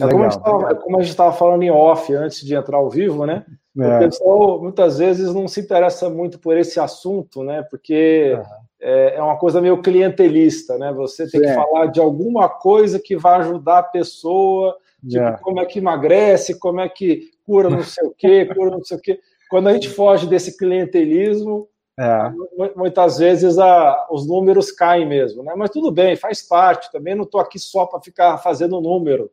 É 0.00 0.08
como, 0.08 0.98
a 0.98 1.02
gente 1.02 1.10
estava 1.10 1.32
falando 1.32 1.62
em 1.62 1.70
off 1.70 2.12
antes 2.14 2.44
de 2.44 2.54
entrar 2.54 2.78
ao 2.78 2.90
vivo, 2.90 3.24
né? 3.24 3.44
É. 3.78 3.96
O 3.96 3.98
pessoal 4.00 4.60
muitas 4.60 4.98
vezes 4.98 5.32
não 5.32 5.46
se 5.46 5.60
interessa 5.60 6.10
muito 6.10 6.38
por 6.38 6.56
esse 6.56 6.80
assunto, 6.80 7.44
né? 7.44 7.62
Porque 7.70 8.34
uhum. 8.36 8.42
é, 8.80 9.16
é, 9.16 9.22
uma 9.22 9.36
coisa 9.36 9.60
meio 9.60 9.80
clientelista, 9.80 10.76
né? 10.78 10.92
Você 10.92 11.28
tem 11.28 11.40
Sim. 11.40 11.46
que 11.46 11.54
falar 11.54 11.86
de 11.86 12.00
alguma 12.00 12.48
coisa 12.48 12.98
que 12.98 13.16
vai 13.16 13.40
ajudar 13.40 13.78
a 13.78 13.84
pessoa, 13.84 14.76
tipo, 15.00 15.14
yeah. 15.14 15.38
como 15.38 15.60
é 15.60 15.66
que 15.66 15.78
emagrece, 15.78 16.58
como 16.58 16.80
é 16.80 16.88
que 16.88 17.30
cura 17.46 17.70
não 17.70 17.82
sei 17.82 18.04
o 18.06 18.14
quê, 18.16 18.46
cura 18.52 18.70
não 18.70 18.82
sei 18.82 18.96
o 18.96 19.00
quê. 19.00 19.20
Quando 19.48 19.68
a 19.68 19.72
gente 19.74 19.88
foge 19.88 20.26
desse 20.26 20.56
clientelismo, 20.56 21.68
é. 21.98 22.32
muitas 22.74 23.18
vezes 23.18 23.58
a, 23.58 24.08
os 24.10 24.26
números 24.26 24.72
caem 24.72 25.06
mesmo, 25.06 25.44
né? 25.44 25.54
Mas 25.56 25.70
tudo 25.70 25.92
bem, 25.92 26.16
faz 26.16 26.42
parte. 26.42 26.90
Também 26.90 27.14
não 27.14 27.22
estou 27.22 27.40
aqui 27.40 27.60
só 27.60 27.86
para 27.86 28.00
ficar 28.00 28.38
fazendo 28.38 28.80
número. 28.80 29.30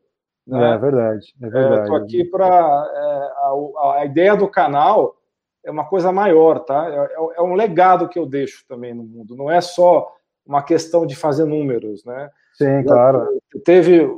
Né? 0.48 0.74
É 0.74 0.78
verdade, 0.78 1.34
é 1.42 1.50
verdade. 1.50 1.82
Estou 1.84 1.96
aqui 1.96 2.24
para 2.24 2.46
é, 2.46 3.88
a, 3.88 4.00
a, 4.00 4.06
ideia 4.06 4.36
do 4.36 4.48
canal 4.48 5.16
é 5.64 5.70
uma 5.70 5.86
coisa 5.86 6.12
maior, 6.12 6.60
tá? 6.60 6.90
É, 6.90 6.96
é, 6.96 7.38
é, 7.38 7.42
um 7.42 7.54
legado 7.54 8.10
que 8.10 8.18
eu 8.18 8.26
deixo 8.26 8.66
também 8.68 8.94
no 8.94 9.04
mundo. 9.04 9.36
Não 9.36 9.50
é 9.52 9.62
só 9.62 10.12
uma 10.46 10.64
questão 10.64 11.06
de 11.06 11.16
fazer 11.16 11.46
números, 11.46 12.04
né? 12.04 12.30
Sim, 12.54 12.84
claro. 12.84 13.28
Teve 13.64 14.10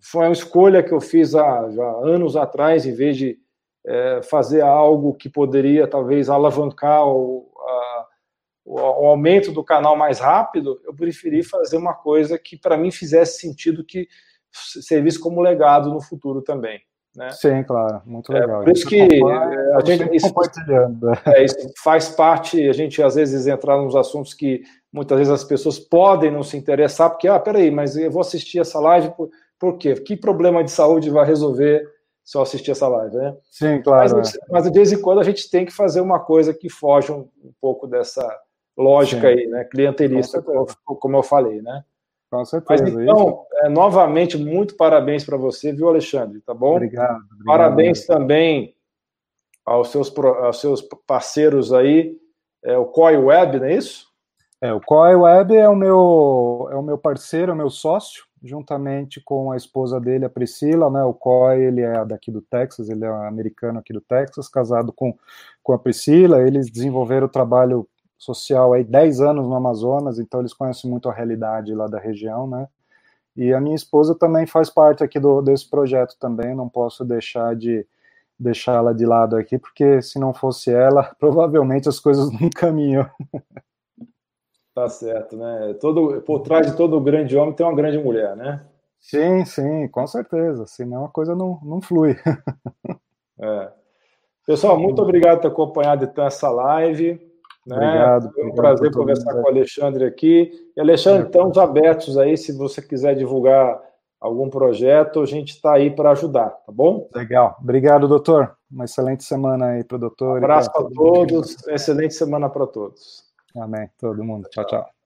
foi 0.00 0.26
uma 0.26 0.32
escolha 0.32 0.82
que 0.82 0.92
eu 0.92 1.00
fiz 1.00 1.34
há 1.34 1.68
já 1.70 1.90
anos 2.02 2.34
atrás, 2.34 2.86
em 2.86 2.94
vez 2.94 3.16
de 3.16 3.38
é, 3.86 4.20
fazer 4.22 4.62
algo 4.62 5.14
que 5.14 5.28
poderia 5.28 5.86
talvez 5.86 6.28
alavancar 6.28 7.06
o, 7.06 7.50
a, 7.58 8.06
o, 8.64 8.78
aumento 8.78 9.52
do 9.52 9.64
canal 9.64 9.96
mais 9.96 10.18
rápido, 10.18 10.80
eu 10.84 10.94
preferi 10.94 11.42
fazer 11.42 11.76
uma 11.76 11.94
coisa 11.94 12.38
que 12.38 12.56
para 12.56 12.76
mim 12.76 12.90
fizesse 12.90 13.40
sentido 13.40 13.84
que 13.84 14.08
servisse 14.52 15.18
como 15.18 15.40
legado 15.40 15.90
no 15.90 16.00
futuro 16.00 16.42
também. 16.42 16.80
Né? 17.16 17.28
Sim, 17.30 17.64
claro, 17.64 18.02
muito 18.06 18.32
é, 18.32 18.40
legal. 18.40 18.62
É, 18.62 18.64
por 18.64 18.72
isso 18.72 18.86
que 18.86 19.00
é, 19.00 19.74
a 19.74 19.84
gente 19.84 20.14
isso, 20.14 20.28
compartilhando. 20.28 21.10
É, 21.26 21.44
isso 21.44 21.72
faz 21.82 22.08
parte, 22.08 22.68
a 22.68 22.72
gente 22.72 23.02
às 23.02 23.16
vezes 23.16 23.46
entrar 23.46 23.76
nos 23.76 23.96
assuntos 23.96 24.32
que 24.32 24.62
muitas 24.92 25.18
vezes 25.18 25.32
as 25.32 25.44
pessoas 25.44 25.78
podem 25.78 26.30
não 26.30 26.44
se 26.44 26.56
interessar, 26.56 27.10
porque, 27.10 27.26
ah, 27.26 27.38
peraí, 27.38 27.70
mas 27.70 27.96
eu 27.96 28.10
vou 28.10 28.20
assistir 28.20 28.60
essa 28.60 28.78
live, 28.78 29.10
por, 29.10 29.28
por 29.58 29.76
quê? 29.76 29.94
Que 29.94 30.16
problema 30.16 30.62
de 30.62 30.70
saúde 30.70 31.10
vai 31.10 31.26
resolver 31.26 31.84
se 32.24 32.38
eu 32.38 32.42
assistir 32.42 32.70
essa 32.70 32.86
live, 32.86 33.16
né? 33.16 33.36
Sim, 33.50 33.82
claro. 33.82 34.16
Mas, 34.16 34.34
é. 34.34 34.38
mas 34.48 34.64
de 34.64 34.70
vez 34.70 34.92
em 34.92 35.00
quando 35.00 35.20
a 35.20 35.24
gente 35.24 35.50
tem 35.50 35.66
que 35.66 35.72
fazer 35.72 36.00
uma 36.00 36.20
coisa 36.20 36.54
que 36.54 36.70
foge 36.70 37.10
um, 37.10 37.28
um 37.42 37.52
pouco 37.60 37.88
dessa 37.88 38.24
lógica 38.78 39.22
Sim. 39.22 39.26
aí, 39.26 39.46
né? 39.48 39.64
Clientelista, 39.64 40.40
como, 40.40 40.66
como 40.84 41.16
eu 41.16 41.22
falei, 41.24 41.60
né? 41.60 41.82
Com 42.30 42.44
certeza. 42.44 42.84
Mas, 42.84 42.94
então, 42.94 43.44
é, 43.54 43.68
novamente, 43.68 44.38
muito 44.38 44.76
parabéns 44.76 45.24
para 45.24 45.36
você, 45.36 45.72
viu, 45.72 45.88
Alexandre? 45.88 46.40
Tá 46.40 46.54
bom? 46.54 46.76
Obrigado. 46.76 47.16
obrigado 47.16 47.44
parabéns 47.44 48.06
também 48.06 48.74
aos 49.66 49.88
seus, 49.90 50.12
aos 50.16 50.60
seus 50.60 50.82
parceiros 51.06 51.72
aí, 51.72 52.16
é, 52.62 52.76
o 52.76 52.86
COI 52.86 53.16
Web, 53.16 53.58
não 53.58 53.66
é 53.66 53.74
isso? 53.74 54.08
É, 54.60 54.72
o 54.72 54.80
COI 54.80 55.14
Web 55.14 55.56
é 55.56 55.68
o 55.68 55.74
meu, 55.74 56.68
é 56.70 56.76
o 56.76 56.82
meu 56.82 56.98
parceiro, 56.98 57.50
é 57.50 57.54
o 57.54 57.56
meu 57.56 57.70
sócio, 57.70 58.24
juntamente 58.42 59.20
com 59.20 59.50
a 59.50 59.56
esposa 59.56 59.98
dele, 59.98 60.24
a 60.24 60.30
Priscila, 60.30 60.90
né? 60.90 61.02
O 61.02 61.14
COI, 61.14 61.62
ele 61.62 61.80
é 61.80 62.04
daqui 62.04 62.30
do 62.30 62.42
Texas, 62.42 62.88
ele 62.88 63.04
é 63.04 63.08
americano 63.08 63.78
aqui 63.78 63.92
do 63.92 64.00
Texas, 64.00 64.48
casado 64.48 64.92
com, 64.92 65.16
com 65.62 65.72
a 65.72 65.78
Priscila. 65.78 66.42
Eles 66.42 66.70
desenvolveram 66.70 67.26
o 67.26 67.30
trabalho 67.30 67.88
social 68.20 68.74
aí 68.74 68.84
10 68.84 69.22
anos 69.22 69.46
no 69.46 69.54
Amazonas, 69.54 70.18
então 70.18 70.40
eles 70.40 70.52
conhecem 70.52 70.90
muito 70.90 71.08
a 71.08 71.12
realidade 71.12 71.74
lá 71.74 71.86
da 71.86 71.98
região, 71.98 72.46
né? 72.46 72.68
E 73.34 73.52
a 73.54 73.60
minha 73.60 73.74
esposa 73.74 74.14
também 74.14 74.46
faz 74.46 74.68
parte 74.68 75.02
aqui 75.02 75.18
do, 75.18 75.40
desse 75.40 75.68
projeto 75.68 76.16
também, 76.20 76.54
não 76.54 76.68
posso 76.68 77.04
deixar 77.04 77.56
de 77.56 77.86
deixá-la 78.38 78.92
de 78.92 79.06
lado 79.06 79.36
aqui, 79.36 79.58
porque 79.58 80.02
se 80.02 80.18
não 80.18 80.34
fosse 80.34 80.70
ela, 80.70 81.14
provavelmente 81.18 81.88
as 81.88 81.98
coisas 81.98 82.30
não 82.30 82.50
caminham. 82.54 83.08
Tá 84.74 84.88
certo, 84.88 85.36
né? 85.36 85.74
Todo, 85.80 86.20
por 86.22 86.40
trás 86.40 86.70
de 86.70 86.76
todo 86.76 87.00
grande 87.00 87.36
homem 87.36 87.54
tem 87.54 87.66
uma 87.66 87.74
grande 87.74 87.98
mulher, 87.98 88.36
né? 88.36 88.64
Sim, 89.00 89.44
sim, 89.46 89.88
com 89.88 90.06
certeza. 90.06 90.66
Senão 90.66 91.06
a 91.06 91.08
coisa 91.08 91.34
não, 91.34 91.58
não 91.62 91.80
flui. 91.80 92.16
É. 93.42 93.72
Pessoal, 94.46 94.78
muito 94.78 95.00
obrigado 95.00 95.36
por 95.36 95.42
ter 95.44 95.48
acompanhado 95.48 96.04
então 96.04 96.26
essa 96.26 96.50
live. 96.50 97.18
Né? 97.66 97.76
Obrigado. 97.76 98.32
Foi 98.32 98.46
um 98.46 98.54
prazer 98.54 98.92
conversar 98.92 99.32
com 99.32 99.42
o 99.42 99.48
Alexandre 99.48 100.04
aqui. 100.04 100.50
E 100.76 100.80
Alexandre, 100.80 101.26
estamos 101.26 101.58
abertos 101.58 102.16
aí, 102.18 102.36
se 102.36 102.56
você 102.56 102.80
quiser 102.82 103.14
divulgar 103.14 103.80
algum 104.20 104.50
projeto, 104.50 105.20
a 105.20 105.26
gente 105.26 105.54
está 105.54 105.74
aí 105.74 105.90
para 105.90 106.10
ajudar, 106.10 106.50
tá 106.50 106.72
bom? 106.72 107.08
Legal. 107.14 107.56
Obrigado, 107.60 108.06
doutor. 108.06 108.54
Uma 108.70 108.84
excelente 108.84 109.24
semana 109.24 109.70
aí 109.70 109.84
para 109.84 109.96
o 109.96 110.00
doutor. 110.00 110.34
Um 110.34 110.36
abraço 110.36 110.70
para 110.72 110.84
todos. 110.94 111.56
Excelente 111.68 112.14
semana 112.14 112.48
para 112.48 112.66
todos. 112.66 113.24
Amém. 113.56 113.88
Todo 113.98 114.22
mundo. 114.22 114.48
Tchau, 114.50 114.66
tchau. 114.66 114.99